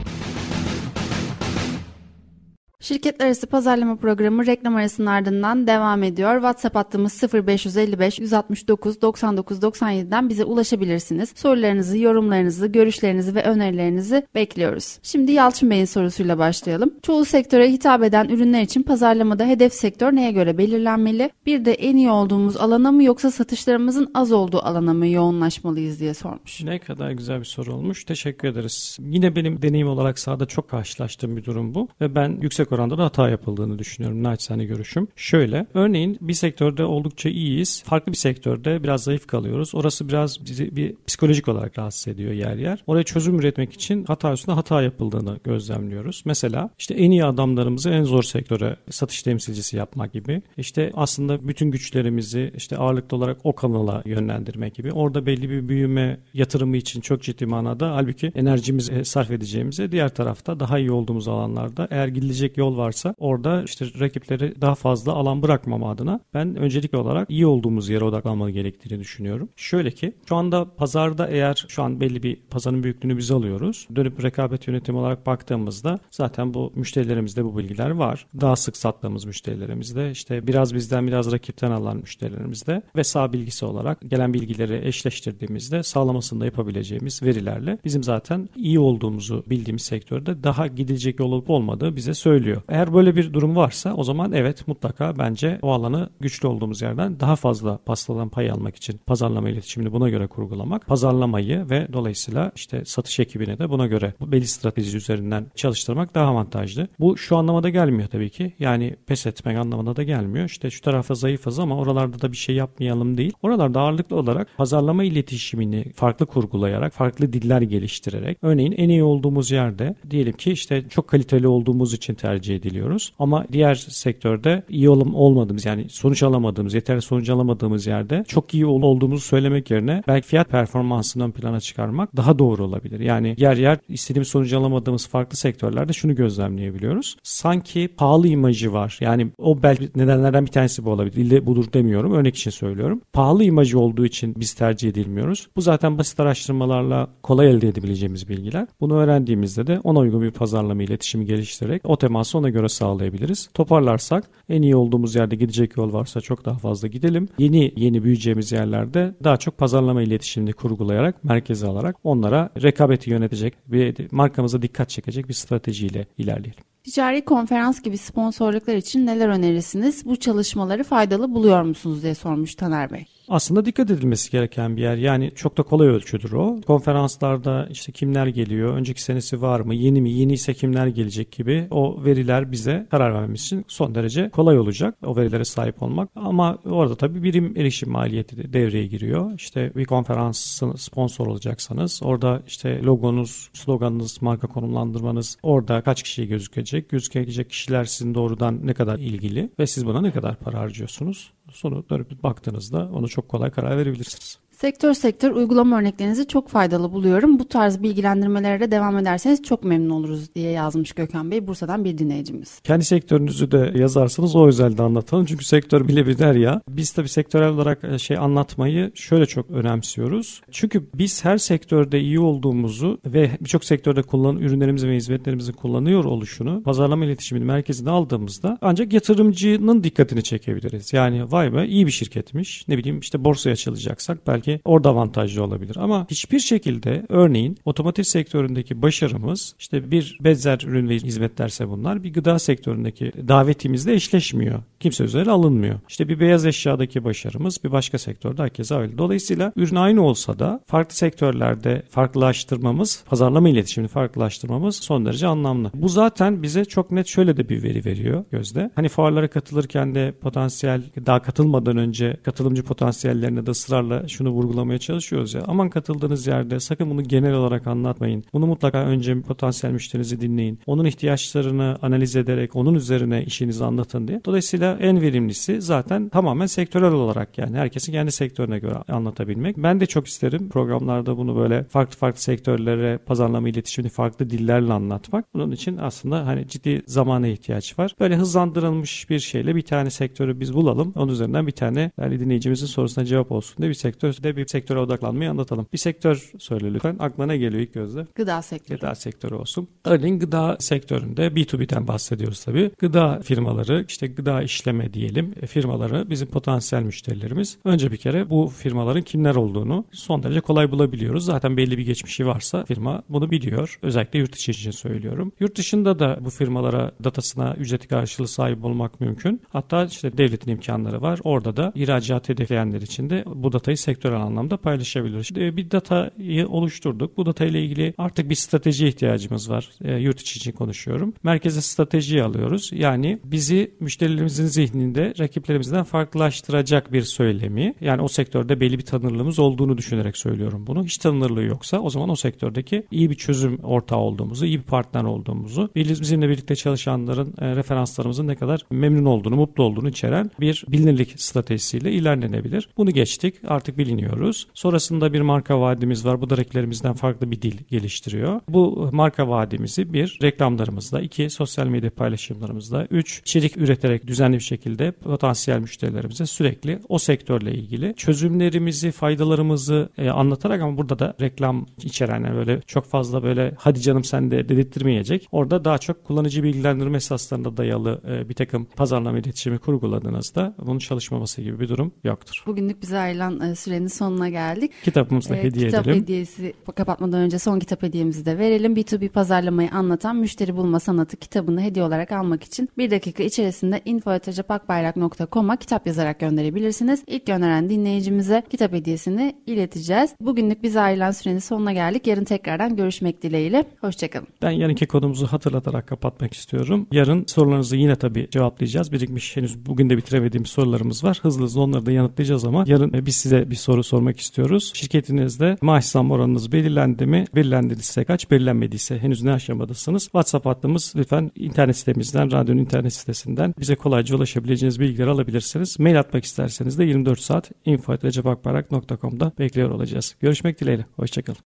Şirketler 2.85 3.27
arası 3.27 3.47
pazarlama 3.47 3.97
programı 3.97 4.47
reklam 4.47 4.77
arasının 4.77 5.07
ardından 5.07 5.66
devam 5.66 6.03
ediyor. 6.03 6.35
WhatsApp 6.35 6.77
hattımız 6.77 7.23
0555 7.35 8.18
169 8.18 9.03
99 9.03 9.59
97'den 9.59 10.29
bize 10.29 10.44
ulaşabilirsiniz. 10.44 11.33
Sorularınızı, 11.37 11.99
yorumlarınızı, 11.99 12.66
görüşlerinizi 12.66 13.35
ve 13.35 13.42
önerilerinizi 13.42 14.27
bekliyoruz. 14.35 14.99
Şimdi 15.03 15.33
Yalçın 15.33 15.70
Bey'in 15.70 15.85
sorusuyla 15.85 16.38
başlayalım. 16.38 16.94
Çoğu 17.03 17.25
sektöre 17.25 17.73
hitap 17.73 18.03
eden 18.03 18.29
ürünler 18.29 18.62
için 18.62 18.83
pazarlamada 18.83 19.47
hedef 19.47 19.73
sektör 19.73 20.12
neye 20.12 20.33
göre 20.33 20.59
belirlenmeli? 20.59 21.31
Bir 21.47 21.64
de 21.64 21.75
en 21.75 21.97
iyi 21.97 22.11
olduğumuz 22.11 22.57
alana 22.57 22.92
mı 22.92 23.05
yoksa 23.05 23.31
satışlarımızın 23.31 24.11
az 24.14 24.33
olduğu 24.33 24.59
alana 24.59 24.94
mı 24.94 25.07
yoğunlaşmalıyız 25.07 26.01
diye 26.01 26.14
sormuş. 26.14 26.62
Ne 26.64 26.79
kadar 26.79 27.11
güzel 27.11 27.40
bir 27.40 27.44
soru 27.44 27.75
olmuş. 27.75 28.05
Teşekkür 28.05 28.49
ederiz. 28.49 28.99
Yine 29.01 29.37
benim 29.37 29.62
deneyim 29.62 29.88
olarak 29.88 30.18
sahada 30.18 30.47
çok 30.47 30.68
karşılaştığım 30.68 31.37
bir 31.37 31.44
durum 31.44 31.75
bu. 31.75 31.88
Ve 32.01 32.14
ben 32.14 32.38
yüksek 32.42 32.74
oranda 32.75 32.99
da 32.99 33.05
hata 33.05 33.29
yapıldığını 33.29 33.79
düşünüyorum. 33.79 34.23
Naçizane 34.23 34.65
görüşüm. 34.65 35.09
Şöyle 35.17 35.67
örneğin 35.75 36.19
bir 36.21 36.33
sektörde 36.33 36.85
oldukça 36.85 37.29
iyiyiz. 37.29 37.83
Farklı 37.87 38.13
bir 38.13 38.17
sektörde 38.17 38.83
biraz 38.83 39.05
zayıf 39.05 39.27
kalıyoruz. 39.27 39.75
Orası 39.75 40.09
biraz 40.09 40.45
bizi 40.47 40.77
bir 40.77 40.95
psikolojik 41.07 41.49
olarak 41.49 41.79
rahatsız 41.79 42.09
ediyor 42.09 42.33
yer 42.33 42.57
yer. 42.57 42.85
Oraya 42.87 43.05
çözüm 43.05 43.39
üretmek 43.39 43.73
için 43.73 44.05
hata 44.05 44.33
üstünde 44.33 44.55
hata 44.55 44.83
yapıldığını 44.83 45.39
gözlemliyoruz. 45.45 46.23
Mesela 46.25 46.71
işte 46.79 46.95
en 46.95 47.11
iyi 47.11 47.25
adamlarımızı 47.25 47.91
en 47.91 48.05
zor 48.05 48.23
sektöre 48.23 48.77
satış 48.91 49.23
temsilcisi 49.23 49.77
yapmak 49.77 50.13
gibi. 50.13 50.43
İşte 50.57 50.91
aslında 50.95 51.49
bütün 51.49 51.71
güçlerimizi 51.71 52.53
işte 52.57 52.77
ağırlıklı 52.77 53.17
olarak 53.17 53.39
o 53.45 53.55
kanala 53.55 54.03
yönlendirmek 54.05 54.75
gibi. 54.75 54.93
Orada 54.93 55.27
belli 55.27 55.51
bir 55.51 55.69
büyüme 55.69 56.21
yatırımı 56.35 56.77
için 56.77 57.01
çok 57.01 57.23
ciddi 57.23 57.47
manada 57.47 57.95
halbuki 57.95 58.33
enerjimizi 58.35 59.05
sarf 59.05 59.31
edeceğimize 59.31 59.93
diğer 59.93 60.15
tarafta 60.15 60.61
daha 60.61 60.79
iyi 60.79 60.91
olduğumuz 60.91 61.29
alanlarda 61.29 61.89
eğer 61.91 62.09
gidilecek 62.09 62.57
yol 62.57 62.63
varsa 62.72 63.14
orada 63.18 63.62
işte 63.62 63.87
rakipleri 64.00 64.61
daha 64.61 64.74
fazla 64.74 65.12
alan 65.12 65.42
bırakmama 65.42 65.90
adına 65.90 66.20
ben 66.35 66.57
öncelikli 66.57 66.96
olarak 66.96 67.31
iyi 67.31 67.46
olduğumuz 67.46 67.88
yere 67.88 68.05
odaklanmalı 68.05 68.50
gerektiğini 68.50 69.00
düşünüyorum. 69.00 69.48
Şöyle 69.57 69.90
ki 69.90 70.14
şu 70.29 70.37
anda 70.37 70.74
pazarda 70.77 71.27
eğer 71.27 71.64
şu 71.68 71.83
an 71.83 72.00
belli 72.00 72.22
bir 72.22 72.37
pazarın 72.50 72.83
büyüklüğünü 72.83 73.16
biz 73.18 73.31
alıyoruz. 73.31 73.88
Dönüp 73.96 74.24
rekabet 74.24 74.68
yönetimi 74.68 74.98
olarak 74.98 75.27
baktığımızda 75.27 75.98
zaten 76.11 76.55
bu 76.55 76.72
müşterilerimizde 76.74 77.44
bu 77.44 77.59
bilgiler 77.59 77.90
var. 77.90 78.27
Daha 78.40 78.57
sık 78.57 78.77
sattığımız 78.77 79.24
müşterilerimizde 79.24 80.11
işte 80.11 80.46
biraz 80.46 80.74
bizden 80.74 81.07
biraz 81.07 81.33
rakipten 81.33 81.70
alan 81.70 81.96
müşterilerimizde 81.96 82.83
ve 82.96 83.05
sağ 83.05 83.33
bilgisi 83.33 83.64
olarak 83.64 84.11
gelen 84.11 84.35
bilgileri 84.35 84.88
eşleştirdiğimizde 84.88 85.83
sağlamasında 85.83 86.44
yapabileceğimiz 86.44 87.22
verilerle 87.22 87.79
bizim 87.85 88.03
zaten 88.03 88.48
iyi 88.57 88.79
olduğumuzu 88.79 89.44
bildiğimiz 89.50 89.83
sektörde 89.83 90.42
daha 90.42 90.66
gidilecek 90.66 91.20
yol 91.20 91.33
olup 91.33 91.50
olmadığı 91.50 91.96
bize 91.96 92.14
söylüyor. 92.14 92.54
Eğer 92.69 92.95
böyle 92.95 93.17
bir 93.17 93.33
durum 93.33 93.57
varsa 93.57 93.95
o 93.95 94.05
zaman 94.05 94.33
evet 94.33 94.69
mutlaka 94.69 95.19
bence 95.19 95.59
o 95.62 95.73
alanı 95.73 96.11
güçlü 96.21 96.49
olduğumuz 96.49 96.83
yerden 96.83 97.21
daha 97.21 97.37
fazla 97.37 97.79
pastadan 97.87 98.29
pay 98.29 98.51
almak 98.51 98.77
için 98.77 99.01
pazarlama 99.07 99.51
iletişimini 99.51 99.93
buna 99.93 100.09
göre 100.09 100.27
kurgulamak, 100.27 100.87
pazarlamayı 100.87 101.71
ve 101.71 101.88
dolayısıyla 101.93 102.53
işte 102.57 102.85
satış 102.85 103.21
ekibini 103.21 103.59
de 103.59 103.71
buna 103.71 103.87
göre 103.87 104.12
belli 104.21 104.47
strateji 104.47 104.97
üzerinden 104.97 105.47
çalıştırmak 105.55 106.14
daha 106.14 106.27
avantajlı. 106.27 106.88
Bu 107.01 107.17
şu 107.17 107.37
anlamada 107.37 107.69
gelmiyor 107.69 108.09
tabii 108.09 108.31
ki. 108.31 108.53
Yani 108.59 108.97
pes 109.07 109.27
etmek 109.27 109.59
anlamına 109.59 109.97
da 109.97 110.03
gelmiyor. 110.03 110.47
İşte 110.47 110.71
şu 110.71 110.81
tarafa 110.81 111.14
zayıfız 111.14 111.59
ama 111.59 111.79
oralarda 111.79 112.21
da 112.21 112.33
bir 112.33 112.37
şey 112.37 112.55
yapmayalım 112.55 113.17
değil. 113.17 113.33
Oralarda 113.43 113.81
ağırlıklı 113.81 114.17
olarak 114.17 114.49
pazarlama 114.57 115.05
iletişimini 115.05 115.93
farklı 115.93 116.27
kurgulayarak, 116.27 116.93
farklı 116.93 117.33
diller 117.33 117.61
geliştirerek 117.61 118.38
örneğin 118.43 118.73
en 118.73 118.88
iyi 118.88 119.03
olduğumuz 119.03 119.51
yerde 119.51 119.95
diyelim 120.11 120.33
ki 120.33 120.53
işte 120.53 120.88
çok 120.88 121.09
kaliteli 121.09 121.49
olduğumuz 121.49 121.95
için 121.95 122.14
tercih 122.14 122.44
tercih 122.45 122.57
ediliyoruz. 122.57 123.13
Ama 123.19 123.47
diğer 123.53 123.75
sektörde 123.75 124.63
iyi 124.69 124.89
olum 124.91 125.15
olmadığımız 125.15 125.65
yani 125.65 125.87
sonuç 125.89 126.23
alamadığımız, 126.23 126.75
yeterli 126.75 127.03
sonuç 127.03 127.31
alamadığımız 127.31 127.87
yerde 127.87 128.25
çok 128.29 128.55
iyi 128.55 128.67
olduğumuzu 128.67 129.25
söylemek 129.25 129.71
yerine 129.71 130.03
belki 130.09 130.27
fiyat 130.27 130.49
performansını 130.49 131.25
ön 131.25 131.31
plana 131.31 131.61
çıkarmak 131.61 132.17
daha 132.17 132.39
doğru 132.39 132.65
olabilir. 132.65 133.01
Yani 133.01 133.35
yer 133.39 133.57
yer 133.57 133.79
istediğimiz 133.89 134.29
sonucu 134.29 134.59
alamadığımız 134.59 135.09
farklı 135.09 135.37
sektörlerde 135.37 135.93
şunu 135.93 136.15
gözlemleyebiliyoruz. 136.15 137.17
Sanki 137.23 137.89
pahalı 137.89 138.29
imajı 138.29 138.73
var. 138.73 138.99
Yani 139.01 139.31
o 139.39 139.63
belki 139.63 139.91
nedenlerden 139.97 140.47
bir 140.47 140.51
tanesi 140.51 140.85
bu 140.85 140.91
olabilir. 140.91 141.17
İlle 141.17 141.47
budur 141.47 141.65
demiyorum. 141.73 142.13
Örnek 142.13 142.37
için 142.37 142.51
söylüyorum. 142.51 143.01
Pahalı 143.13 143.45
imajı 143.45 143.79
olduğu 143.79 144.07
için 144.07 144.35
biz 144.37 144.55
tercih 144.55 144.89
edilmiyoruz. 144.89 145.49
Bu 145.57 145.61
zaten 145.61 145.99
basit 145.99 146.21
araştırmalarla 146.21 147.09
kolay 147.23 147.51
elde 147.51 147.69
edebileceğimiz 147.69 148.29
bilgiler. 148.29 148.67
Bunu 148.81 148.95
öğrendiğimizde 148.95 149.67
de 149.67 149.81
ona 149.85 149.99
uygun 149.99 150.23
bir 150.23 150.31
pazarlama 150.31 150.83
iletişimi 150.83 151.27
geliştirerek 151.27 151.83
o 151.85 151.97
teması 152.35 152.38
ona 152.38 152.49
göre 152.49 152.68
sağlayabiliriz. 152.68 153.49
Toparlarsak 153.55 154.25
en 154.49 154.62
iyi 154.62 154.77
olduğumuz 154.77 155.14
yerde 155.14 155.37
gidecek 155.37 155.77
yol 155.77 155.92
varsa 155.92 156.20
çok 156.20 156.44
daha 156.44 156.59
fazla 156.59 156.88
gidelim. 156.88 157.29
Yeni 157.38 157.73
yeni 157.77 158.03
büyüyeceğimiz 158.03 158.53
yerlerde 158.53 159.14
daha 159.25 159.37
çok 159.37 159.59
pazarlama 159.59 160.03
iletişimini 160.03 160.53
kurgulayarak, 160.53 161.25
merkeze 161.25 161.66
alarak 161.66 161.97
onlara 162.05 162.51
rekabeti 162.62 163.11
yönetecek 163.11 163.55
bir 163.66 164.09
markamıza 164.12 164.62
dikkat 164.62 164.88
çekecek 164.88 165.29
bir 165.29 165.35
stratejiyle 165.35 166.07
ilerleyelim. 166.18 166.64
Ticari 166.85 167.25
konferans 167.25 167.83
gibi 167.83 167.99
sponsorluklar 167.99 168.77
için 168.77 169.07
neler 169.07 169.29
önerirsiniz? 169.29 170.05
Bu 170.05 170.16
çalışmaları 170.16 170.85
faydalı 170.85 171.35
buluyor 171.35 171.62
musunuz 171.62 172.03
diye 172.03 172.14
sormuş 172.14 172.55
Taner 172.55 172.90
Bey 172.90 173.13
aslında 173.29 173.65
dikkat 173.65 173.91
edilmesi 173.91 174.31
gereken 174.31 174.77
bir 174.77 174.83
yer. 174.83 174.97
Yani 174.97 175.33
çok 175.35 175.59
da 175.59 175.63
kolay 175.63 175.89
ölçüdür 175.89 176.33
o. 176.33 176.61
Konferanslarda 176.67 177.69
işte 177.71 177.93
kimler 177.93 178.27
geliyor, 178.27 178.75
önceki 178.75 179.03
senesi 179.03 179.43
var 179.43 179.61
mı, 179.61 179.75
yeni 179.75 180.01
mi, 180.01 180.11
yeni 180.11 180.33
ise 180.33 180.55
kimler 180.55 180.87
gelecek 180.87 181.33
gibi 181.33 181.67
o 181.71 182.05
veriler 182.05 182.53
bize 182.53 182.87
karar 182.91 183.15
vermemiz 183.15 183.43
için 183.43 183.65
son 183.69 183.95
derece 183.95 184.31
kolay 184.31 184.59
olacak 184.59 184.95
o 185.07 185.17
verilere 185.17 185.45
sahip 185.45 185.83
olmak. 185.83 186.11
Ama 186.17 186.59
orada 186.65 186.97
tabii 186.97 187.23
birim 187.23 187.53
erişim 187.57 187.91
maliyeti 187.91 188.37
de 188.37 188.53
devreye 188.53 188.87
giriyor. 188.87 189.33
İşte 189.37 189.73
bir 189.77 189.85
konferansın 189.85 190.75
sponsor 190.75 191.27
olacaksanız 191.27 192.01
orada 192.05 192.43
işte 192.47 192.83
logonuz, 192.83 193.51
sloganınız, 193.53 194.23
marka 194.23 194.47
konumlandırmanız 194.47 195.39
orada 195.43 195.83
kaç 195.83 196.03
kişiye 196.03 196.27
gözükecek? 196.27 196.89
Gözükecek 196.89 197.51
kişiler 197.51 197.85
sizin 197.85 198.15
doğrudan 198.15 198.67
ne 198.67 198.75
kadar 198.75 198.99
ilgili 198.99 199.51
ve 199.59 199.67
siz 199.67 199.87
buna 199.87 200.01
ne 200.01 200.13
kadar 200.13 200.37
para 200.37 200.59
harcıyorsunuz? 200.59 201.33
Sonu 201.55 201.85
dönüp 201.90 202.23
baktığınızda 202.23 202.90
onu 202.92 203.09
çok 203.09 203.29
kolay 203.29 203.50
karar 203.50 203.77
verebilirsiniz. 203.79 204.38
Sektör 204.55 204.94
sektör 204.94 205.31
uygulama 205.31 205.79
örneklerinizi 205.79 206.29
çok 206.29 206.48
faydalı 206.48 206.92
buluyorum. 206.92 207.38
Bu 207.38 207.48
tarz 207.48 207.83
bilgilendirmelere 207.83 208.61
de 208.61 208.71
devam 208.71 208.98
ederseniz 208.98 209.42
çok 209.42 209.65
memnun 209.65 209.90
oluruz 209.90 210.35
diye 210.35 210.50
yazmış 210.50 210.92
Gökhan 210.92 211.31
Bey 211.31 211.46
Bursa'dan 211.46 211.85
bir 211.85 211.98
dinleyicimiz. 211.98 212.61
Kendi 212.61 212.85
sektörünüzü 212.85 213.50
de 213.50 213.73
yazarsanız 213.75 214.37
o 214.37 214.46
özelde 214.46 214.83
anlatalım. 214.83 215.25
Çünkü 215.25 215.44
sektör 215.44 215.88
bile 215.88 216.07
bir 216.07 216.19
der 216.19 216.35
ya. 216.35 216.61
Biz 216.69 216.92
tabii 216.92 217.09
sektörel 217.09 217.48
olarak 217.48 217.85
e, 217.85 217.98
şey 217.98 218.17
anlatmayı 218.19 218.92
şöyle 218.94 219.27
çok 219.27 219.50
önemsiyoruz. 219.50 220.40
Çünkü 220.50 220.87
biz 220.94 221.25
her 221.25 221.38
sektörde 221.38 222.00
iyi 222.00 222.21
olduğumuzu 222.21 222.98
ve 223.07 223.31
birçok 223.40 223.65
sektörde 223.65 224.02
kullanılan 224.02 224.42
ürünlerimizi 224.42 224.88
ve 224.88 224.96
hizmetlerimizi 224.96 225.52
kullanıyor 225.52 226.05
oluşunu 226.05 226.63
pazarlama 226.63 227.05
iletişiminin 227.05 227.46
merkezine 227.46 227.90
aldığımızda 227.90 228.59
ancak 228.63 228.92
yatırımcının 228.92 229.85
dikkatini 229.85 230.23
çekebiliriz. 230.23 230.92
Yani 230.92 231.33
vay 231.33 231.44
be 231.53 231.67
iyi 231.67 231.87
bir 231.87 231.90
şirketmiş. 231.90 232.69
Ne 232.69 232.79
bileyim 232.79 233.01
işte 233.01 233.25
borsaya 233.25 233.53
açılacaksak 233.53 234.27
belki 234.27 234.61
orada 234.65 234.88
avantajlı 234.88 235.45
olabilir. 235.45 235.77
Ama 235.77 236.07
hiçbir 236.11 236.40
şekilde 236.40 237.07
örneğin 237.09 237.59
otomotiv 237.65 238.03
sektöründeki 238.03 238.83
başarımız 238.83 239.55
işte 239.59 239.90
bir 239.90 240.19
benzer 240.21 240.61
ürün 240.67 240.88
ve 240.88 240.95
hizmetlerse 240.95 241.69
bunlar 241.69 242.05
bir 242.05 242.13
gıda 242.13 242.38
sektöründeki 242.38 243.13
davetimizle 243.29 243.95
eşleşmiyor. 243.95 244.63
Kimse 244.85 245.05
üzerine 245.05 245.31
alınmıyor. 245.31 245.81
İşte 245.89 246.09
bir 246.09 246.21
beyaz 246.21 246.47
eşyadaki 246.47 247.05
başarımız 247.05 247.65
bir 247.65 247.73
başka 247.73 247.99
sektörde 247.99 248.43
herkese 248.43 248.75
öyle. 248.75 248.99
Dolayısıyla 248.99 249.53
ürün 249.57 249.77
aynı 249.77 250.03
olsa 250.03 250.39
da 250.39 250.61
farklı 250.67 250.97
sektörlerde 250.97 251.83
farklılaştırmamız, 251.91 253.05
pazarlama 253.09 253.49
iletişimini 253.49 253.89
farklılaştırmamız 253.89 254.77
son 254.77 255.07
derece 255.07 255.27
anlamlı. 255.27 255.71
Bu 255.75 255.89
zaten 255.89 256.43
bize 256.43 256.65
çok 256.65 256.91
net 256.91 257.07
şöyle 257.07 257.37
de 257.37 257.49
bir 257.49 257.63
veri 257.63 257.85
veriyor 257.85 258.25
gözde. 258.31 258.71
Hani 258.75 258.89
fuarlara 258.89 259.29
katılırken 259.29 259.95
de 259.95 260.13
potansiyel 260.21 260.83
daha 261.07 261.23
katılmadan 261.23 261.77
önce 261.77 262.17
katılımcı 262.23 262.63
potansiyellerine 262.63 263.47
de 263.47 263.51
ısrarla 263.51 264.09
şunu 264.09 264.31
vurgulamaya 264.31 264.79
çalışıyoruz 264.79 265.35
ya. 265.35 265.43
Aman 265.47 265.71
katıldığınız 265.71 266.27
yerde 266.27 266.61
sakın 266.61 266.91
bunu 266.91 267.03
genel 267.03 267.35
olarak 267.35 267.67
anlatmayın. 267.67 268.25
Bunu 268.33 268.47
mutlaka 268.47 268.79
önce 268.79 269.21
potansiyel 269.21 269.73
müşterinizi 269.73 270.21
dinleyin. 270.21 270.59
Onun 270.67 270.85
ihtiyaçlarını 270.85 271.79
analiz 271.83 272.17
ederek 272.17 272.57
onun 272.57 272.75
üzerine 272.75 273.25
işinizi 273.25 273.65
anlatın 273.65 274.09
diye. 274.09 274.21
Dolayısıyla 274.25 274.73
en 274.81 275.00
verimlisi 275.00 275.62
zaten 275.62 276.08
tamamen 276.08 276.46
sektörel 276.46 276.92
olarak 276.92 277.38
yani 277.38 277.56
herkesin 277.56 277.92
kendi 277.92 278.12
sektörüne 278.12 278.58
göre 278.58 278.75
anlatabilmek. 278.88 279.56
Ben 279.56 279.81
de 279.81 279.87
çok 279.87 280.06
isterim 280.06 280.48
programlarda 280.48 281.16
bunu 281.16 281.37
böyle 281.37 281.64
farklı 281.64 281.98
farklı 281.98 282.20
sektörlere 282.20 282.98
pazarlama 282.98 283.48
iletişimini 283.48 283.90
farklı 283.90 284.31
dillerle 284.31 284.72
anlatmak. 284.72 285.35
Bunun 285.35 285.50
için 285.50 285.77
aslında 285.77 286.27
hani 286.27 286.48
ciddi 286.48 286.83
zamana 286.87 287.27
ihtiyaç 287.27 287.79
var. 287.79 287.94
Böyle 288.00 288.16
hızlandırılmış 288.16 289.10
bir 289.10 289.18
şeyle 289.18 289.56
bir 289.56 289.62
tane 289.62 289.90
sektörü 289.90 290.40
biz 290.40 290.54
bulalım. 290.54 290.92
Onun 290.96 291.12
üzerinden 291.12 291.46
bir 291.46 291.52
tane 291.52 291.90
yani 291.98 292.20
dinleyicimizin 292.20 292.66
sorusuna 292.66 293.04
cevap 293.04 293.33
olsun 293.33 293.56
diye 293.58 293.68
bir 293.68 293.75
sektör 293.75 294.14
de 294.22 294.37
bir 294.37 294.46
sektöre 294.46 294.79
odaklanmayı 294.79 295.31
anlatalım. 295.31 295.66
Bir 295.72 295.79
sektör 295.79 296.31
söyle 296.38 296.75
lütfen. 296.75 296.96
Aklına 296.98 297.37
geliyor 297.37 297.62
ilk 297.62 297.75
gözde? 297.75 298.06
Gıda 298.14 298.42
sektörü. 298.42 298.79
Gıda 298.79 298.94
sektörü 298.94 299.35
olsun. 299.35 299.68
Örneğin 299.85 300.18
gıda 300.18 300.56
sektöründe 300.60 301.27
B2B'den 301.27 301.88
bahsediyoruz 301.88 302.44
tabii. 302.44 302.70
Gıda 302.79 303.20
firmaları 303.22 303.85
işte 303.88 304.06
gıda 304.06 304.42
işleme 304.55 304.94
diyelim 304.94 305.35
e, 305.42 305.46
firmaları 305.46 306.11
bizim 306.11 306.29
potansiyel 306.29 306.83
müşterilerimiz. 306.83 307.59
Önce 307.65 307.92
bir 307.92 307.96
kere 307.96 308.31
bu 308.31 308.52
firmaların 308.59 309.02
kimler 309.02 309.35
olduğunu 309.35 309.85
son 309.92 310.23
derece 310.23 310.40
kolay 310.40 310.71
bulabiliyoruz. 310.71 311.25
Zaten 311.25 311.57
belli 311.57 311.79
bir 311.79 311.87
geçmişi 311.87 312.27
varsa 312.27 312.65
firma 312.65 313.02
bunu 313.09 313.31
biliyor. 313.31 313.79
Özellikle 313.83 314.19
yurt 314.19 314.37
içi 314.37 314.50
için 314.50 314.71
söylüyorum. 314.71 315.33
Yurt 315.40 315.57
dışında 315.57 315.98
da 315.98 316.19
bu 316.21 316.31
firmalara 316.31 316.92
datasına 317.05 317.55
ücreti 317.55 317.88
karşılığı 317.88 318.29
sahip 318.29 318.65
olmak 318.65 319.00
mümkün. 319.00 319.40
Hatta 319.52 319.85
işte 319.85 320.19
devletin 320.19 320.50
imkanları 320.50 321.02
var. 321.02 321.21
Orada 321.25 321.57
da 321.57 321.73
ihracat 321.75 322.29
hedefleyenler 322.29 322.83
için 322.83 323.11
de 323.11 323.25
bu 323.27 323.52
datayı 323.52 323.77
sektör 323.79 324.05
sektörel 324.05 324.23
anlamda 324.23 324.57
paylaşabiliriz. 324.57 325.27
Şimdi 325.27 325.57
bir 325.57 325.71
datayı 325.71 326.48
oluşturduk. 326.48 327.17
Bu 327.17 327.27
data 327.27 327.44
ile 327.44 327.63
ilgili 327.63 327.94
artık 327.98 328.31
bir 328.31 328.35
strateji 328.35 328.88
ihtiyacımız 328.88 329.50
var. 329.50 329.71
E, 329.85 329.94
yurt 329.94 330.21
içi 330.21 330.38
için 330.38 330.52
konuşuyorum. 330.52 331.15
Merkeze 331.23 331.61
stratejiyi 331.61 332.23
alıyoruz. 332.23 332.71
Yani 332.73 333.19
bizi 333.25 333.75
müşterilerimizin 333.81 334.44
zihninde 334.49 335.15
rakiplerimizden 335.19 335.85
farklılaştıracak 335.85 336.92
bir 336.92 337.03
söylemi. 337.03 337.75
Yani 337.81 338.03
o 338.03 338.09
sektörde 338.09 338.61
belli 338.61 338.79
bir 338.79 338.85
tanınırlığımız 338.85 339.38
olduğunu 339.38 339.79
düşünerek 339.79 340.17
söylüyorum 340.17 340.67
bunu. 340.67 340.85
Hiç 340.85 340.99
tanınırlığı 340.99 341.42
yoksa 341.42 341.79
o 341.79 341.90
zaman 341.90 342.09
o 342.09 342.17
sektördeki 342.17 342.87
iyi 342.90 343.11
bir 343.11 343.15
çözüm 343.15 343.59
ortağı 343.59 343.99
olduğumuzu, 343.99 344.47
iyi 344.47 344.59
bir 344.59 344.65
partner 344.65 345.05
olduğumuzu, 345.05 345.71
bizimle 345.77 346.29
birlikte 346.29 346.57
çalışanların, 346.57 347.35
e, 347.40 347.57
referanslarımızın 347.57 348.29
ne 348.29 348.37
kadar 348.37 348.61
memnun 348.71 349.05
olduğunu, 349.05 349.37
mutlu 349.37 349.65
olduğunu 349.65 349.88
içeren 349.88 350.31
bir 350.40 350.65
bilinirlik 350.69 351.21
stratejisiyle 351.21 351.92
ilerlenebilir. 351.92 352.69
Bunu 352.77 352.90
geçtik. 352.90 353.35
Artık 353.47 353.79
biliniyor 353.79 353.95
biliniyoruz. 353.95 354.47
Sonrasında 354.55 355.13
bir 355.13 355.21
marka 355.21 355.61
vaadimiz 355.61 356.05
var. 356.05 356.21
Bu 356.21 356.31
da 356.31 356.37
reklamlerimizden 356.37 356.92
farklı 356.92 357.31
bir 357.31 357.42
dil 357.42 357.59
geliştiriyor. 357.71 358.40
Bu 358.49 358.90
marka 358.92 359.29
vaadimizi 359.29 359.92
bir 359.92 360.19
reklamlarımızda, 360.23 361.01
iki 361.01 361.31
sosyal 361.31 361.67
medya 361.67 361.90
paylaşımlarımızda, 361.90 362.87
üç 362.90 363.21
içerik 363.21 363.57
üreterek 363.57 364.07
düzenli 364.07 364.34
bir 364.37 364.43
şekilde 364.43 364.93
potansiyel 364.93 365.59
müşterilerimize 365.59 366.27
sürekli 366.27 366.81
o 366.89 366.99
sektörle 366.99 367.53
ilgili 367.53 367.95
çözümlerimizi, 367.97 368.91
faydalarımızı 368.91 369.89
e, 369.99 370.11
anlatarak 370.11 370.63
ama 370.63 370.77
burada 370.77 370.99
da 370.99 371.15
reklam 371.21 371.67
içeren 371.85 372.25
yani 372.25 372.37
böyle 372.37 372.61
çok 372.61 372.85
fazla 372.85 373.23
böyle 373.23 373.55
hadi 373.59 373.81
canım 373.81 374.05
sen 374.05 374.31
de 374.31 374.49
dedirtmeyecek. 374.49 375.29
Orada 375.33 375.65
daha 375.65 375.79
çok 375.79 376.05
kullanıcı 376.05 376.43
bilgilendirme 376.43 376.97
esaslarına 376.97 377.57
dayalı 377.57 378.01
e, 378.09 378.29
bir 378.29 378.35
takım 378.35 378.65
pazarlama 378.65 379.19
iletişimi 379.19 379.59
kurguladığınızda 379.59 380.55
bunun 380.59 380.79
çalışmaması 380.79 381.43
gibi 381.43 381.61
bir 381.61 381.69
durum 381.69 381.93
yoktur. 382.05 382.43
Bugünlük 382.47 382.83
bize 382.83 382.99
ayrılan 382.99 383.41
e, 383.41 383.55
sürenin 383.55 383.87
sonuna 383.87 384.29
geldik. 384.29 384.73
Kitabımızı 384.85 385.35
ee, 385.35 385.43
hediye 385.43 385.67
kitap 385.67 385.87
edelim. 385.87 385.95
Kitap 385.95 386.09
hediyesi 386.09 386.55
kapatmadan 386.77 387.21
önce 387.21 387.39
son 387.39 387.59
kitap 387.59 387.83
hediyemizi 387.83 388.27
de 388.27 388.39
verelim. 388.39 388.75
B2B 388.77 389.09
pazarlamayı 389.09 389.71
anlatan 389.71 390.17
Müşteri 390.17 390.57
Bulma 390.57 390.81
Sanatı 390.81 391.17
kitabını 391.17 391.63
hediye 391.63 391.85
olarak 391.85 392.13
almak 392.13 392.45
için 392.45 392.69
bir 392.79 392.91
dakika 392.91 393.23
içerisinde 393.23 393.81
info 393.85 394.11
info.recepakbayrak.com'a 394.29 395.56
kitap 395.56 395.87
yazarak 395.87 396.20
gönderebilirsiniz. 396.20 397.04
İlk 397.06 397.27
gönderen 397.27 397.70
dinleyicimize 397.70 398.42
kitap 398.50 398.72
hediyesini 398.72 399.37
ileteceğiz. 399.46 400.14
Bugünlük 400.20 400.62
bize 400.62 400.81
ayrılan 400.81 401.10
sürenin 401.10 401.38
sonuna 401.38 401.72
geldik. 401.72 402.06
Yarın 402.06 402.25
tekrardan 402.25 402.77
görüşmek 402.77 403.22
dileğiyle. 403.22 403.64
Hoşçakalın. 403.81 404.27
Ben 404.42 404.50
yarınki 404.50 404.87
konumuzu 404.87 405.27
hatırlatarak 405.27 405.87
kapatmak 405.87 406.35
istiyorum. 406.35 406.87
Yarın 406.92 407.25
sorularınızı 407.27 407.77
yine 407.77 407.96
tabii 407.96 408.29
cevaplayacağız. 408.31 408.92
Birikmiş 408.92 409.37
henüz 409.37 409.66
bugün 409.66 409.90
de 409.90 409.96
bitiremediğimiz 409.96 410.50
sorularımız 410.50 411.04
var. 411.04 411.18
Hızlı 411.22 411.44
hızlı 411.44 411.60
onları 411.60 411.87
da 411.87 411.92
yanıtlayacağız 411.92 412.44
ama 412.44 412.64
yarın 412.66 413.06
biz 413.06 413.16
size 413.16 413.50
bir 413.50 413.56
soru 413.56 413.85
sormak 413.85 414.20
istiyoruz. 414.20 414.70
Şirketinizde 414.75 415.56
maaş 415.60 415.85
zam 415.85 416.10
oranınız 416.10 416.52
belirlendi 416.52 417.06
mi? 417.06 417.25
Belirlendiyse 417.35 418.04
kaç? 418.04 418.31
Belirlenmediyse 418.31 418.98
henüz 418.98 419.22
ne 419.22 419.33
aşamadasınız? 419.33 420.02
WhatsApp 420.02 420.46
hattımız 420.46 420.92
lütfen 420.96 421.31
internet 421.37 421.77
sitemizden, 421.77 422.33
radyonun 422.33 422.60
internet 422.60 422.92
sitesinden 422.92 423.54
bize 423.60 423.75
kolayca 423.75 424.13
ulaşabileceğiniz 424.15 424.81
bilgileri 424.81 425.10
alabilirsiniz. 425.10 425.79
Mail 425.79 426.00
atmak 426.00 426.25
isterseniz 426.25 426.79
de 426.79 426.85
24 426.85 427.21
saat 427.21 427.50
info.recepakbarak.com'da 427.65 429.33
bekliyor 429.38 429.71
olacağız. 429.71 430.17
Görüşmek 430.21 430.60
dileğiyle. 430.60 430.87
Hoşçakalın. 430.96 431.38